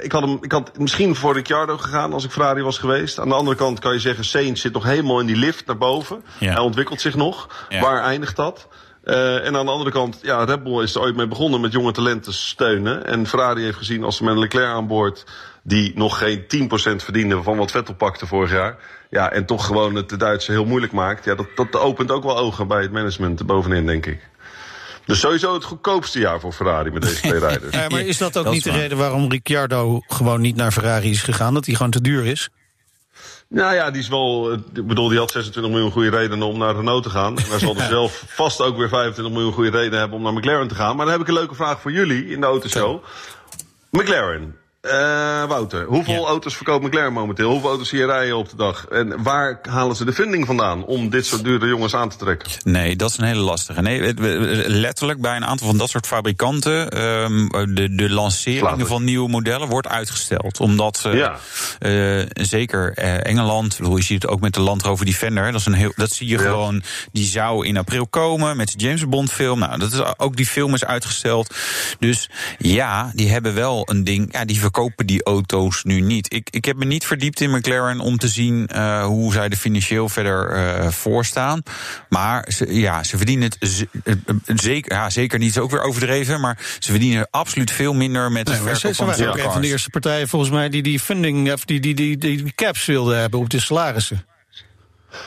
ik, 0.02 0.12
had 0.12 0.22
hem, 0.22 0.38
ik 0.42 0.52
had 0.52 0.78
misschien 0.78 1.16
voor 1.16 1.34
Ricciardo 1.34 1.78
gegaan 1.78 2.14
als 2.14 2.24
ik 2.24 2.32
Ferrari 2.32 2.62
was 2.62 2.78
geweest. 2.78 3.20
Aan 3.20 3.30
de 3.30 3.36
andere 3.36 3.58
kant 3.58 3.80
kan 3.80 3.94
je 3.94 4.00
zeggen, 4.00 4.26
Sainz 4.26 4.62
zit 4.62 4.74
nog 4.74 4.84
helemaal 4.84 5.20
in 5.20 5.26
die 5.26 5.36
lift 5.36 5.66
naar 5.66 5.78
boven. 5.78 6.24
Ja. 6.40 6.52
Hij 6.52 6.62
ontwikkelt 6.62 7.02
zich 7.02 7.16
nog. 7.16 7.66
Ja. 7.70 7.82
Waar 7.82 8.04
eindigt 8.04 8.36
dat? 8.36 8.68
Uh, 9.06 9.46
en 9.46 9.56
aan 9.56 9.66
de 9.66 9.72
andere 9.72 9.92
kant, 9.92 10.20
ja, 10.22 10.44
Red 10.44 10.64
Bull 10.64 10.84
is 10.84 10.96
er 10.96 11.02
ooit 11.02 11.16
mee 11.16 11.28
begonnen 11.28 11.62
met 11.62 11.72
jonge 11.72 11.92
talenten 11.92 12.32
te 12.32 12.38
steunen. 12.38 13.06
En 13.06 13.28
Ferrari 13.28 13.64
heeft 13.64 13.78
gezien 13.78 14.04
als 14.04 14.18
ze 14.18 14.24
met 14.24 14.38
Leclerc 14.38 14.74
aan 14.74 14.88
boord, 14.88 15.26
die 15.64 15.92
nog 15.96 16.18
geen 16.18 16.42
10% 16.42 16.44
verdiende 16.96 17.44
van 17.44 17.58
wat 17.58 17.72
Vettel 17.72 17.94
pakte 17.94 18.28
vorig 18.28 18.52
jaar. 18.52 18.78
Ja, 19.10 19.32
en 19.32 19.46
toch 19.46 19.66
gewoon 19.66 19.96
het 19.96 20.10
de 20.10 20.18
Duitse 20.18 20.52
heel 20.52 20.66
moeilijk 20.66 20.92
maakt. 20.92 21.26
Ja, 21.26 21.36
dat, 21.36 21.48
dat 21.56 21.76
opent 21.76 22.12
ook 22.12 22.24
wel 22.24 22.38
ogen 22.38 22.68
bij 22.68 22.82
het 22.82 22.92
management 22.92 23.46
bovenin, 23.46 23.86
denk 23.86 24.06
ik. 24.06 24.30
Dus 25.06 25.20
sowieso 25.20 25.54
het 25.54 25.64
goedkoopste 25.64 26.20
jaar 26.20 26.40
voor 26.40 26.52
Ferrari 26.52 26.92
met 26.92 27.02
deze 27.02 27.22
twee 27.22 27.40
rijders. 27.48 27.76
Ja, 27.76 27.88
maar 27.90 28.02
is 28.02 28.18
dat 28.18 28.38
ook 28.38 28.44
Dat 28.44 28.54
niet 28.54 28.64
de 28.64 28.72
reden 28.72 28.98
waarom 28.98 29.30
Ricciardo 29.30 30.02
gewoon 30.08 30.42
niet 30.42 30.56
naar 30.56 30.72
Ferrari 30.72 31.10
is 31.10 31.22
gegaan? 31.22 31.54
Dat 31.54 31.66
hij 31.66 31.76
gewoon 31.76 31.92
te 31.92 32.02
duur 32.02 32.26
is? 32.26 32.50
Nou 33.48 33.76
ja, 33.76 33.92
die 33.92 34.02
is 34.02 34.08
wel. 34.08 34.54
Ik 34.54 34.88
bedoel, 34.88 35.08
die 35.08 35.18
had 35.18 35.32
26 35.32 35.72
miljoen 35.72 35.92
goede 35.92 36.10
redenen 36.10 36.48
om 36.48 36.58
naar 36.58 36.76
Renault 36.76 37.04
te 37.04 37.10
gaan. 37.10 37.38
En 37.38 37.50
hij 37.50 37.60
zal 37.60 37.76
er 37.78 37.88
zelf 37.88 38.24
vast 38.28 38.62
ook 38.62 38.78
weer 38.78 38.90
25 38.90 39.34
miljoen 39.34 39.54
goede 39.54 39.70
redenen 39.70 40.00
hebben 40.00 40.18
om 40.18 40.24
naar 40.24 40.34
McLaren 40.34 40.68
te 40.68 40.76
gaan. 40.76 40.96
Maar 40.96 41.06
dan 41.06 41.14
heb 41.14 41.22
ik 41.22 41.28
een 41.28 41.34
leuke 41.34 41.56
vraag 41.56 41.82
voor 41.82 41.92
jullie 41.92 42.28
in 42.28 42.40
de 42.40 42.46
autoshow. 42.46 43.04
McLaren. 43.90 44.56
Eh, 44.90 45.44
Wouter, 45.48 45.86
hoeveel 45.86 46.14
Ja. 46.14 46.20
auto's 46.28 46.56
verkoopt 46.56 46.84
McLaren 46.86 47.14
momenteel? 47.14 47.50
Hoeveel 47.52 47.70
auto's 47.70 47.90
zie 47.90 48.00
je 48.00 48.06
rijden 48.06 48.38
op 48.38 48.50
de 48.50 48.56
dag? 48.56 48.86
En 48.86 49.24
waar 49.24 49.60
halen 49.70 49.96
ze 49.96 50.06
de 50.06 50.14
funding 50.14 50.46
vandaan 50.46 50.86
om 50.86 51.10
dit 51.10 51.26
soort 51.26 51.44
dure 51.44 51.68
jongens 51.68 51.96
aan 51.96 52.10
te 52.10 52.18
trekken? 52.18 52.50
Nee, 52.64 52.96
dat 52.96 53.10
is 53.10 53.18
een 53.18 53.24
hele 53.26 53.40
lastige. 53.42 53.82
Nee, 53.82 54.14
letterlijk 54.70 55.22
bij 55.22 55.36
een 55.36 55.46
aantal 55.46 55.68
van 55.68 55.78
dat 55.78 55.90
soort 55.90 56.08
fabrikanten... 56.08 56.90
ehm, 56.90 57.48
de, 57.76 57.96
de 57.96 58.10
lanceringen 58.10 58.88
van 58.88 59.04
nieuwe 59.04 59.30
modellen 59.30 59.68
wordt 59.68 59.88
uitgesteld. 59.88 60.60
Omdat 60.60 61.10
Ja. 61.14 61.36
eh, 61.80 62.22
zeker 62.34 62.94
Engeland... 63.24 63.78
Je 63.96 64.04
ziet 64.04 64.22
het 64.22 64.32
ook 64.32 64.40
met 64.42 64.54
de 64.54 64.60
Land 64.62 64.82
Rover 64.82 65.06
Defender. 65.06 65.52
Dat, 65.52 65.60
is 65.60 65.66
een 65.66 65.74
heel, 65.74 65.92
dat 65.96 66.12
zie 66.12 66.28
je 66.28 66.38
Ja. 66.38 66.42
gewoon. 66.44 66.84
Die 67.12 67.26
zou 67.26 67.66
in 67.68 67.78
april 67.78 68.08
komen 68.08 68.58
met 68.58 68.72
de 68.72 68.78
James 68.86 69.08
Bond 69.08 69.32
film. 69.32 69.60
Nou, 69.60 69.80
dat 69.80 69.92
is, 69.94 70.00
ook 70.18 70.36
die 70.36 70.46
film 70.48 70.74
is 70.74 70.86
uitgesteld. 70.86 71.56
Dus 72.00 72.30
ja, 72.58 73.12
die 73.14 73.32
hebben 73.32 73.54
wel 73.56 73.88
een 73.90 74.04
ding... 74.04 74.34
Ja, 74.34 74.46
die 74.46 74.60
verkopen 74.60 74.74
die 75.06 75.24
auto's 75.24 75.84
nu 75.84 76.02
niet. 76.02 76.34
Ik, 76.34 76.50
ik 76.50 76.66
heb 76.66 76.78
me 76.78 76.86
niet 76.86 77.06
verdiept 77.06 77.42
in 77.42 77.52
McLaren 77.52 78.00
om 78.00 78.18
te 78.18 78.28
zien... 78.28 78.68
eh, 78.68 79.06
hoe 79.06 79.34
zij 79.34 79.50
er 79.50 79.58
financieel 79.58 80.10
verder 80.10 80.50
eh 80.50 80.88
voor 80.92 81.26
staan. 81.26 81.62
Maar 82.10 82.46
ze, 82.52 82.80
ja, 82.80 83.04
ze 83.04 83.18
verdienen 83.18 83.50
het 83.60 83.80
eh, 84.04 84.14
zeker, 84.46 84.94
ja, 84.94 85.10
zeker 85.10 85.40
niet, 85.40 85.50
is 85.50 85.58
ook 85.58 85.72
weer 85.72 85.82
overdreven... 85.82 86.42
maar 86.42 86.58
ze 86.80 86.92
verdienen 86.92 87.28
absoluut 87.30 87.72
veel 87.72 87.94
minder 87.94 88.32
met 88.32 88.48
Nee, 88.48 88.56
verkoop 88.56 88.76
ze, 88.76 88.88
ze 88.88 88.94
van 88.94 89.06
waren 89.06 89.28
ook 89.28 89.38
een 89.38 89.52
van 89.52 89.62
de 89.62 89.68
eerste 89.68 89.90
partijen 89.90 90.28
volgens 90.28 90.52
mij 90.52 90.70
die 90.70 90.84
die 90.84 91.00
funding, 91.00 91.54
of 91.54 91.66
die, 91.66 91.80
die, 91.80 91.94
die, 91.94 92.18
die 92.18 92.54
caps 92.56 92.86
wilden 92.86 93.20
hebben 93.20 93.40
op 93.40 93.50
de 93.50 93.60
salarissen. 93.60 94.26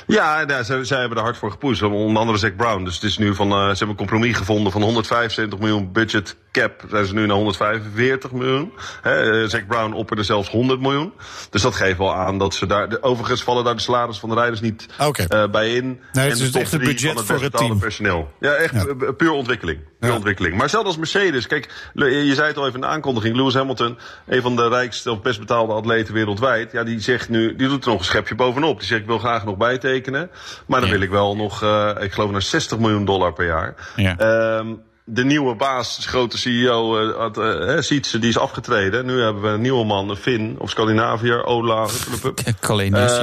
Ja, 0.06 0.40
ja 0.46 0.62
zij, 0.62 0.84
zij 0.84 1.00
hebben 1.00 1.18
er 1.18 1.24
hard 1.24 1.36
voor 1.36 1.50
gepusht. 1.50 1.82
Onder 1.82 2.18
andere 2.18 2.38
Zack 2.38 2.56
Brown. 2.56 2.84
Dus 2.84 2.94
het 2.94 3.02
is 3.04 3.18
nu 3.18 3.34
van, 3.34 3.48
uh, 3.52 3.58
ze 3.58 3.66
hebben 3.68 3.88
een 3.88 3.96
compromis 3.96 4.36
gevonden 4.36 4.72
van 4.72 4.82
175 4.82 5.58
miljoen 5.58 5.92
budget 5.92 6.36
cap. 6.52 6.84
Zijn 6.90 7.06
ze 7.06 7.14
nu 7.14 7.26
naar 7.26 7.36
145 7.36 8.32
miljoen. 8.32 8.72
He, 9.02 9.42
uh, 9.42 9.48
Zack 9.48 9.66
Brown 9.66 9.92
opperde 9.92 10.22
zelfs 10.22 10.48
100 10.50 10.80
miljoen. 10.80 11.12
Dus 11.50 11.62
dat 11.62 11.74
geeft 11.74 11.98
wel 11.98 12.14
aan 12.14 12.38
dat 12.38 12.54
ze 12.54 12.66
daar. 12.66 12.88
De, 12.88 13.02
overigens 13.02 13.42
vallen 13.42 13.64
daar 13.64 13.74
de 13.76 13.80
salaris 13.82 14.18
van 14.18 14.28
de 14.28 14.34
rijders 14.34 14.60
niet 14.60 14.86
uh, 15.32 15.46
bij 15.50 15.74
in. 15.74 15.84
Nee, 16.12 16.28
het 16.28 16.38
en 16.38 16.44
is 16.44 16.50
top 16.50 16.60
echt 16.62 16.78
budget 16.78 17.12
van 17.12 17.24
voor 17.24 17.42
het 17.42 17.56
team. 17.56 17.78
personeel. 17.78 18.32
Ja, 18.40 18.52
echt 18.52 18.74
Ja. 18.74 19.12
puur 19.12 19.30
ontwikkeling. 19.30 19.78
Ja. 20.00 20.12
ontwikkeling. 20.14 20.56
Maar 20.56 20.68
zelfs 20.68 20.86
als 20.86 20.96
Mercedes. 20.96 21.46
Kijk, 21.46 21.90
je 21.94 22.32
zei 22.34 22.46
het 22.48 22.56
al 22.56 22.62
even 22.66 22.74
in 22.74 22.80
de 22.80 22.86
aankondiging. 22.86 23.36
Lewis 23.36 23.54
Hamilton, 23.54 23.98
een 24.26 24.42
van 24.42 24.56
de 24.56 24.68
rijkste 24.68 25.10
of 25.10 25.20
best 25.22 25.38
betaalde 25.38 25.72
atleten 25.72 26.14
wereldwijd. 26.14 26.72
Ja, 26.72 26.84
die 26.84 27.00
zegt 27.00 27.28
nu. 27.28 27.56
Die 27.56 27.68
doet 27.68 27.84
er 27.84 27.90
nog 27.90 27.98
een 27.98 28.04
schepje 28.04 28.34
bovenop. 28.34 28.78
Die 28.78 28.88
zegt: 28.88 29.00
Ik 29.00 29.06
wil 29.06 29.18
graag 29.18 29.44
nog 29.44 29.56
bijtekenen. 29.56 30.30
Maar 30.66 30.80
dan 30.80 30.88
Ja. 30.88 30.94
wil 30.94 31.04
ik 31.04 31.10
wel 31.10 31.36
nog, 31.36 31.62
uh, 31.62 31.90
ik 32.00 32.12
geloof 32.12 32.30
naar 32.30 32.42
60 32.42 32.78
miljoen 32.78 33.04
dollar 33.04 33.32
per 33.32 33.46
jaar. 33.46 33.74
Ja. 33.96 34.16
Ehm, 34.18 34.66
de 35.04 35.24
nieuwe 35.24 35.54
baas, 35.54 35.96
de 35.96 36.08
grote 36.08 36.38
CEO, 36.38 37.00
uh, 37.08 37.16
had, 37.16 37.38
uh, 37.38 37.78
Sietse, 37.80 38.18
die 38.18 38.28
is 38.28 38.38
afgetreden. 38.38 39.06
Nu 39.06 39.20
hebben 39.20 39.42
we 39.42 39.48
een 39.48 39.60
nieuwe 39.60 39.84
man, 39.84 40.08
een 40.10 40.16
Fin 40.16 40.56
of 40.58 40.70
Scandinaviër, 40.70 41.44
Ola. 41.44 41.86
Kalenius, 42.60 43.18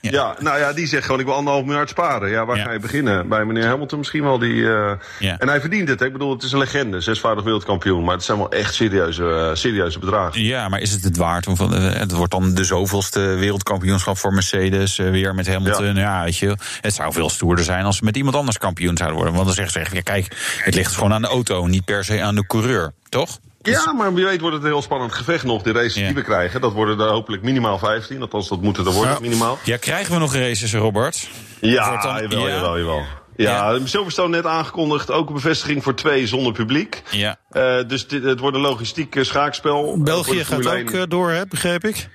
ja. 0.00 0.36
Nou 0.38 0.58
ja, 0.58 0.72
die 0.72 0.86
zegt 0.86 1.04
gewoon, 1.04 1.20
ik 1.20 1.26
wil 1.26 1.34
anderhalf 1.34 1.64
miljard 1.64 1.88
sparen. 1.88 2.30
Ja, 2.30 2.46
waar 2.46 2.56
Ja. 2.56 2.64
ga 2.64 2.72
je 2.72 2.78
beginnen? 2.78 3.28
Bij 3.28 3.44
meneer 3.44 3.66
Hamilton 3.66 3.98
misschien 3.98 4.22
wel. 4.22 4.38
Die, 4.38 4.54
uh, 4.54 4.90
Ja. 5.18 5.38
En 5.38 5.48
hij 5.48 5.60
verdient 5.60 5.88
het. 5.88 6.00
Hè? 6.00 6.06
Ik 6.06 6.12
bedoel, 6.12 6.32
het 6.32 6.42
is 6.42 6.52
een 6.52 6.58
legende, 6.58 7.00
zesvoudig 7.00 7.44
wereldkampioen. 7.44 8.04
Maar 8.04 8.14
het 8.14 8.24
zijn 8.24 8.38
wel 8.38 8.50
echt 8.50 8.74
serieuze, 8.74 9.22
uh, 9.22 9.54
serieuze 9.54 9.98
bedragen. 9.98 10.42
Ja, 10.42 10.68
maar 10.68 10.80
is 10.80 10.92
het 10.92 11.04
het 11.04 11.16
waard? 11.16 11.44
Want, 11.46 11.60
eh, 11.60 11.68
Het 11.92 12.12
wordt 12.12 12.32
dan 12.32 12.54
de 12.54 12.64
zoveelste 12.64 13.20
wereldkampioenschap 13.20 14.18
voor 14.18 14.32
Mercedes. 14.32 14.98
eh, 14.98 15.10
Weer 15.10 15.34
met 15.34 15.46
Hamilton. 15.48 15.94
Ja. 15.94 16.24
weet 16.24 16.36
je. 16.36 16.56
Het 16.80 16.94
zou 16.94 17.12
veel 17.12 17.30
stoerder 17.30 17.64
zijn 17.64 17.84
als 17.84 17.96
ze 17.96 18.04
met 18.04 18.16
iemand 18.16 18.36
anders 18.36 18.58
kampioen 18.58 18.96
zouden 18.96 19.16
worden. 19.18 19.34
Want 19.34 19.46
dan 19.46 19.54
zeggen 19.56 19.72
ze, 19.72 19.78
echt, 19.80 19.92
ja, 19.94 20.00
kijk, 20.12 20.58
het 20.64 20.74
ligt 20.74 20.94
gewoon 20.94 21.12
aan 21.12 21.22
de 21.22 21.28
auto. 21.28 21.66
Niet 21.66 21.84
per 21.84 22.04
se 22.04 22.22
aan 22.22 22.34
de 22.34 22.46
coureur. 22.46 22.92
Toch? 23.08 23.38
Ja, 23.62 23.92
maar 23.92 24.14
wie 24.14 24.24
weet 24.24 24.40
wordt 24.40 24.56
het 24.56 24.64
een 24.64 24.70
heel 24.70 24.82
spannend 24.82 25.12
gevecht 25.12 25.44
nog. 25.44 25.62
De 25.62 25.72
races 25.72 25.94
Ja. 25.94 26.06
die 26.06 26.14
we 26.14 26.22
krijgen, 26.22 26.60
dat 26.60 26.72
worden 26.72 27.00
er 27.00 27.08
hopelijk 27.08 27.42
minimaal 27.42 27.78
15. 27.78 28.20
Althans, 28.20 28.48
dat 28.48 28.60
moeten 28.62 28.86
er 28.86 28.92
worden, 28.92 29.12
Ja. 29.14 29.20
minimaal. 29.20 29.58
Ja, 29.64 29.76
krijgen 29.76 30.12
we 30.12 30.18
nog 30.18 30.34
races, 30.34 30.74
Robert? 30.74 31.28
Ja, 31.60 32.02
dan- 32.02 32.22
jawel, 32.22 32.48
ja. 32.48 32.54
jawel, 32.54 32.78
jawel. 32.78 33.02
Ja, 33.36 33.78
Silverstone 33.84 34.28
net 34.36 34.46
aangekondigd, 34.46 35.10
ook 35.10 35.28
een 35.28 35.34
bevestiging 35.34 35.82
voor 35.82 35.94
twee 35.94 36.26
zonder 36.26 36.52
publiek. 36.52 37.02
Ja. 37.10 37.36
Uh, 37.52 37.88
dus 37.88 38.06
dit, 38.08 38.22
het 38.24 38.40
wordt 38.40 38.56
een 38.56 38.62
logistiek 38.62 39.14
uh, 39.14 39.24
schaakspel. 39.24 39.84
Voor 39.84 40.02
België 40.02 40.44
gaat 40.44 40.66
ook 40.66 40.72
1. 40.72 40.88
eh, 40.92 41.02
door, 41.08 41.30
hè, 41.30 41.46
begreep 41.46 41.84
ik. 41.84 42.08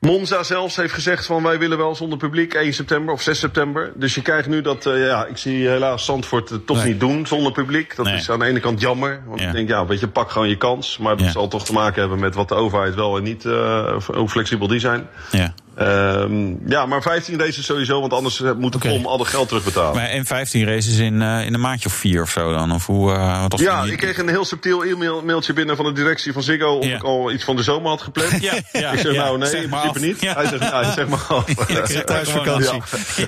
Monza 0.00 0.42
zelfs 0.42 0.76
heeft 0.76 0.92
gezegd 0.92 1.26
van 1.26 1.42
wij 1.42 1.58
willen 1.58 1.78
wel 1.78 1.94
zonder 1.94 2.18
publiek 2.18 2.54
1 2.54 2.72
september 2.72 3.14
of 3.14 3.20
6 3.22 3.38
september. 3.38 3.92
Dus 3.94 4.14
je 4.14 4.22
krijgt 4.22 4.48
nu 4.48 4.60
dat, 4.60 4.86
uh, 4.86 5.06
ja, 5.06 5.26
ik 5.26 5.36
zie 5.36 5.68
helaas 5.68 6.04
Zandvoort 6.04 6.48
het 6.48 6.66
toch 6.66 6.76
Nee. 6.76 6.86
niet 6.86 7.00
doen 7.00 7.26
zonder 7.26 7.52
publiek. 7.52 7.96
Dat 7.96 8.06
Nee. 8.06 8.14
is 8.14 8.30
aan 8.30 8.38
de 8.38 8.44
ene 8.44 8.60
kant 8.60 8.80
jammer. 8.80 9.22
Want 9.26 9.40
Ja. 9.40 9.46
ik 9.46 9.52
denk, 9.52 9.68
ja, 9.68 9.86
weet 9.86 10.00
je, 10.00 10.08
pak 10.08 10.30
gewoon 10.30 10.48
je 10.48 10.56
kans. 10.56 10.98
Maar 10.98 11.16
dat 11.16 11.26
Ja. 11.26 11.32
zal 11.32 11.48
toch 11.48 11.64
te 11.64 11.72
maken 11.72 12.00
hebben 12.00 12.18
met 12.18 12.34
wat 12.34 12.48
de 12.48 12.54
overheid 12.54 12.94
wel 12.94 13.16
en 13.16 13.22
niet, 13.22 13.44
uh, 13.44 13.96
hoe 14.06 14.28
flexibel 14.28 14.66
die 14.68 14.80
zijn. 14.80 15.08
Ja. 15.30 15.54
Ehm, 15.76 16.70
ja, 16.70 16.86
maar 16.86 17.02
15 17.02 17.38
races 17.38 17.64
sowieso, 17.64 18.00
want 18.00 18.12
anders 18.12 18.42
eh, 18.42 18.52
moet 18.52 18.72
de 18.72 18.78
Oké. 18.78 18.88
FOM 18.88 19.06
al 19.06 19.18
het 19.18 19.28
geld 19.28 19.48
terugbetalen. 19.48 19.94
Maar 19.94 20.04
en 20.08 20.26
15 20.26 20.64
races 20.66 20.96
in, 20.98 21.22
eh, 21.22 21.44
in 21.46 21.54
een 21.54 21.60
maandje 21.60 21.88
of 21.88 21.94
vier 21.94 22.22
of 22.22 22.30
zo 22.30 22.52
dan? 22.52 22.72
Of 22.72 22.86
hoe, 22.86 23.12
eh, 23.12 23.40
wat 23.40 23.52
was 23.52 23.60
Ja, 23.60 23.82
die- 23.82 23.92
ik 23.92 23.98
kreeg 23.98 24.18
een 24.18 24.28
heel 24.28 24.44
subtiel 24.44 24.84
e-mail, 24.84 25.22
mailtje 25.22 25.52
binnen 25.52 25.76
van 25.76 25.84
de 25.84 25.92
directie 25.92 26.32
van 26.32 26.42
Ziggo 26.42 26.76
of 26.76 26.84
Ja. 26.86 26.96
ik 26.96 27.02
al 27.02 27.32
iets 27.32 27.44
van 27.44 27.56
de 27.56 27.62
zomer 27.62 27.88
had 27.90 28.02
gepland. 28.02 28.30
Ja, 28.42 28.52
ja, 28.72 28.90
ik 28.92 28.98
zeg 28.98 29.12
ja. 29.14 29.24
nou 29.24 29.38
nee, 29.38 29.48
Zeg 29.48 29.62
in 29.62 29.68
principe 29.68 29.88
af. 29.98 30.00
niet. 30.00 30.20
Ja. 30.20 30.34
Hij 30.34 30.46
zegt, 30.46 30.62
ja, 30.62 30.92
zeg 30.92 31.08
maar 31.08 31.24
af. 31.28 31.46
Lekkere 31.68 32.04
thuisvakantie. 32.04 32.82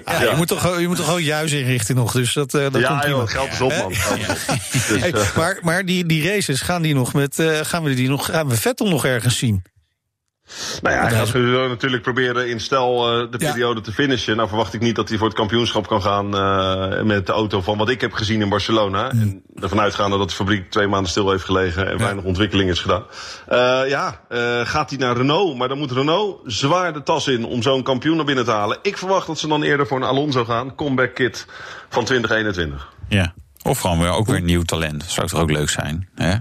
Ja, 0.05 0.20
Je, 0.22 0.32
moet 0.36 0.49
toch, 0.49 0.61
gewoon- 0.61 0.80
je 0.80 0.86
moet 0.88 0.97
toch 0.97 1.07
gewoon 1.07 1.22
juist 1.22 1.55
inrichten 1.55 1.95
nog, 1.95 2.12
dus 2.12 2.32
dat, 2.32 2.55
eh, 2.55 2.61
dat 2.62 2.70
komt 2.72 2.84
Ja, 2.84 2.99
prima. 2.99 3.09
joh, 3.14 3.20
het 3.20 3.30
geld 3.30 3.53
is 3.53 3.61
op, 3.61 3.72
man. 3.76 3.88
Dus, 4.72 5.01
Hey, 5.01 5.12
eh, 5.12 5.36
maar 5.36 5.59
maar 5.62 5.84
die, 5.84 6.07
die 6.07 6.28
races, 6.28 6.61
gaan, 6.61 6.82
die 6.82 6.95
nog 6.95 7.12
met, 7.12 7.38
eh, 7.38 7.59
gaan, 7.62 7.82
we 7.82 7.95
die 7.95 8.09
nog, 8.09 8.26
gaan 8.26 8.49
we 8.49 8.55
Vettel 8.57 8.88
nog 8.88 9.05
ergens 9.05 9.38
zien? 9.38 9.62
Nou 10.82 10.94
ja, 10.94 11.00
hij 11.03 11.11
gaat 11.11 11.26
sowieso 11.26 11.68
natuurlijk 11.68 12.03
proberen 12.03 12.48
in 12.48 12.61
stel 12.61 13.12
eh, 13.22 13.30
de 13.30 13.36
Ja. 13.44 13.50
periode 13.53 13.80
te 13.80 13.92
finishen. 13.92 14.36
Nou 14.36 14.48
verwacht 14.48 14.74
ik 14.74 14.80
niet 14.80 14.96
dat 14.96 15.09
hij 15.09 15.18
voor 15.18 15.26
het 15.26 15.36
kampioenschap 15.36 15.86
kan 15.86 16.03
gaan 16.03 16.36
eh, 16.36 17.03
met 17.03 17.26
de 17.26 17.32
auto 17.32 17.61
van 17.61 17.78
wat 17.78 17.88
ik 17.88 18.00
heb 18.00 18.12
gezien 18.12 18.40
in 18.40 18.48
Barcelona. 18.48 19.11
En 19.11 19.42
ervan 19.61 19.80
uitgaande 19.80 20.18
dat 20.18 20.28
de 20.28 20.34
fabriek 20.34 20.70
twee 20.70 20.86
maanden 20.86 21.11
stil 21.11 21.30
heeft 21.30 21.44
gelegen 21.44 21.90
en 21.90 21.98
weinig 21.98 22.24
ontwikkeling 22.24 22.70
is 22.70 22.80
gedaan. 22.80 23.05
Eh, 23.46 23.80
ja, 23.88 24.20
gaat 24.64 24.90
hij 24.90 24.98
naar 24.98 25.16
Renault, 25.16 25.57
maar 25.57 25.68
dan 25.68 25.78
moet 25.78 25.92
Renault 25.92 26.40
zwaar 26.44 26.92
de 26.92 27.03
tas 27.03 27.28
in 27.28 27.44
om 27.44 27.62
zo'n 27.62 27.82
kampioen 27.82 28.16
naar 28.16 28.24
binnen 28.24 28.44
te 28.44 28.50
halen. 28.50 28.78
Ik 28.82 28.98
verwacht 28.98 29.26
dat 29.26 29.38
ze 29.38 29.48
dan 29.48 29.62
eerder 29.62 29.86
voor 29.86 29.96
een 29.96 30.07
Alonso 30.07 30.44
gaan, 30.44 30.74
comeback 30.74 31.14
kit 31.14 31.46
van 31.88 32.05
2021. 32.05 32.92
Ja. 33.09 33.34
Of 33.62 33.78
gewoon 33.78 33.98
weer, 33.98 34.11
ook 34.11 34.26
weer 34.26 34.36
een 34.36 34.44
nieuw 34.44 34.62
talent. 34.62 35.05
Zou 35.05 35.26
toch 35.26 35.40
ook 35.40 35.50
leuk 35.50 35.70
zijn? 35.70 36.09
Hè? 36.14 36.34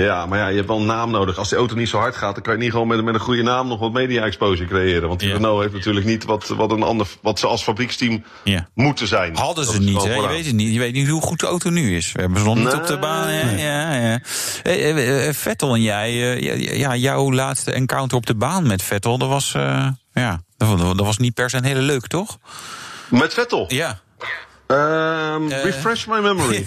Ja, 0.00 0.26
maar 0.26 0.38
ja, 0.38 0.48
je 0.48 0.56
hebt 0.56 0.68
wel 0.68 0.76
een 0.78 0.86
naam 0.86 1.10
nodig. 1.10 1.38
Als 1.38 1.48
de 1.48 1.56
auto 1.56 1.74
niet 1.74 1.88
zo 1.88 1.98
hard 1.98 2.16
gaat, 2.16 2.34
dan 2.34 2.42
kan 2.42 2.52
je 2.52 2.58
niet 2.58 2.70
gewoon 2.70 2.86
met, 2.86 3.04
met 3.04 3.14
een 3.14 3.20
goede 3.20 3.42
naam 3.42 3.68
nog 3.68 3.78
wat 3.78 3.92
media-exposure 3.92 4.68
creëren. 4.68 5.08
Want 5.08 5.20
die 5.20 5.28
Ja. 5.28 5.34
Renault 5.34 5.60
heeft 5.60 5.72
natuurlijk 5.74 6.06
niet 6.06 6.24
wat, 6.24 6.48
wat, 6.48 6.70
een 6.70 6.82
ander, 6.82 7.06
wat 7.22 7.38
ze 7.38 7.46
als 7.46 7.62
fabrieksteam 7.62 8.24
Ja. 8.44 8.68
moeten 8.74 9.08
zijn. 9.08 9.36
Hadden 9.36 9.64
ze 9.64 9.80
niet, 9.80 10.04
hè? 10.04 10.14
Je 10.14 10.28
weet 10.28 10.46
het 10.46 10.54
niet. 10.54 10.72
Je 10.72 10.78
weet 10.78 10.92
niet 10.92 11.08
hoe 11.08 11.20
goed 11.22 11.40
de 11.40 11.46
auto 11.46 11.70
nu 11.70 11.96
is. 11.96 12.12
We 12.12 12.20
hebben 12.20 12.38
ze 12.38 12.44
nog 12.44 12.56
niet 12.56 12.72
op 12.72 12.86
de 12.86 12.98
baan. 12.98 13.32
Ja, 13.32 13.94
ja. 13.94 14.20
Eh, 14.62 14.90
eh, 14.90 15.28
eh, 15.28 15.34
Vettel 15.34 15.74
en 15.74 15.82
jij, 15.82 16.40
ja, 16.78 16.96
jouw 16.96 17.32
laatste 17.32 17.72
encounter 17.72 18.16
op 18.16 18.26
de 18.26 18.34
baan 18.34 18.66
met 18.66 18.82
Vettel, 18.82 19.18
dat 19.18 19.28
was, 19.28 19.52
ja, 20.12 20.42
dat, 20.56 20.78
dat 20.78 21.06
was 21.06 21.18
niet 21.18 21.34
per 21.34 21.50
se 21.50 21.56
een 21.56 21.64
hele 21.64 21.80
leuk, 21.80 22.06
toch? 22.06 22.38
Met 23.08 23.34
Vettel. 23.34 23.64
Ja. 23.68 24.00
Ehm, 24.66 25.50
Eh. 25.50 25.62
refresh 25.64 26.06
my 26.06 26.18
memory. 26.20 26.56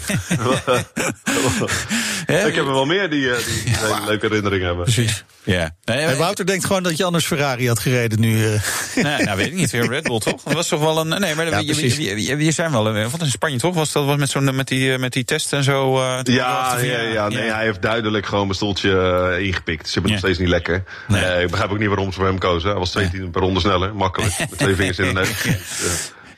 ik 2.26 2.54
heb 2.54 2.56
er 2.56 2.72
wel 2.72 2.84
meer 2.86 3.10
die, 3.10 3.30
eh, 3.30 3.36
die, 3.64 3.74
leuke 4.06 4.26
herinneringen 4.26 4.66
hebben. 4.66 4.84
Precies. 4.84 5.24
Ja. 5.42 5.76
Nee, 5.84 6.14
Wouter 6.16 6.46
denkt 6.46 6.64
gewoon 6.66 6.82
dat 6.82 6.96
je 6.96 7.04
anders 7.04 7.26
Ferrari 7.26 7.68
had 7.68 7.78
gereden 7.78 8.20
nu. 8.20 8.44
eh. 8.46 8.60
Nee, 8.94 9.24
nou 9.24 9.36
weet 9.38 9.46
ik 9.46 9.52
niet. 9.54 9.70
Weer 9.70 9.88
Red 9.88 10.02
Bull, 10.02 10.18
toch? 10.18 10.42
Dat 10.42 10.52
was 10.52 10.68
toch 10.68 10.80
wel 10.80 10.98
een. 10.98 11.08
Nee, 11.20 11.34
maar 11.34 11.48
Ja, 11.48 11.58
je, 11.58 12.44
je, 12.44 12.50
zijn 12.50 12.70
wel. 12.72 12.92
Wat 13.10 13.20
in 13.20 13.30
Spanje, 13.30 13.58
toch? 13.58 13.74
Was 13.74 13.92
dat 13.92 14.04
was 14.04 14.16
met, 14.16 14.30
zo'n, 14.30 14.54
met, 14.56 14.68
die, 14.68 14.98
met 14.98 15.12
die 15.12 15.24
test 15.24 15.52
en 15.52 15.64
zo? 15.64 15.96
eh, 16.00 16.18
Ja, 16.22 16.78
ja, 16.82 17.00
ja, 17.00 17.28
nee, 17.28 17.50
hij 17.50 17.64
heeft 17.64 17.82
duidelijk 17.82 18.26
gewoon 18.26 18.44
mijn 18.44 18.54
stoeltje 18.56 19.36
ingepikt. 19.40 19.86
Ze 19.86 19.92
hebben 19.92 20.10
Ja. 20.12 20.16
nog 20.16 20.26
steeds 20.26 20.38
niet 20.38 20.48
lekker. 20.48 20.84
Nee. 21.08 21.22
Eh, 21.24 21.42
ik 21.42 21.50
begrijp 21.50 21.70
ook 21.70 21.78
niet 21.78 21.88
waarom 21.88 22.12
ze 22.12 22.18
voor 22.18 22.26
hem 22.26 22.38
kozen. 22.38 22.70
Hij 22.70 22.78
was 22.78 22.90
twee 22.90 23.10
tienden 23.10 23.30
per 23.30 23.40
ronde 23.40 23.60
sneller, 23.60 23.94
makkelijk. 23.94 24.38
Met 24.38 24.58
twee 24.58 24.74
vingers 24.74 24.98
in 24.98 25.06
de 25.06 25.12
neus. 25.12 25.28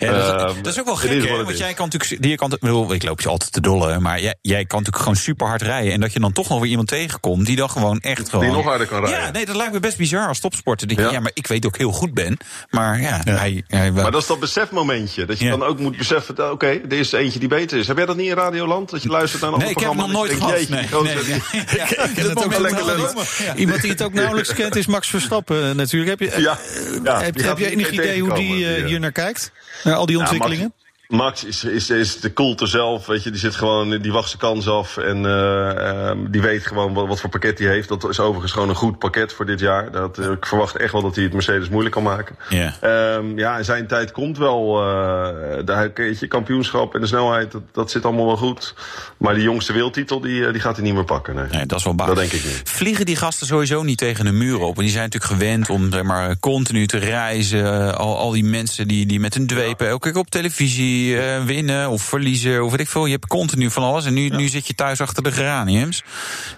Eh, 0.01 0.09
Ja, 0.09 0.15
dat, 0.15 0.25
is- 0.25 0.55
Ehm, 0.55 0.63
dat 0.63 0.73
is 0.73 0.79
ook 0.81 0.85
wel 0.87 0.97
gek, 0.97 1.25
hè? 1.29 1.45
Want 1.45 1.59
jij 1.59 1.75
kan 1.75 1.89
natuurlijk. 1.93 2.23
Die 2.23 2.37
kan, 2.37 2.53
ik 2.53 2.61
bedoel, 2.61 2.93
ik 2.95 3.03
loop 3.03 3.21
je 3.21 3.29
altijd 3.29 3.53
te 3.53 3.61
dollen, 3.61 4.03
maar 4.03 4.21
jij, 4.21 4.35
jij 4.43 4.65
kan 4.65 4.79
natuurlijk 4.79 4.97
gewoon 5.05 5.17
super 5.19 5.47
hard 5.47 5.63
rijden. 5.63 5.93
En 5.93 6.01
dat 6.01 6.13
je 6.13 6.21
dan 6.21 6.33
toch 6.33 6.49
nog 6.49 6.61
weer 6.61 6.71
iemand 6.71 6.89
tegenkomt 6.89 7.47
die 7.47 7.57
dan 7.57 7.71
gewoon 7.71 7.99
echt 8.01 8.29
gewoon. 8.29 8.45
Die 8.45 8.55
nog 8.55 8.65
harder 8.65 8.87
kan 8.87 9.01
rijden. 9.05 9.21
Ja, 9.21 9.31
nee, 9.31 9.47
dat 9.47 9.57
lijkt 9.57 9.73
me 9.73 9.81
best 9.81 9.97
bizar 9.97 10.29
als 10.29 10.41
topsporter. 10.41 10.87
Dat 10.89 10.97
je, 10.97 11.03
ja. 11.03 11.11
Ja. 11.11 11.21
maar 11.21 11.31
ik 11.35 11.47
weet 11.47 11.67
ook 11.67 11.77
heel 11.79 11.93
goed 11.93 12.15
ben. 12.15 12.37
Maar 12.71 13.01
ja, 13.01 13.21
hij. 13.25 13.65
hij 13.67 13.91
Maar 13.93 14.11
dat 14.11 14.21
is 14.21 14.27
dat 14.27 14.41
besefmomentje. 14.41 15.25
Dat 15.25 15.39
je 15.39 15.45
Ja. 15.45 15.51
dan 15.51 15.63
ook 15.63 15.79
moet 15.79 15.97
beseffen, 15.97 16.35
dat, 16.35 16.51
oké, 16.53 16.67
er 16.67 16.93
is 16.93 17.13
eentje 17.13 17.39
die 17.39 17.49
beter 17.49 17.79
is. 17.79 17.87
Heb 17.87 17.97
jij 17.97 18.07
dat 18.07 18.17
niet 18.17 18.29
in 18.29 18.35
Radioland? 18.35 18.91
Dat 18.91 19.03
je 19.03 19.09
luistert 19.09 19.43
naar 19.43 19.53
een 19.53 19.59
nee, 19.59 19.67
ander 19.69 19.83
ik 19.83 19.89
heb 19.89 19.97
nog 19.97 20.11
programma? 20.11 20.29
nooit 20.29 20.69
je 20.69 20.69
gehad. 20.69 20.69
Nee, 20.69 21.15
jeetje, 21.15 21.33
nee, 21.33 21.41
nee. 21.53 21.63
Ik 22.09 22.15
ken 22.15 22.25
dat 22.35 22.45
ook 22.45 22.53
moment 22.53 22.61
lekker. 22.61 23.57
Iemand 23.57 23.81
die 23.81 23.91
het 23.91 24.03
ook 24.03 24.13
nauwelijks 24.23 24.55
kent 24.55 24.77
is 24.77 24.87
Max 24.87 25.09
Verstappen 25.09 25.69
eh, 25.69 25.75
natuurlijk. 25.75 26.21
Heb 26.21 26.33
je, 26.33 26.41
Ja, 26.41 26.59
ja, 27.05 27.21
heb, 27.23 27.59
je 27.59 27.71
enig 27.71 27.91
idee 27.91 28.21
hoe 28.21 28.31
eh, 28.31 28.37
die, 28.37 28.75
eh. 28.75 28.87
hier 28.87 29.01
naar 29.01 29.13
kijkt? 29.13 29.53
Naar 29.91 29.99
al 29.99 30.07
die 30.07 30.19
Ja, 30.19 30.71
Max- 31.11 31.45
is, 31.45 31.65
is, 31.65 31.91
is 31.91 32.21
de 32.21 32.33
koelte 32.33 32.67
zelf, 32.67 33.07
weet 33.07 33.23
je. 33.23 33.31
Die 33.31 33.41
zit 33.41 33.55
gewoon, 33.55 33.99
die 33.99 34.13
wacht 34.13 34.29
zijn 34.29 34.41
kans 34.41 34.69
af. 34.69 34.97
En 34.97 35.27
eh, 35.27 35.89
ehm, 35.89 36.19
die 36.31 36.41
weet 36.41 36.67
gewoon 36.67 36.95
wat, 36.95 37.09
wat 37.09 37.21
voor 37.21 37.31
pakket 37.31 37.59
hij 37.59 37.69
heeft. 37.69 37.89
Dat 37.89 38.09
is 38.09 38.21
overigens 38.21 38.53
gewoon 38.53 38.69
een 38.69 38.75
goed 38.75 38.99
pakket 38.99 39.33
voor 39.33 39.47
dit 39.47 39.61
jaar. 39.61 39.91
Dat, 39.91 40.19
eh, 40.19 40.31
ik 40.31 40.47
verwacht 40.47 40.77
echt 40.77 40.93
wel 40.93 41.03
dat 41.03 41.15
hij 41.15 41.25
het 41.25 41.33
Mercedes 41.33 41.69
moeilijk 41.69 41.95
kan 41.95 42.03
maken. 42.03 42.37
Ja. 42.49 42.75
Ehm, 42.81 43.39
ja, 43.39 43.59
en 43.59 43.65
zijn 43.65 43.87
tijd 43.87 44.13
komt 44.13 44.39
wel. 44.39 44.83
eh 44.83 45.59
de 45.65 45.91
weet 45.95 46.21
je, 46.21 46.27
kampioenschap 46.27 46.95
en 46.95 47.01
de 47.01 47.07
snelheid, 47.07 47.53
dat, 47.53 47.63
dat 47.73 47.91
zit 47.91 48.05
allemaal 48.05 48.27
wel 48.27 48.37
goed. 48.37 48.75
Maar 49.17 49.35
die 49.35 49.43
jongste 49.43 49.73
wereldtitel, 49.73 50.21
die, 50.21 50.51
die 50.53 50.61
gaat 50.61 50.77
hij 50.77 50.85
niet 50.85 50.95
meer 50.95 51.05
pakken. 51.05 51.35
Nee. 51.35 51.45
Nee, 51.51 51.67
dat 51.67 51.79
is 51.79 51.85
wel 51.85 51.95
baas. 51.95 52.07
Dat 52.07 52.17
denk 52.17 52.33
ik 52.33 52.45
niet. 52.45 52.63
Vliegen 52.65 53.07
die 53.07 53.17
gasten 53.17 53.47
sowieso 53.47 53.83
niet 53.83 53.99
tegen 53.99 54.25
de 54.25 54.33
muur 54.33 54.59
op? 54.61 54.77
En 54.77 54.83
die 54.83 54.91
zijn 54.91 55.05
natuurlijk 55.05 55.33
gewend 55.33 55.71
om 55.71 55.93
zeg 55.93 56.03
maar, 56.03 56.39
continu 56.39 56.87
te 56.87 56.99
reizen. 56.99 57.97
Al, 57.97 58.19
al 58.19 58.31
die 58.31 58.45
mensen 58.45 58.89
die, 58.89 59.07
die 59.07 59.21
met 59.21 59.35
hun 59.35 59.47
dwepen 59.47 59.89
elke 59.89 60.11
keer 60.11 60.21
op 60.21 60.31
televisie 60.31 61.00
eh, 61.09 61.45
winnen 61.45 61.89
of 61.89 62.03
verliezen. 62.03 62.65
Of 62.65 62.71
weet 62.71 62.81
ik 62.81 62.89
veel. 62.89 63.05
Je 63.05 63.13
hebt 63.13 63.27
continu 63.27 63.71
van 63.71 63.83
alles. 63.83 64.05
En 64.05 64.15
nu, 64.15 64.29
nu 64.29 64.49
zit 64.49 64.67
je 64.67 64.75
thuis 64.75 65.01
achter 65.01 65.23
de 65.23 65.33
geraniums. 65.33 66.03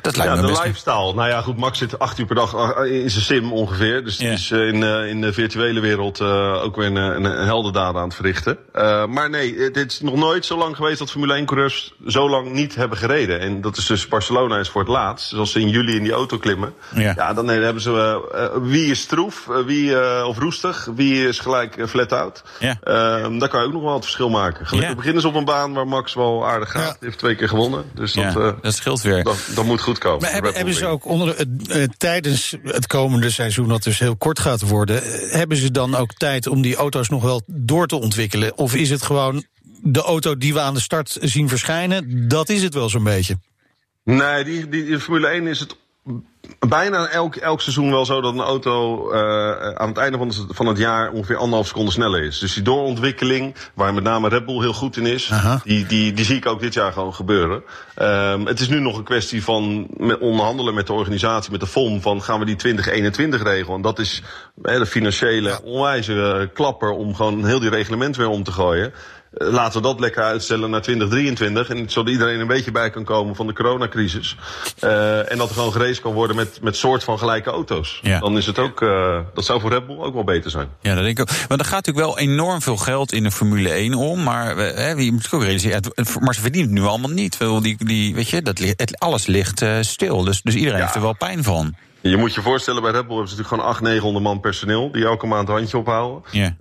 Dat 0.01 0.17
lijkt 0.17 0.33
Ja, 0.35 0.41
me 0.41 0.47
de 0.47 0.53
best... 0.53 0.65
lifestyle. 0.65 1.15
Nou 1.15 1.29
ja, 1.29 1.41
goed, 1.41 1.57
Max 1.57 1.79
zit 1.79 1.99
acht 1.99 2.19
uur 2.19 2.27
per 2.27 2.35
dag 2.35 2.55
eh, 2.55 3.03
in 3.03 3.11
zijn 3.11 3.25
sim 3.25 3.53
ongeveer. 3.53 4.05
Dus 4.05 4.17
die 4.17 4.29
is 4.29 4.51
eh, 4.51 4.67
in, 4.67 4.83
eh, 4.83 5.09
in 5.09 5.21
de 5.21 5.33
virtuele 5.33 5.81
wereld 5.81 6.21
ook 6.63 6.77
weer 6.77 6.87
een, 6.87 6.97
een, 6.97 7.25
een 7.25 7.45
heldendaad 7.47 7.95
aan 7.95 8.05
het 8.05 8.15
verrichten. 8.15 8.59
Maar 9.09 9.31
nee, 9.31 9.71
dit 9.71 9.93
is 9.93 10.01
nog 10.01 10.15
nooit 10.15 10.47
zo 10.47 10.59
lang 10.59 10.77
geweest 10.77 10.99
dat 10.99 11.11
Formule 11.11 11.41
1-coureurs 11.43 11.95
zo 12.07 12.29
lang 12.31 12.53
niet 12.53 12.75
hebben 12.75 12.99
gereden. 12.99 13.41
En 13.41 13.61
dat 13.61 13.77
is 13.77 13.87
dus 13.87 14.09
Barcelona 14.09 14.59
is 14.59 14.69
voor 14.69 14.81
het 14.81 14.91
laatst. 14.91 15.31
Dus 15.31 15.39
als 15.39 15.53
ze 15.53 15.61
in 15.61 15.69
juli 15.69 15.97
in 15.97 16.03
die 16.03 16.13
auto 16.13 16.39
klimmen, 16.39 16.75
Ja. 16.95 17.13
ja. 17.17 17.33
dan 17.35 17.49
hebben 17.49 17.83
ze 17.83 18.61
wie 18.63 18.91
is 18.91 19.01
stroef, 19.01 19.49
wie 19.67 19.97
of 20.27 20.39
roestig, 20.39 20.89
wie 20.95 21.29
is 21.29 21.39
gelijk 21.39 21.77
eh, 21.77 21.87
flat 21.87 22.13
out. 22.13 22.43
Ja. 22.59 22.77
Eh, 22.85 23.39
daar 23.39 23.49
kan 23.49 23.61
je 23.61 23.67
ook 23.67 23.73
nog 23.73 23.83
wel 23.83 23.95
het 23.95 24.03
verschil 24.05 24.29
maken. 24.33 24.67
Gelukkig 24.67 24.91
Ja. 24.91 24.97
beginnen 24.97 25.23
ze 25.23 25.29
op 25.29 25.35
een 25.35 25.45
baan 25.45 25.73
waar 25.73 25.87
Max 25.87 26.15
wel 26.15 26.47
aardig 26.47 26.71
gaat. 26.71 26.83
Ja. 26.83 26.89
Hij 26.89 26.97
heeft 27.01 27.19
twee 27.19 27.37
keer 27.37 27.49
gewonnen. 27.49 27.85
Dus 27.95 28.13
dat, 28.13 28.37
eh, 28.37 28.51
dat 28.63 28.75
scheelt 28.75 29.03
weer. 29.03 29.23
dat, 29.23 29.49
dat 29.55 29.65
moet 29.65 29.81
goed 29.81 29.99
komen. 29.99 30.21
Maar 30.21 30.53
hebben, 30.55 30.75
ze 30.75 30.87
ook 30.87 31.07
onder 31.07 31.29
het, 31.39 31.69
eh, 31.69 31.83
tijdens 31.97 32.57
het 32.63 32.87
komende 32.87 33.31
seizoen, 33.31 33.69
dat 33.69 33.83
dus 33.83 33.99
heel 33.99 34.17
kort 34.17 34.39
gaat 34.39 34.61
worden, 34.61 35.03
eh, 35.03 35.31
hebben 35.33 35.57
ze 35.57 35.71
dan 35.71 35.95
ook 35.95 36.15
tijd 36.15 36.47
om 36.47 36.63
die 36.63 36.77
auto's 36.77 37.09
nog 37.09 37.23
wel 37.23 37.43
door 37.47 37.87
te 37.87 37.97
ontwikkelen? 37.97 38.59
Of 38.59 38.75
is 38.75 38.91
het 38.91 39.03
gewoon 39.03 39.45
de 39.83 40.03
auto 40.03 40.37
die 40.37 40.53
we 40.53 40.61
aan 40.61 40.75
de 40.75 40.81
start 40.81 41.17
zien 41.21 41.49
verschijnen, 41.49 42.29
dat 42.29 42.49
is 42.49 42.63
het 42.63 42.75
wel 42.75 42.89
zo'n 42.89 43.05
beetje? 43.05 43.37
Nee, 44.05 44.45
die, 44.45 44.69
die, 44.69 44.87
in 44.87 45.01
Formule 45.01 45.29
1 45.29 45.47
is 45.47 45.61
het 45.61 45.77
bijna 46.69 47.09
elk, 47.09 47.37
elk 47.37 47.61
seizoen 47.61 47.91
wel 47.91 48.05
zo 48.05 48.21
dat 48.21 48.33
een 48.33 48.41
auto 48.41 49.11
eh, 49.11 49.75
aan 49.75 49.89
het 49.89 49.99
einde 49.99 50.19
van 50.19 50.29
het, 50.29 50.45
van 50.49 50.67
het 50.67 50.79
jaar 50.79 51.11
ongeveer 51.11 51.37
anderhalf 51.37 51.67
seconde 51.67 51.91
sneller 51.91 52.23
is. 52.23 52.39
Dus 52.39 52.55
die 52.55 52.63
doorontwikkeling, 52.63 53.55
waar 53.75 53.95
met 53.95 54.05
name 54.05 54.29
Red 54.29 54.47
Bull 54.47 54.61
heel 54.61 54.73
goed 54.73 54.97
in 54.97 55.07
is, 55.07 55.31
die, 55.65 55.87
die, 55.87 56.13
die 56.13 56.25
zie 56.25 56.37
ik 56.37 56.47
ook 56.47 56.61
dit 56.61 56.75
jaar 56.75 56.93
gewoon 56.93 57.15
gebeuren. 57.15 57.63
Ehm, 57.95 58.45
het 58.45 58.61
is 58.61 58.69
nu 58.69 58.81
nog 58.81 58.97
een 58.97 59.05
kwestie 59.05 59.45
van 59.45 59.87
met 59.97 60.19
onderhandelen 60.19 60.75
met 60.75 60.87
de 60.87 60.93
organisatie, 60.93 61.51
met 61.51 61.61
de 61.61 61.67
FOM, 61.67 62.01
van 62.01 62.23
gaan 62.23 62.39
we 62.39 62.45
die 62.45 62.57
2021 62.57 63.43
regelen. 63.43 63.77
En 63.77 63.83
dat 63.83 63.99
is 63.99 64.23
hè, 64.63 64.79
de 64.79 64.87
financiële 64.87 65.63
onwijze 65.63 66.23
eh, 66.23 66.55
klapper 66.55 66.91
om 66.91 67.15
gewoon 67.15 67.45
heel 67.45 67.61
die 67.61 67.71
reglement 67.71 68.17
weer 68.17 68.29
om 68.29 68.43
te 68.43 68.53
gooien. 68.53 68.93
Eh, 69.33 69.49
Laten 69.49 69.81
we 69.83 69.87
dat 69.87 70.01
lekker 70.01 70.23
uitstellen 70.23 70.71
naar 70.71 70.83
2023. 70.83 71.69
En 71.69 71.91
zodat 71.91 72.13
iedereen 72.13 72.41
een 72.41 72.47
beetje 72.47 72.71
bij 72.71 72.91
kan 72.91 73.05
komen 73.05 73.37
van 73.37 73.47
de 73.47 73.53
coronacrisis. 73.53 74.37
Eh, 74.79 75.31
en 75.33 75.39
dat 75.39 75.49
er 75.49 75.55
gewoon 75.55 75.73
gereden 75.73 76.01
kan 76.03 76.13
worden 76.13 76.37
met, 76.37 76.59
met 76.63 76.77
soort 76.77 77.05
van 77.05 77.19
gelijke 77.19 77.51
auto's. 77.51 77.99
Ja. 78.03 78.19
Dan 78.21 78.37
is 78.37 78.47
het 78.47 78.59
ook, 78.59 78.83
eh, 78.83 79.19
dat 79.35 79.45
zou 79.45 79.61
voor 79.61 79.71
Red 79.71 79.87
Bull 79.87 79.99
ook 79.99 80.15
wel 80.15 80.25
beter 80.25 80.51
zijn. 80.51 80.69
Ja, 80.81 80.95
dat 80.95 81.05
denk 81.05 81.19
ik 81.19 81.31
ook. 81.31 81.37
Want 81.49 81.61
er 81.61 81.67
gaat 81.67 81.87
natuurlijk 81.87 82.07
wel 82.07 82.19
enorm 82.19 82.63
veel 82.63 82.77
geld 82.77 83.13
in 83.13 83.23
de 83.23 83.31
Formule 83.31 83.75
1 83.79 83.95
om. 83.95 84.23
Maar 84.23 84.57
hè, 84.57 84.91
je 84.91 85.13
moet 85.13 85.29
ook 85.31 85.43
realiseren, 85.43 85.83
maar 86.21 86.35
ze 86.35 86.41
verdienen 86.41 86.71
het 86.71 86.81
nu 86.81 86.87
allemaal 86.87 87.11
niet. 87.11 87.39
Die, 87.63 87.85
die, 87.85 88.15
weet 88.15 88.29
je, 88.29 88.43
dat, 88.43 88.61
alles 88.99 89.27
ligt 89.27 89.65
stil. 89.81 90.25
Dus, 90.25 90.43
dus 90.43 90.55
iedereen 90.55 90.79
Ja. 90.79 90.83
heeft 90.85 90.95
er 90.97 91.03
wel 91.03 91.17
pijn 91.17 91.43
van. 91.43 91.75
Je 92.03 92.17
moet 92.17 92.35
je 92.35 92.43
voorstellen, 92.43 92.83
bij 92.83 92.91
Red 92.91 93.07
Bull 93.07 93.17
hebben 93.17 93.29
ze 93.29 93.37
natuurlijk 93.37 93.49
gewoon 93.63 93.65
800, 93.65 93.95
900 93.95 94.25
man 94.25 94.41
personeel. 94.41 94.93
Die 94.93 95.05
elke 95.05 95.27
maand 95.27 95.49
een 95.49 95.55
handje 95.55 95.79
ophouden. 95.79 96.23
Ja. 96.31 96.55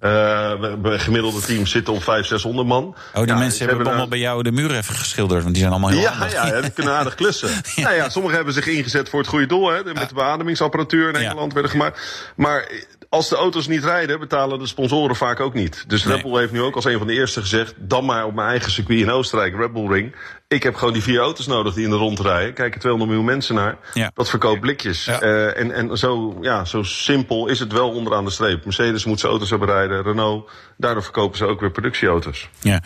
Bij- 0.60 0.78
bij 0.80 1.00
gemiddelde 1.00 1.40
teams 1.42 1.72
zitten 1.72 1.94
om 1.94 2.00
500, 2.00 2.28
600 2.28 2.68
man. 2.68 2.84
Oh, 2.84 2.96
die 3.14 3.26
Ja, 3.26 3.36
mensen 3.38 3.68
hebben 3.68 3.88
allemaal 3.88 4.08
bij 4.08 4.20
jou 4.20 4.44
de 4.44 4.52
muur 4.52 4.72
even 4.76 4.96
geschilderd. 4.96 5.40
Want 5.42 5.54
die 5.54 5.60
zijn 5.62 5.72
allemaal 5.72 5.90
heel 5.92 6.00
Ja, 6.02 6.12
handig. 6.12 6.34
ja, 6.34 6.48
ja, 6.48 6.62
die 6.62 6.72
kunnen 6.72 6.94
aardig 6.94 7.16
klussen. 7.16 7.50
Nou 7.76 7.96
ja, 7.96 8.10
sommigen 8.10 8.36
hebben 8.38 8.54
zich 8.54 8.68
ingezet 8.68 9.10
voor 9.10 9.20
het 9.20 9.28
goede 9.30 9.46
doel. 9.46 9.70
Hè, 9.70 9.84
met 9.84 10.10
de 10.10 10.16
beademingsapparatuur 10.16 11.14
in 11.14 11.22
Ja. 11.22 11.30
Engeland 11.30 11.54
werden 11.54 11.72
gemaakt. 11.72 12.32
Maar 12.36 12.72
als 13.10 13.30
de 13.30 13.36
auto's 13.36 13.68
niet 13.68 13.84
rijden, 13.84 14.20
betalen 14.20 14.60
de 14.60 14.68
sponsoren 14.68 15.16
vaak 15.16 15.40
ook 15.40 15.54
niet. 15.54 15.84
Dus 15.88 16.04
Nee. 16.04 16.14
Red 16.16 16.24
Bull 16.24 16.40
heeft 16.40 16.52
nu 16.52 16.62
ook 16.62 16.76
als 16.76 16.86
een 16.86 16.98
van 16.98 17.08
de 17.08 17.14
eerste 17.14 17.42
gezegd... 17.42 17.74
dan 17.78 18.06
maar 18.06 18.26
op 18.26 18.34
mijn 18.34 18.48
eigen 18.50 18.72
circuit 18.72 19.00
in 19.00 19.10
Oostenrijk, 19.10 19.56
Red 19.56 19.74
Bull 19.74 19.88
Ring... 19.88 20.16
ik 20.52 20.64
heb 20.64 20.76
gewoon 20.76 20.94
die 20.94 21.04
vier 21.04 21.20
auto's 21.20 21.48
nodig 21.48 21.74
die 21.74 21.84
in 21.84 21.90
de 21.90 21.96
rond 21.96 22.20
rijden. 22.20 22.54
Kijken 22.54 22.80
200 22.80 23.12
miljoen 23.12 23.30
mensen 23.30 23.56
naar. 23.56 23.78
Ja. 23.94 24.12
Dat 24.14 24.30
verkoopt 24.30 24.60
blikjes. 24.60 25.06
Ja. 25.06 25.20
Eh, 25.20 25.60
en 25.60 25.72
en 25.72 25.98
zo, 25.98 26.38
ja, 26.42 26.66
zo 26.66 26.84
simpel 26.84 27.48
is 27.48 27.60
het 27.60 27.72
wel 27.72 27.90
onderaan 27.90 28.26
de 28.26 28.32
streep. 28.32 28.66
Mercedes 28.66 29.06
moet 29.06 29.20
zijn 29.20 29.32
auto's 29.32 29.50
hebben 29.50 29.68
rijden. 29.68 30.04
Renault. 30.04 30.50
Daardoor 30.78 31.04
verkopen 31.04 31.38
ze 31.38 31.46
ook 31.46 31.60
weer 31.60 31.72
productieauto's. 31.72 32.50
Ja. 32.60 32.82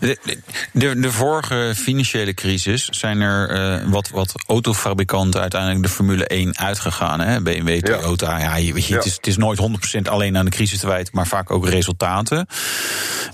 De, 0.00 0.18
de, 0.72 1.00
de 1.00 1.12
vorige 1.12 1.72
financiële 1.76 2.34
crisis 2.34 2.84
zijn 2.84 3.20
er 3.20 3.48
eh, 3.50 3.90
wat, 3.90 4.08
wat 4.08 4.32
autofabrikanten 4.46 5.40
uiteindelijk 5.40 5.82
de 5.82 5.88
Formule 5.88 6.26
1 6.26 6.58
uitgegaan. 6.58 7.20
Hè? 7.20 7.40
BMW, 7.40 7.80
Toyota. 7.80 8.38
Ja. 8.38 8.56
je, 8.56 8.72
weet 8.72 8.86
je, 8.86 8.94
het, 8.94 9.04
is, 9.04 9.16
het 9.16 9.26
is 9.26 9.36
nooit 9.36 9.60
100% 9.98 10.00
alleen 10.02 10.36
aan 10.36 10.44
de 10.44 10.50
crisis 10.50 10.78
te 10.78 10.86
wijten, 10.86 11.12
maar 11.14 11.26
vaak 11.26 11.50
ook 11.50 11.68
resultaten. 11.68 12.46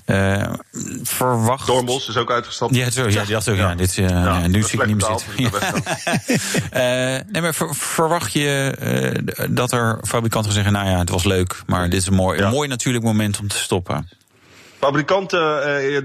Eh 0.05 0.53
verwacht. 1.03 1.67
Dornbos 1.67 2.09
is 2.09 2.17
ook 2.17 2.31
uitgestapt. 2.31 2.75
Ja, 2.75 2.91
zo, 2.91 3.09
ja, 3.09 3.25
die 3.25 3.33
dacht 3.33 3.49
ook, 3.49 3.57
ja, 3.73 3.79
dit, 3.79 3.99
eh, 3.99 4.09
Ja, 4.09 4.39
ja, 4.39 4.47
nu 4.47 4.63
zie 4.63 4.81
ik 4.81 4.87
niet 4.87 4.97
meer 4.97 5.19
zitten. 5.19 5.61
Eh, 6.71 6.81
nee, 7.33 7.43
maar 7.43 7.55
ver- 7.55 7.75
verwacht 7.75 8.33
je 8.33 8.75
eh, 8.79 9.47
dat 9.51 9.73
er 9.73 9.99
fabrikanten 10.03 10.53
zeggen: 10.53 10.73
Nou 10.73 10.89
ja, 10.89 10.99
het 10.99 11.09
was 11.11 11.25
leuk, 11.25 11.63
maar 11.67 11.91
dit 11.91 12.01
is 12.01 12.07
een 12.07 12.15
mooi, 12.15 12.39
Ja. 12.39 12.45
een 12.47 12.51
mooi 12.53 12.69
natuurlijk 12.69 13.05
moment 13.05 13.39
om 13.41 13.49
te 13.49 13.57
stoppen? 13.57 14.09
Fabrikanten, 14.87 15.63
eh, 15.63 16.03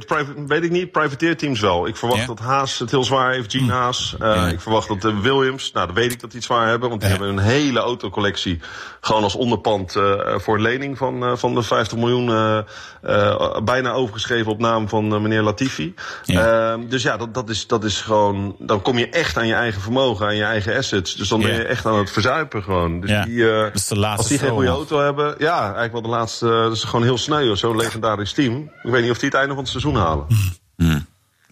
weet 0.47 0.63
ik 0.63 0.71
niet, 0.71 0.91
privateerteams 0.91 1.59
wel. 1.59 1.87
Ik 1.87 1.95
verwacht 1.95 2.19
Ja. 2.21 2.27
dat 2.27 2.39
Haas 2.39 2.79
het 2.79 2.91
heel 2.91 3.03
zwaar 3.03 3.31
heeft, 3.31 3.51
Gene 3.51 3.71
Haas. 3.71 4.15
Eh, 4.19 4.35
Ja. 4.35 4.47
Ik 4.47 4.61
verwacht 4.61 4.87
dat 4.87 5.01
de 5.01 5.19
Williams, 5.21 5.71
nou 5.71 5.87
dat 5.87 5.95
weet 5.95 6.11
ik 6.11 6.19
dat 6.19 6.29
die 6.31 6.39
het 6.39 6.47
zwaar 6.47 6.67
hebben, 6.67 6.89
want 6.89 7.01
die 7.01 7.09
hebben 7.09 7.27
een 7.29 7.37
hele 7.39 7.79
autocollectie 7.79 8.59
gewoon 9.01 9.23
als 9.23 9.35
onderpand 9.35 9.95
eh, 9.95 10.19
voor 10.37 10.59
lening 10.59 10.97
van, 10.97 11.23
eh, 11.25 11.31
van 11.35 11.53
de 11.55 11.61
50 11.61 11.97
miljoen 11.97 12.29
eh, 12.29 12.57
eh, 13.01 13.57
bijna 13.63 13.91
overgeschreven 13.91 14.51
op 14.51 14.59
naam 14.59 14.89
van 14.89 15.13
eh, 15.13 15.19
meneer 15.19 15.41
Latifi. 15.41 15.93
Ehm, 16.25 16.87
dus 16.87 17.03
ja, 17.03 17.17
dat, 17.17 17.33
dat, 17.33 17.49
is, 17.49 17.67
dat 17.67 17.83
is 17.83 18.01
gewoon, 18.01 18.55
dan 18.59 18.81
kom 18.81 18.97
je 18.97 19.09
echt 19.09 19.37
aan 19.37 19.47
je 19.47 19.53
eigen 19.53 19.81
vermogen, 19.81 20.25
aan 20.25 20.35
je 20.35 20.43
eigen 20.43 20.77
assets. 20.77 21.15
Dus 21.15 21.27
dan 21.27 21.41
ben 21.41 21.53
je 21.53 21.63
echt 21.63 21.85
aan 21.85 21.97
het 21.97 22.11
verzuipen 22.11 22.63
gewoon. 22.63 22.99
Dus 22.99 23.23
die, 23.25 23.51
eh, 23.51 23.61
Dat 23.63 23.75
is 23.75 23.87
de 23.87 23.97
laatste 23.99 24.17
als 24.19 24.27
die 24.27 24.39
geen 24.39 24.49
goede 24.49 24.67
auto 24.69 24.99
hebben, 24.99 25.35
ja, 25.37 25.61
eigenlijk 25.63 25.91
wel 25.93 26.01
de 26.01 26.07
laatste, 26.07 26.45
dat 26.47 26.71
is 26.71 26.83
gewoon 26.83 27.03
heel 27.05 27.17
sneu, 27.17 27.55
zo'n 27.55 27.75
legendarisch 27.77 28.33
team. 28.33 28.66
Ik 28.83 28.91
weet 28.91 29.01
niet 29.01 29.11
of 29.11 29.17
die 29.17 29.29
het 29.29 29.37
einde 29.37 29.53
van 29.53 29.63
het 29.63 29.71
seizoen 29.71 29.95
halen. 29.95 30.25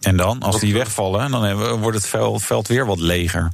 En 0.00 0.16
dan, 0.16 0.40
als 0.42 0.60
die 0.60 0.74
wegvallen, 0.74 1.30
dan 1.30 1.44
hebben 1.44 1.70
we- 1.70 1.76
wordt 1.78 1.96
het 1.96 2.06
veld, 2.06 2.42
veld 2.42 2.68
weer 2.68 2.86
wat 2.86 2.98
leger. 3.00 3.52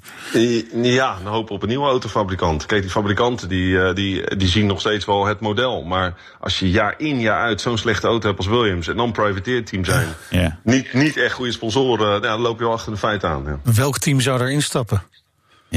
Ja, 0.82 1.16
dan 1.22 1.32
hopen 1.32 1.48
we 1.48 1.54
op 1.54 1.62
een 1.62 1.68
nieuwe 1.68 1.86
autofabrikant. 1.86 2.66
Kijk, 2.66 2.82
die 2.82 2.90
fabrikanten 2.90 3.48
die, 3.48 3.82
eh, 3.82 3.94
die, 3.94 4.36
die 4.36 4.48
zien 4.48 4.66
nog 4.66 4.80
steeds 4.80 5.04
wel 5.04 5.26
het 5.26 5.40
model. 5.40 5.82
Maar 5.82 6.14
als 6.40 6.58
je 6.58 6.70
jaar 6.70 6.94
in, 6.98 7.20
jaar 7.20 7.42
uit 7.42 7.60
zo'n 7.60 7.78
slechte 7.78 8.06
auto 8.06 8.26
hebt 8.26 8.38
als 8.38 8.46
Williams... 8.48 8.88
en 8.88 8.96
dan 8.96 9.12
privateerteam 9.12 9.84
zijn, 9.84 10.08
Ja. 10.30 10.58
niet, 10.64 10.92
niet 10.92 11.16
echt 11.16 11.34
goede 11.34 11.52
sponsoren... 11.52 12.12
Ja, 12.12 12.18
dan 12.20 12.40
loop 12.40 12.58
je 12.58 12.64
wel 12.64 12.72
achter 12.72 12.92
de 12.92 12.98
feiten 12.98 13.28
aan. 13.28 13.44
Ja. 13.44 13.72
Welk 13.72 13.98
team 13.98 14.20
zou 14.20 14.40
erin 14.40 14.62
stappen? 14.62 15.02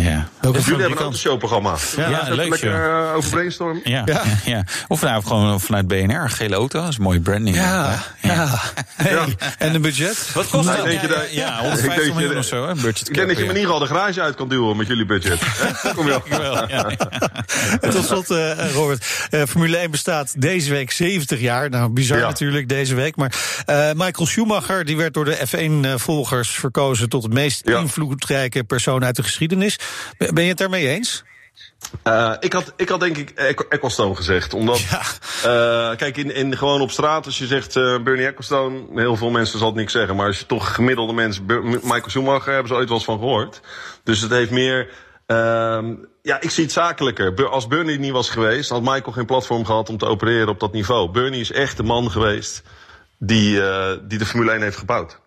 Ja. 0.03 0.27
Welke 0.41 0.59
Jullie 0.59 0.79
hebben 0.79 0.97
een 0.97 1.03
autoshowprogramma. 1.03 1.75
Ja, 1.97 2.09
Ja, 2.09 2.23
leuk, 2.29 2.49
lekker 2.49 2.71
ja. 2.71 3.07
eh, 3.09 3.15
over 3.15 3.29
brainstormen. 3.29 3.81
Ja, 3.83 4.01
ja. 4.05 4.21
ja. 4.55 4.63
Of 4.87 5.01
nou, 5.01 5.23
gewoon 5.23 5.61
vanuit 5.61 5.87
BNR, 5.87 6.21
een 6.23 6.29
gele 6.29 6.55
auto, 6.55 6.79
dat 6.79 6.89
is 6.89 6.97
een 6.97 7.03
mooie 7.03 7.19
branding. 7.19 7.55
Ja, 7.55 8.03
ja. 8.21 8.59
Hey, 8.95 9.35
En 9.57 9.75
een 9.75 9.81
budget? 9.81 10.29
Wat 10.33 10.47
kost 10.47 10.65
Nou, 10.65 10.77
dat? 10.77 10.85
denk 10.85 11.01
je 11.01 11.07
Ja, 11.07 11.13
dat- 11.13 11.33
ja, 11.33 11.53
Ik 11.53 11.59
150 11.59 11.95
denk 11.95 12.07
je- 12.07 12.13
miljoen 12.19 12.37
of 12.37 12.45
zo, 12.45 12.67
hè, 12.67 12.73
budget 12.73 13.09
Ik 13.09 13.15
denk 13.15 13.27
dat 13.27 13.37
je 13.37 13.43
me 13.43 13.49
in 13.49 13.55
ieder 13.55 13.71
geval 13.73 13.87
de 13.87 13.93
garage 13.93 14.21
uit 14.21 14.35
kan 14.35 14.49
duwen 14.49 14.77
met 14.77 14.87
jullie 14.87 15.05
budget. 15.05 15.39
Hè? 15.61 15.93
Kom 15.93 16.05
je. 16.07 16.21
Wel. 16.29 16.67
En 17.79 17.89
tot 17.89 18.05
slot, 18.05 18.31
eh, 18.31 18.71
Robert. 18.73 19.05
Eh, 19.29 19.41
Formule 19.47 19.77
1 19.77 19.91
bestaat 19.91 20.41
deze 20.41 20.69
week 20.71 20.91
70 20.91 21.39
jaar. 21.39 21.69
Nou, 21.69 21.89
bizar 21.89 22.17
Ja. 22.17 22.25
natuurlijk 22.27 22.69
deze 22.69 22.95
week. 22.95 23.15
Maar 23.15 23.33
eh, 23.65 23.89
Michael 23.95 24.25
Schumacher 24.27 24.85
die 24.85 24.97
werd 24.97 25.13
door 25.13 25.25
de 25.25 25.37
F1-volgers 25.47 26.49
verkozen... 26.49 27.09
tot 27.09 27.23
het 27.23 27.33
meest 27.33 27.61
Ja. 27.67 27.79
invloedrijke 27.79 28.63
persoon 28.63 29.03
uit 29.05 29.15
de 29.15 29.23
geschiedenis. 29.23 29.77
Ben 30.17 30.43
je 30.43 30.49
het 30.49 30.57
daarmee 30.57 30.88
eens? 30.88 31.23
Eh, 32.03 32.33
ik, 32.39 32.53
had, 32.53 32.73
ik 32.75 32.89
had 32.89 32.99
denk 32.99 33.17
ik 33.17 33.29
Ecclestone 33.69 34.15
gezegd. 34.15 34.53
Omdat, 34.53 34.79
eh, 35.43 35.95
kijk, 35.95 36.17
in, 36.17 36.36
in, 36.36 36.57
gewoon 36.57 36.81
op 36.81 36.91
straat, 36.91 37.25
als 37.25 37.38
je 37.38 37.47
zegt 37.47 37.75
eh, 37.75 38.03
Bernie 38.03 38.25
Ecclestone, 38.25 38.86
heel 38.95 39.15
veel 39.15 39.29
mensen 39.29 39.59
zal 39.59 39.67
het 39.67 39.77
niks 39.77 39.91
zeggen. 39.91 40.15
Maar 40.15 40.27
als 40.27 40.39
je 40.39 40.45
toch 40.45 40.75
gemiddelde 40.75 41.13
mensen, 41.13 41.45
Michael 41.45 42.09
Schumacher, 42.09 42.53
hebben 42.53 42.67
ze 42.67 42.77
ooit 42.77 42.88
wel 42.88 42.97
eens 42.97 43.05
van 43.05 43.19
gehoord. 43.19 43.61
Dus 44.03 44.21
het 44.21 44.31
heeft 44.31 44.51
meer. 44.51 44.89
ehm, 45.25 45.93
ja, 46.21 46.41
ik 46.41 46.49
zie 46.49 46.63
het 46.63 46.73
zakelijker. 46.73 47.49
Als 47.49 47.67
Bernie 47.67 47.99
niet 47.99 48.11
was 48.11 48.29
geweest, 48.29 48.69
had 48.69 48.81
Michael 48.81 49.11
geen 49.11 49.25
platform 49.25 49.65
gehad 49.65 49.89
om 49.89 49.97
te 49.97 50.05
opereren 50.05 50.49
op 50.49 50.59
dat 50.59 50.73
niveau. 50.73 51.11
Bernie 51.11 51.41
is 51.41 51.51
echt 51.51 51.77
de 51.77 51.83
man 51.83 52.11
geweest 52.11 52.63
die, 53.17 53.61
eh, 53.61 53.97
die 54.01 54.17
de 54.17 54.25
Formule 54.25 54.51
1 54.51 54.61
heeft 54.61 54.77
gebouwd. 54.77 55.19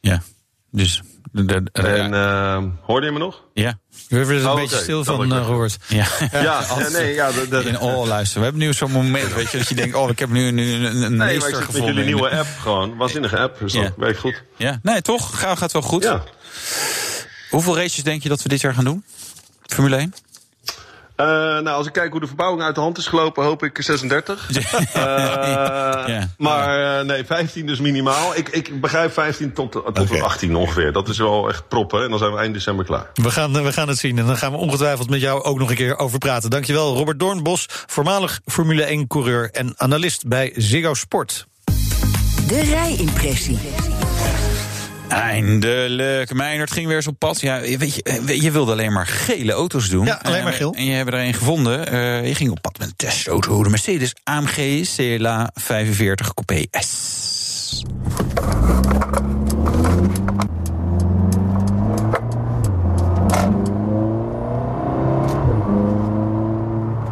Ja, 0.00 0.22
dus... 0.70 1.02
De, 1.32 1.44
de, 1.44 1.62
de- 1.72 1.80
En 1.82 2.14
ehm, 2.14 2.68
hoorde 2.82 3.06
je 3.06 3.12
me 3.12 3.18
nog? 3.18 3.42
ja. 3.54 3.78
We 4.08 4.16
hebben 4.16 4.34
er 4.36 4.42
een 4.42 4.48
Oh, 4.48 4.54
beetje 4.54 4.76
stil 4.76 5.04
van, 5.04 5.32
eh. 5.34 5.46
Robert. 5.46 5.76
Ja. 5.88 6.06
Ja, 6.32 6.56
Als- 6.58 6.92
nee, 6.92 7.14
ja. 7.14 7.32
de- 7.32 7.48
de- 7.48 7.62
In 7.62 7.78
oh, 7.78 8.06
luister, 8.06 8.38
we 8.38 8.44
hebben 8.44 8.62
nu 8.62 8.72
zo'n 8.72 8.90
moment, 8.90 9.34
weet 9.34 9.50
je, 9.50 9.58
dat 9.58 9.68
je 9.68 9.74
denkt, 9.74 9.94
oh, 9.94 10.10
ik 10.10 10.18
heb 10.18 10.28
nu, 10.28 10.50
nu 10.50 10.72
een, 10.72 10.84
een 11.02 11.16
Nee, 11.16 11.38
meester 11.38 11.62
gevonden. 11.62 11.84
jullie 11.94 12.04
nieuwe 12.04 12.30
app 12.30 12.46
gewoon. 12.60 12.96
Waanzinnige 12.96 13.38
app, 13.38 13.58
dus 13.58 13.72
Ja. 13.72 13.82
dat 13.82 13.92
werkt 13.96 14.18
goed. 14.18 14.42
Ja, 14.56 14.78
nee, 14.82 15.02
toch? 15.02 15.38
Gaat, 15.40 15.58
gaat 15.58 15.72
wel 15.72 15.82
goed. 15.82 16.02
Ja. 16.02 16.22
Hoeveel 17.50 17.76
races 17.76 18.02
denk 18.02 18.22
je 18.22 18.28
dat 18.28 18.42
we 18.42 18.48
dit 18.48 18.60
jaar 18.60 18.74
gaan 18.74 18.84
doen? 18.84 19.04
Formule 19.66 19.96
1? 19.96 20.14
Eh, 21.20 21.26
nou, 21.26 21.68
als 21.68 21.86
ik 21.86 21.92
kijk 21.92 22.10
hoe 22.10 22.20
de 22.20 22.26
verbouwing 22.26 22.62
uit 22.62 22.74
de 22.74 22.80
hand 22.80 22.98
is 22.98 23.06
gelopen, 23.06 23.44
hoop 23.44 23.62
ik 23.62 23.82
36. 23.82 24.48
Eh, 24.92 25.02
Ja. 26.06 26.28
Maar 26.38 26.98
eh, 26.98 27.04
nee, 27.06 27.24
15 27.24 27.66
dus 27.66 27.80
minimaal. 27.80 28.36
Ik, 28.36 28.48
ik 28.48 28.80
begrijp 28.80 29.12
15 29.12 29.52
tot, 29.52 29.72
tot 29.72 29.98
Oké. 30.00 30.20
18 30.20 30.56
ongeveer. 30.56 30.92
Dat 30.92 31.08
is 31.08 31.18
wel 31.18 31.48
echt 31.48 31.68
proppen. 31.68 32.02
En 32.04 32.10
dan 32.10 32.18
zijn 32.18 32.32
we 32.32 32.38
eind 32.38 32.54
december 32.54 32.84
klaar. 32.84 33.10
We 33.14 33.30
gaan, 33.30 33.62
we 33.62 33.72
gaan 33.72 33.88
het 33.88 33.98
zien 33.98 34.18
en 34.18 34.26
dan 34.26 34.36
gaan 34.36 34.52
we 34.52 34.58
ongetwijfeld 34.58 35.10
met 35.10 35.20
jou 35.20 35.42
ook 35.42 35.58
nog 35.58 35.70
een 35.70 35.76
keer 35.76 35.98
over 35.98 36.18
praten. 36.18 36.50
Dankjewel, 36.50 36.94
Robert 36.96 37.18
Doornbos, 37.18 37.66
voormalig 37.86 38.40
Formule 38.46 39.04
1-coureur 39.04 39.50
en 39.50 39.74
analist 39.76 40.26
bij 40.26 40.52
Ziggo 40.56 40.94
Sport. 40.94 41.46
De 42.48 42.60
rijimpressie. 42.60 43.58
Eindelijk. 45.10 46.34
Meijnerd 46.34 46.70
ging 46.70 46.86
weer 46.86 46.96
eens 46.96 47.06
op 47.06 47.18
pad. 47.18 47.40
Ja, 47.40 47.60
weet 47.60 47.94
je, 47.94 48.02
eh, 48.02 48.40
je 48.42 48.50
wilde 48.50 48.72
alleen 48.72 48.92
maar 48.92 49.06
gele 49.06 49.52
auto's 49.52 49.88
doen. 49.88 50.04
Ja, 50.06 50.20
alleen 50.22 50.42
maar 50.42 50.52
Eh, 50.52 50.58
geel. 50.58 50.74
En 50.74 50.84
je 50.84 50.92
hebt 50.92 51.12
er 51.12 51.18
een 51.18 51.34
gevonden. 51.34 51.86
Eh, 51.86 52.26
je 52.26 52.34
ging 52.34 52.50
op 52.50 52.58
pad 52.60 52.78
met 52.78 52.86
een 52.88 52.96
testauto. 52.96 53.62
De 53.62 53.68
Mercedes 53.68 54.14
AMG 54.24 54.84
CLA 54.96 55.50
45 55.54 56.34
Coupé 56.34 56.64
S. 56.80 57.84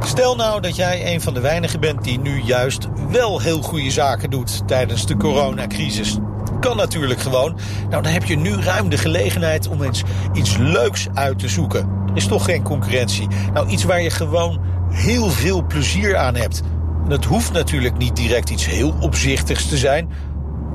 Stel 0.05 0.37
nou 0.37 0.61
dat 0.61 0.77
jij 0.77 1.15
een 1.15 1.21
van 1.21 1.35
de 1.35 1.41
weinigen 1.41 1.81
bent 1.81 2.05
die 2.05 2.21
nu 2.21 2.41
juist 2.41 2.87
wel 3.11 3.41
heel 3.41 3.63
goede 3.63 3.91
zaken 3.91 4.31
doet 4.31 4.69
tijdens 4.69 5.07
de 5.07 5.17
coronacrisis. 5.17 6.19
Kan 6.61 6.77
natuurlijk 6.77 7.21
gewoon. 7.21 7.59
Nou, 7.91 8.03
dan 8.03 8.13
heb 8.13 8.25
je 8.25 8.37
nu 8.37 8.55
ruim 8.55 8.89
de 8.89 8.99
gelegenheid 8.99 9.69
om 9.69 9.83
eens 9.83 10.03
iets 10.33 10.57
leuks 10.57 11.07
uit 11.15 11.39
te 11.39 11.49
zoeken. 11.49 11.89
Is 12.15 12.27
toch 12.27 12.45
geen 12.45 12.63
concurrentie. 12.63 13.29
Nou, 13.53 13.69
iets 13.69 13.85
waar 13.85 14.03
je 14.03 14.11
gewoon 14.11 14.61
heel 14.91 15.31
veel 15.31 15.67
plezier 15.67 16.17
aan 16.17 16.35
hebt. 16.35 16.63
En 17.05 17.11
het 17.11 17.25
hoeft 17.25 17.53
natuurlijk 17.53 17.97
niet 17.97 18.17
direct 18.17 18.51
iets 18.51 18.67
heel 18.67 18.95
opzichtigs 19.01 19.69
te 19.69 19.77
zijn. 19.77 20.09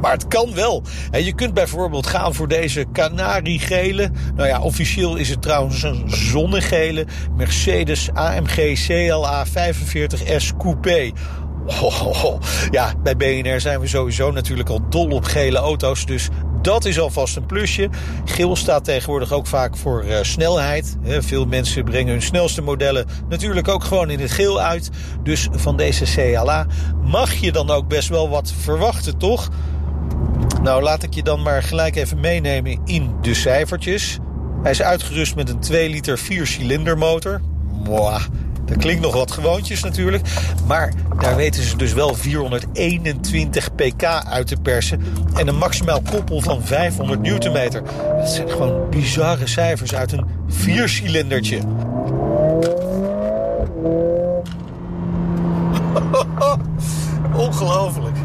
Maar 0.02 0.12
het 0.12 0.28
kan 0.28 0.54
wel. 0.54 0.84
Je 1.12 1.34
kunt 1.34 1.54
bijvoorbeeld 1.54 2.08
gaan 2.08 2.34
voor 2.34 2.48
deze 2.48 2.86
kanariegele. 2.92 4.12
Nou 4.36 4.48
ja, 4.48 4.62
officieel 4.62 5.16
is 5.16 5.30
het 5.30 5.42
trouwens 5.42 5.84
een 5.84 6.04
zonnegele 6.06 7.06
Mercedes 7.36 8.10
AMG 8.14 8.86
CLA 8.86 9.46
45S 9.48 10.58
Coupé. 10.58 11.12
Oh. 11.66 12.40
Ja, 12.72 12.94
bij 13.04 13.16
BNR 13.16 13.62
zijn 13.62 13.80
we 13.80 13.88
sowieso 13.88 14.32
natuurlijk 14.32 14.70
al 14.70 14.90
dol 14.90 15.10
op 15.10 15.24
gele 15.24 15.58
auto's. 15.58 16.06
Dus 16.06 16.30
dat 16.62 16.86
is 16.86 17.00
alvast 17.00 17.36
een 17.36 17.46
plusje. 17.46 17.90
Geel 18.26 18.56
staat 18.56 18.84
tegenwoordig 18.84 19.32
ook 19.32 19.48
vaak 19.48 19.78
voor 19.78 20.04
eh, 20.04 20.18
snelheid. 20.22 20.98
Veel 21.04 21.46
mensen 21.46 21.84
brengen 21.84 22.12
hun 22.12 22.22
snelste 22.22 22.62
modellen 22.62 23.06
natuurlijk 23.30 23.68
ook 23.68 23.84
gewoon 23.84 24.10
in 24.10 24.20
het 24.20 24.32
geel 24.32 24.62
uit. 24.62 24.90
Dus 25.24 25.48
van 25.52 25.78
deze 25.78 26.06
CLA 26.06 26.68
mag 27.04 27.34
je 27.34 27.52
dan 27.52 27.70
ook 27.70 27.88
best 27.88 28.10
wel 28.10 28.30
wat 28.30 28.54
verwachten, 28.60 29.18
toch? 29.18 29.50
Nou, 30.62 30.84
laat 30.84 31.04
ik 31.04 31.14
je 31.14 31.24
dan 31.24 31.42
maar 31.42 31.64
gelijk 31.64 31.96
even 31.96 32.20
meenemen 32.20 32.80
in 32.86 33.16
de 33.22 33.34
cijfertjes. 33.34 34.20
Hij 34.62 34.72
is 34.72 34.82
uitgerust 34.82 35.36
met 35.36 35.50
een 35.50 35.60
2 35.60 35.90
liter 35.90 36.18
4 36.18 36.48
cilinder 36.48 36.98
motor. 36.98 37.42
Mwah, 37.84 38.24
dat 38.66 38.78
klinkt 38.78 39.02
nog 39.02 39.14
wat 39.14 39.32
gewoontjes 39.32 39.84
natuurlijk. 39.84 40.28
Maar 40.68 40.94
daar 41.20 41.36
weten 41.36 41.64
ze 41.64 41.78
dus 41.78 41.94
wel 41.94 42.16
421 42.16 43.76
pk 43.76 44.04
uit 44.04 44.48
te 44.48 44.58
persen. 44.58 45.02
En 45.36 45.48
een 45.48 45.58
maximaal 45.58 46.02
koppel 46.12 46.42
van 46.42 46.64
500 46.64 47.22
newtonmeter. 47.22 47.84
Dat 48.18 48.30
zijn 48.30 48.50
gewoon 48.50 48.90
bizarre 48.90 49.48
cijfers 49.48 49.96
uit 49.96 50.12
een 50.12 50.26
viercilindertje. 50.48 51.58
Ongelooflijk. 57.36 58.16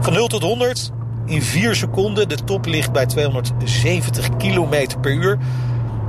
Van 0.00 0.12
0 0.12 0.26
tot 0.26 0.42
100 0.42 0.90
in 1.26 1.42
4 1.42 1.74
seconden. 1.74 2.28
De 2.28 2.44
top 2.44 2.66
ligt 2.66 2.92
bij 2.92 3.06
270 3.06 4.36
km 4.36 4.86
per 5.00 5.12
uur. 5.12 5.38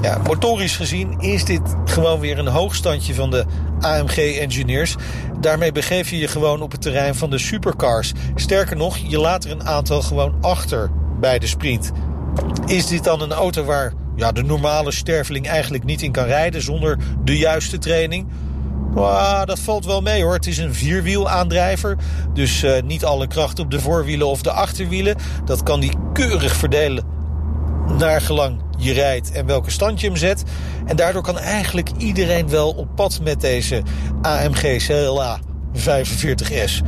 Ja, 0.02 0.18
motorisch 0.28 0.76
gezien 0.76 1.20
is 1.20 1.46
dit 1.46 1.62
gewoon 1.86 2.20
weer 2.20 2.40
een 2.40 2.48
hoogstandje 2.48 3.14
van 3.14 3.30
de 3.30 3.46
AMG-engineers. 3.80 4.96
Daarmee 5.40 5.72
begeef 5.72 6.10
je 6.10 6.18
je 6.18 6.28
gewoon 6.28 6.62
op 6.62 6.72
het 6.72 6.82
terrein 6.82 7.16
van 7.16 7.30
de 7.30 7.38
supercars. 7.38 8.12
Sterker 8.36 8.78
nog, 8.78 8.98
je 8.98 9.20
laat 9.20 9.44
er 9.44 9.52
een 9.52 9.68
aantal 9.68 10.02
gewoon 10.02 10.36
achter 10.42 10.92
bij 11.20 11.40
de 11.40 11.48
sprint. 11.48 11.92
Is 12.66 12.88
dit 12.88 13.04
dan 13.04 13.22
een 13.22 13.32
auto 13.32 13.64
waar 13.64 13.94
ja, 14.16 14.32
de 14.32 14.44
normale 14.44 14.92
sterveling 14.92 15.48
eigenlijk 15.48 15.84
niet 15.84 16.02
in 16.02 16.12
kan 16.12 16.26
rijden 16.26 16.62
zonder 16.62 16.98
de 17.24 17.38
juiste 17.38 17.78
training? 17.78 18.28
Ah, 18.96 19.46
dat 19.46 19.60
valt 19.60 19.86
wel 19.86 20.02
mee 20.02 20.24
hoor. 20.24 20.34
Het 20.34 20.48
is 20.48 20.58
een 20.58 20.74
vierwielaandrijver. 20.74 21.98
Dus 22.34 22.64
uh, 22.64 22.82
niet 22.82 23.06
alle 23.06 23.28
kracht 23.28 23.60
op 23.60 23.72
de 23.72 23.80
voorwielen 23.80 24.28
of 24.28 24.42
de 24.42 24.52
achterwielen. 24.52 25.16
Dat 25.46 25.64
kan 25.64 25.80
die 25.80 25.94
keurig 26.14 26.56
verdelen 26.56 27.04
naar 27.98 28.22
gelang 28.22 28.62
je 28.84 28.94
rijdt 28.94 29.32
en 29.32 29.46
welke 29.46 29.72
stand 29.72 30.00
je 30.00 30.08
hem 30.08 30.16
zet. 30.16 30.44
En 30.86 30.96
daardoor 30.96 31.22
kan 31.22 31.38
eigenlijk 31.38 31.90
iedereen 31.98 32.50
wel 32.50 32.70
op 32.70 32.88
pad 32.96 33.20
met 33.24 33.42
deze 33.42 33.82
AMG 34.22 34.86
CLA 34.86 35.40
45S. 35.74 36.82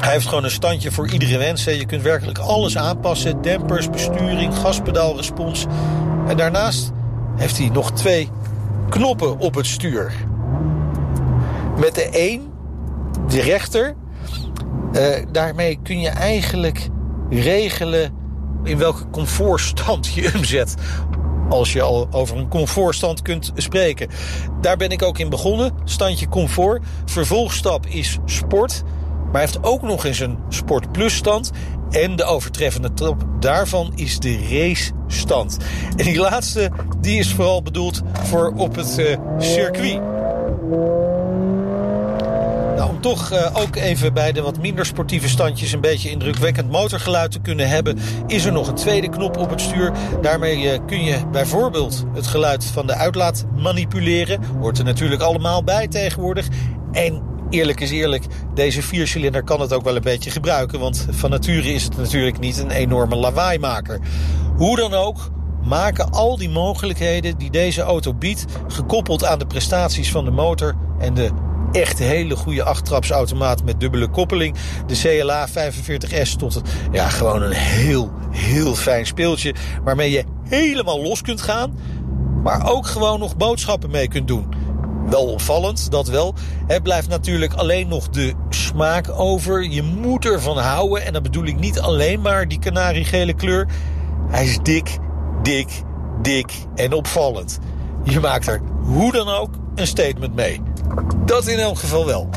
Hij 0.00 0.18
heeft 0.18 0.28
gewoon 0.28 0.44
een 0.44 0.50
standje 0.50 0.90
voor 0.90 1.08
iedere 1.08 1.38
wens. 1.38 1.64
Je 1.64 1.86
kunt 1.86 2.02
werkelijk 2.02 2.38
alles 2.38 2.76
aanpassen. 2.76 3.42
Dempers, 3.42 3.90
besturing, 3.90 4.54
gaspedaalrespons. 4.54 5.66
En 6.28 6.36
daarnaast 6.36 6.92
heeft 7.36 7.58
hij 7.58 7.68
nog 7.68 7.92
twee 7.92 8.28
knoppen 8.88 9.38
op 9.38 9.54
het 9.54 9.66
stuur. 9.66 10.12
Met 11.76 11.94
de 11.94 12.08
1 12.08 12.49
de 13.30 13.40
rechter, 13.40 13.94
eh, 14.92 15.24
daarmee 15.32 15.78
kun 15.82 16.00
je 16.00 16.08
eigenlijk 16.08 16.88
regelen 17.30 18.12
in 18.64 18.78
welke 18.78 19.10
comfortstand 19.10 20.14
je 20.14 20.28
hem 20.28 20.44
zet. 20.44 20.74
Als 21.48 21.72
je 21.72 21.82
al 21.82 22.08
over 22.10 22.36
een 22.36 22.48
comfortstand 22.48 23.22
kunt 23.22 23.52
spreken. 23.54 24.08
Daar 24.60 24.76
ben 24.76 24.90
ik 24.90 25.02
ook 25.02 25.18
in 25.18 25.28
begonnen. 25.28 25.72
Standje 25.84 26.28
comfort. 26.28 26.82
Vervolgstap 27.04 27.86
is 27.86 28.18
sport. 28.24 28.82
Maar 29.24 29.40
hij 29.40 29.40
heeft 29.40 29.64
ook 29.64 29.82
nog 29.82 30.04
eens 30.04 30.20
een 30.20 30.38
Sport 30.48 30.92
Plus 30.92 31.14
stand. 31.14 31.50
En 31.90 32.16
de 32.16 32.24
overtreffende 32.24 32.92
trap 32.94 33.24
daarvan 33.40 33.92
is 33.94 34.18
de 34.18 34.38
race 34.50 34.92
stand. 35.06 35.56
En 35.96 36.04
die 36.04 36.18
laatste 36.18 36.70
die 37.00 37.18
is 37.18 37.32
vooral 37.32 37.62
bedoeld 37.62 38.02
voor 38.22 38.52
op 38.56 38.76
het 38.76 38.98
eh, 38.98 39.18
circuit. 39.38 40.00
Om 42.90 43.00
toch 43.00 43.32
uh, 43.32 43.50
ook 43.52 43.76
even 43.76 44.14
bij 44.14 44.32
de 44.32 44.42
wat 44.42 44.58
minder 44.58 44.86
sportieve 44.86 45.28
standjes... 45.28 45.72
een 45.72 45.80
beetje 45.80 46.10
indrukwekkend 46.10 46.70
motorgeluid 46.70 47.30
te 47.30 47.40
kunnen 47.40 47.68
hebben... 47.68 47.98
is 48.26 48.44
er 48.44 48.52
nog 48.52 48.68
een 48.68 48.74
tweede 48.74 49.08
knop 49.08 49.36
op 49.36 49.50
het 49.50 49.60
stuur. 49.60 49.92
Daarmee 50.22 50.62
uh, 50.62 50.78
kun 50.86 51.04
je 51.04 51.26
bijvoorbeeld 51.32 52.04
het 52.14 52.26
geluid 52.26 52.64
van 52.64 52.86
de 52.86 52.94
uitlaat 52.94 53.44
manipuleren. 53.56 54.40
Hoort 54.60 54.78
er 54.78 54.84
natuurlijk 54.84 55.22
allemaal 55.22 55.64
bij 55.64 55.88
tegenwoordig. 55.88 56.48
En 56.92 57.22
eerlijk 57.50 57.80
is 57.80 57.90
eerlijk, 57.90 58.24
deze 58.54 58.82
viercilinder 58.82 59.44
kan 59.44 59.60
het 59.60 59.72
ook 59.72 59.84
wel 59.84 59.96
een 59.96 60.02
beetje 60.02 60.30
gebruiken. 60.30 60.80
Want 60.80 61.06
van 61.10 61.30
nature 61.30 61.72
is 61.72 61.84
het 61.84 61.96
natuurlijk 61.96 62.38
niet 62.38 62.58
een 62.58 62.70
enorme 62.70 63.16
lawaaimaker. 63.16 64.00
Hoe 64.56 64.76
dan 64.76 64.94
ook, 64.94 65.30
maken 65.64 66.10
al 66.10 66.36
die 66.36 66.50
mogelijkheden 66.50 67.38
die 67.38 67.50
deze 67.50 67.82
auto 67.82 68.14
biedt... 68.14 68.44
gekoppeld 68.68 69.24
aan 69.24 69.38
de 69.38 69.46
prestaties 69.46 70.10
van 70.10 70.24
de 70.24 70.30
motor 70.30 70.74
en 70.98 71.14
de 71.14 71.30
echt 71.72 71.98
hele 71.98 72.36
goede 72.36 72.62
achttrapsautomaat 72.62 73.64
met 73.64 73.80
dubbele 73.80 74.08
koppeling. 74.08 74.56
De 74.86 74.94
CLA 74.94 75.48
45S 75.48 76.36
tot 76.38 76.54
het, 76.54 76.70
ja, 76.92 77.08
gewoon 77.08 77.42
een 77.42 77.52
heel, 77.52 78.10
heel 78.30 78.74
fijn 78.74 79.06
speeltje... 79.06 79.54
waarmee 79.84 80.10
je 80.10 80.24
helemaal 80.48 81.02
los 81.02 81.22
kunt 81.22 81.40
gaan, 81.40 81.78
maar 82.42 82.70
ook 82.70 82.86
gewoon 82.86 83.18
nog 83.18 83.36
boodschappen 83.36 83.90
mee 83.90 84.08
kunt 84.08 84.28
doen 84.28 84.60
wel 85.10 85.26
opvallend, 85.26 85.90
dat 85.90 86.08
wel. 86.08 86.34
Het 86.66 86.82
blijft 86.82 87.08
natuurlijk 87.08 87.54
alleen 87.54 87.88
nog 87.88 88.08
de 88.08 88.34
smaak 88.48 89.10
over. 89.10 89.62
Je 89.62 89.82
moet 89.82 90.24
ervan 90.24 90.58
houden. 90.58 91.04
En 91.04 91.12
dan 91.12 91.22
bedoel 91.22 91.44
ik 91.44 91.58
niet 91.58 91.80
alleen 91.80 92.20
maar 92.20 92.48
die 92.48 92.58
kanariegele 92.58 93.34
kleur. 93.34 93.68
Hij 94.28 94.44
is 94.44 94.58
dik, 94.62 94.98
dik, 95.42 95.82
dik 96.22 96.52
en 96.74 96.92
opvallend. 96.92 97.58
Je 98.04 98.20
maakt 98.20 98.46
er 98.46 98.60
hoe 98.82 99.12
dan 99.12 99.28
ook 99.28 99.50
een 99.74 99.86
statement 99.86 100.34
mee. 100.34 100.60
Dat 101.24 101.46
in 101.46 101.58
elk 101.58 101.78
geval 101.78 102.06
wel. 102.06 102.28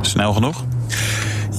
Snel 0.00 0.32
genoeg? 0.32 0.64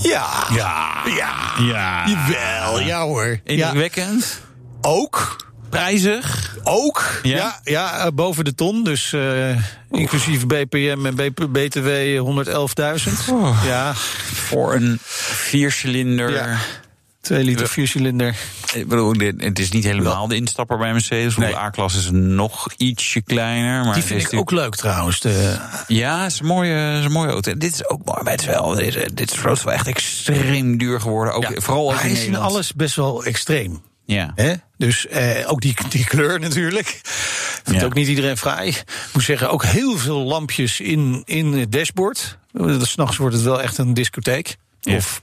Ja. 0.02 0.28
Ja. 0.54 1.02
Ja. 1.06 1.34
Ja. 1.60 2.08
Jawel, 2.08 2.80
ja 2.80 3.02
hoor. 3.02 3.40
Indrukwekkend. 3.44 4.42
Ook. 4.82 5.48
Prijzig. 5.70 6.56
Ook. 6.64 7.20
Ja. 7.24 7.38
Ja, 7.38 7.60
ja, 7.64 8.06
uh, 8.06 8.12
boven 8.14 8.46
de 8.46 8.56
ton. 8.56 8.84
Dus 8.84 9.14
uh, 9.14 9.58
inclusief 9.92 10.48
BPM 10.48 11.06
en 11.06 11.34
BTW 11.52 11.90
111.000. 12.18 13.30
Oh. 13.32 13.64
Ja. 13.66 13.94
Voor 14.34 14.74
een 14.74 14.98
viercilinder. 15.02 16.60
2 17.22 17.44
liter 17.44 17.68
viercilinder. 17.68 18.36
Ik 18.74 18.88
bedoel, 18.88 19.14
het 19.38 19.60
is 19.60 19.72
niet 19.72 19.84
helemaal 19.84 20.28
de 20.28 20.36
instapper 20.36 20.78
bij 20.78 20.92
Mercedes. 20.92 21.38
Nee. 21.38 21.50
De 21.52 21.58
A-klasse 21.58 22.00
is 22.00 22.10
nog 22.12 22.68
ietsje 22.78 23.22
kleiner. 23.22 23.84
Maar 23.86 23.94
Die 23.94 24.04
vind 24.04 24.22
ik 24.22 24.32
is 24.32 24.40
ook 24.40 24.52
leuk 24.52 24.76
trouwens. 24.76 25.20
De, 25.20 25.60
Ja, 25.88 26.24
het 26.24 26.32
is 26.32 26.40
een 26.40 26.46
mooie, 26.46 26.98
is 27.00 27.06
een 27.06 27.12
mooie 27.12 27.32
auto. 27.32 27.58
Dit 27.58 27.74
is 27.74 27.90
ook 27.90 28.06
mooi, 28.06 28.24
maar 28.24 28.32
het 28.32 28.42
is 28.42 28.48
wel, 28.48 28.70
dit, 28.76 28.96
is- 28.96 29.08
dit 29.14 29.32
is 29.34 29.42
wel 29.42 29.72
echt 29.72 29.88
extreem 29.88 30.78
duur 30.78 31.02
geworden. 31.02 31.34
Ook, 31.34 31.44
ja. 31.44 31.50
Vooral 31.62 31.86
ook 31.86 31.92
in 31.94 31.98
hij 32.00 32.12
is 32.12 32.18
in 32.18 32.24
Nederland. 32.26 32.52
alles 32.54 32.74
best 32.74 32.96
wel 32.96 33.24
extreem. 33.24 33.82
Ja. 34.06 34.32
Hè? 34.36 34.54
Dus 34.78 35.08
eh, 35.08 35.52
ook 35.52 35.62
die, 35.62 35.76
die 35.90 36.06
kleur 36.06 36.40
natuurlijk. 36.40 37.00
Vindt 37.64 37.80
Ja. 37.80 37.86
ook 37.86 37.94
niet 37.94 38.08
iedereen 38.08 38.38
fraai. 38.38 38.70
Ik 38.70 38.84
moet 39.14 39.24
zeggen, 39.24 39.50
ook 39.52 39.64
heel 39.64 39.98
veel 39.98 40.20
lampjes 40.20 40.80
in, 40.80 41.22
in 41.26 41.54
het 41.54 41.72
dashboard. 41.72 42.38
S'nachts 42.82 43.18
wordt 43.18 43.36
het 43.36 43.44
wel 43.44 43.62
echt 43.62 43.78
een 43.78 43.94
discotheek. 43.94 44.56
Ja. 44.82 44.96
Of, 44.96 45.20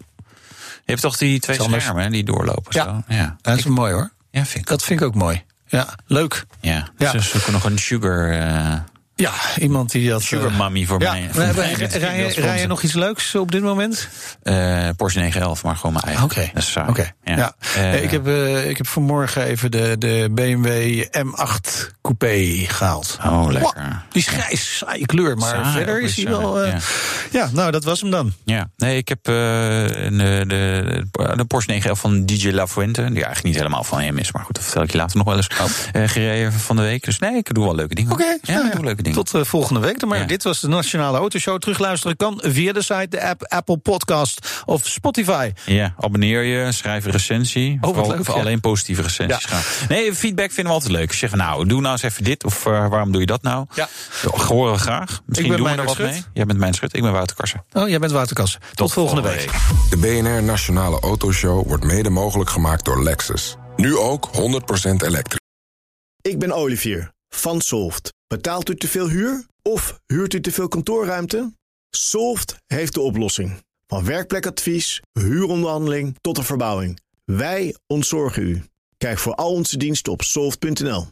Je 0.87 0.93
hebt 0.93 1.01
toch 1.01 1.17
die 1.17 1.41
twee 1.41 1.61
schermen 1.61 2.11
die 2.11 2.25
doorlopen? 2.25 2.73
Ja. 2.75 2.85
Zo? 2.85 3.15
ja. 3.15 3.37
dat 3.41 3.59
is 3.59 3.65
mooi 3.65 3.93
hoor. 3.93 4.11
Ja, 4.31 4.45
vind 4.45 4.65
ik. 4.65 4.67
Dat 4.67 4.83
vind 4.83 5.01
ik 5.01 5.07
ook 5.07 5.15
mooi. 5.15 5.45
Ja, 5.69 5.95
leuk. 6.07 6.45
Ja. 6.61 6.89
Ja. 6.99 7.11
Ze 7.11 7.21
zoeken 7.21 7.53
nog 7.53 7.65
een 7.65 7.79
sugar, 7.79 8.31
eh 8.31 8.79
Ja, 9.19 9.33
iemand 9.59 9.91
die 9.91 10.09
dat... 10.09 10.23
sugar 10.23 10.51
eh, 10.51 10.59
mommy 10.59 10.85
voor 10.85 11.01
ja, 11.01 11.13
mij. 11.13 11.29
voor 11.33 11.43
mij 11.55 11.73
rij, 11.75 12.19
je- 12.19 12.41
rij 12.41 12.67
nog 12.67 12.83
iets 12.83 12.93
leuks 12.93 13.35
op 13.35 13.53
dit 13.53 13.63
moment? 13.63 14.09
Eh, 14.43 14.89
Porsche 14.97 15.19
911, 15.19 15.63
maar 15.63 15.77
gewoon 15.77 15.93
mijn 15.93 16.05
eigen. 16.05 16.25
Oké. 16.25 16.51
Dat 16.55 16.63
is 16.63 16.73
saai. 16.73 16.89
Oké. 16.89 17.11
Ja. 17.25 17.55
Eh, 17.77 18.03
ik, 18.03 18.11
heb, 18.11 18.27
ik 18.67 18.77
heb 18.77 18.87
vanmorgen 18.87 19.43
even 19.43 19.71
de, 19.71 19.97
de 19.99 20.29
BMW 20.31 21.03
M8 21.03 21.95
Coupé 22.03 22.65
gehaald. 22.67 23.19
Oh, 23.25 23.47
lekker. 23.51 23.73
Wow, 23.75 23.93
die 24.11 24.23
is 24.23 24.29
grijs, 24.29 24.77
saaie 24.77 25.07
kleur, 25.07 25.37
maar 25.37 25.49
Saai, 25.49 25.73
verder 25.73 26.01
is 26.01 26.17
hij 26.17 26.27
wel... 26.29 26.67
ja. 26.67 26.79
ja. 27.31 27.49
nou, 27.53 27.71
dat 27.71 27.85
was 27.85 28.01
hem 28.01 28.11
dan. 28.11 28.33
Ja, 28.45 28.71
nee, 28.77 28.97
ik 28.97 29.09
heb 29.09 29.19
eh, 29.29 29.35
de, 29.35 31.05
de 31.37 31.45
Porsche 31.45 31.71
911 31.71 32.01
van 32.01 32.27
DJ 32.27 32.51
La 32.51 32.67
Fuente, 32.67 33.03
die 33.03 33.13
eigenlijk 33.13 33.45
niet 33.45 33.55
helemaal 33.55 33.85
van 33.85 34.01
hem 34.01 34.19
is, 34.19 34.33
maar 34.33 34.45
goed, 34.45 34.55
dat 34.55 34.65
vertel 34.65 34.83
ik 34.83 34.91
je 34.91 34.97
later 34.97 35.17
nog 35.17 35.27
wel 35.27 35.37
eens, 35.37 35.49
eh, 35.93 36.03
gereden 36.09 36.53
van 36.53 36.77
de 36.77 36.83
week. 36.83 37.05
Dus 37.05 37.19
nee, 37.19 37.37
ik 37.37 37.55
doe 37.55 37.65
wel 37.65 37.75
leuke 37.75 37.95
dingen. 37.95 38.13
Oké, 38.13 38.25
ja, 38.43 38.55
nou 38.55 38.67
ik 38.67 38.73
doe 38.73 38.85
leuke 38.85 38.95
dingen. 38.95 39.05
Tot 39.15 39.35
eh, 39.35 39.45
volgende 39.45 39.81
week. 39.81 40.01
dan 40.01 40.09
Maar 40.09 40.19
Ja. 40.19 40.25
dit 40.27 40.43
was 40.43 40.61
de 40.61 40.69
Nationale 40.69 41.19
Autoshow. 41.19 41.59
Terugluisteren 41.59 42.17
kan 42.17 42.41
via 42.45 42.73
de 42.73 42.83
site, 42.83 43.07
de 43.09 43.23
app, 43.29 43.45
Apple 43.49 43.77
Podcast 43.79 44.63
of 44.65 44.87
Spotify. 44.87 45.53
Ja, 45.67 45.95
abonneer 45.99 46.43
je, 46.43 46.73
schrijf 46.73 47.05
een 47.05 47.11
recensie. 47.11 47.73
Oh, 47.75 47.81
wat 47.81 47.95
Vooral, 47.95 48.11
leuk, 48.17 48.25
voor 48.25 48.35
ja. 48.35 48.41
alleen 48.41 48.61
positieve 48.61 49.03
recensies 49.03 49.43
Ja. 49.43 49.49
gaan. 49.49 49.89
Nee, 49.89 50.15
feedback 50.15 50.47
vinden 50.53 50.65
we 50.73 50.79
altijd 50.79 50.93
leuk. 50.99 51.13
Zeg 51.13 51.35
nou, 51.35 51.67
doe 51.67 51.81
nou 51.81 51.93
eens 51.93 52.03
even 52.03 52.25
dit, 52.25 52.45
of 52.45 52.67
eh, 52.67 52.89
waarom 52.89 53.13
doe 53.13 53.21
je 53.21 53.27
dat 53.27 53.43
nou? 53.43 53.67
Ja. 53.75 53.89
Horen 54.31 54.73
we 54.73 54.79
graag. 54.79 55.21
Misschien 55.27 55.57
doen 55.57 55.63
we 55.67 55.71
er 55.71 55.85
wat 55.85 55.95
Schut. 55.95 56.11
mee. 56.11 56.23
Jij 56.35 56.45
bent 56.47 56.59
mijn 56.59 56.75
schut, 56.75 56.97
ik 56.97 57.03
ben 57.03 57.13
Wouter 57.13 57.37
Karsen. 57.37 57.65
Oh, 57.73 57.89
jij 57.89 57.99
bent 57.99 58.13
Wouter 58.13 58.37
Kassen. 58.37 58.61
Tot, 58.75 58.93
volgende 58.93 59.23
week. 59.23 59.51
De 59.91 59.97
BNR 59.97 60.43
Nationale 60.43 61.01
Autoshow 61.01 61.67
wordt 61.67 61.85
mede 61.85 62.11
mogelijk 62.11 62.51
gemaakt 62.51 62.85
door 62.85 63.03
Lexus. 63.03 63.57
Nu 63.77 63.97
ook 63.97 64.31
100% 64.33 65.03
elektrisch. 65.07 65.39
Ik 66.23 66.39
ben 66.39 66.53
Olivier 66.53 67.11
van 67.29 67.61
Solft. 67.61 68.15
Betaalt 68.29 68.69
u 68.69 68.77
te 68.77 68.89
veel 68.89 69.09
huur 69.09 69.47
of 69.63 70.01
huurt 70.07 70.35
u 70.35 70.41
te 70.41 70.53
veel 70.53 70.69
kantoorruimte? 70.69 71.53
Solft 71.91 72.57
heeft 72.67 72.95
de 72.95 73.01
oplossing. 73.01 73.65
Van 73.87 74.05
werkplekadvies, 74.05 75.03
huuronderhandeling 75.13 76.17
tot 76.21 76.37
de 76.37 76.43
verbouwing. 76.43 77.01
Wij 77.25 77.77
ontzorgen 77.87 78.43
u. 78.43 78.63
Kijk 78.97 79.19
voor 79.19 79.35
al 79.35 79.53
onze 79.53 79.77
diensten 79.77 80.13
op 80.13 80.23
soft.nl. 80.23 81.07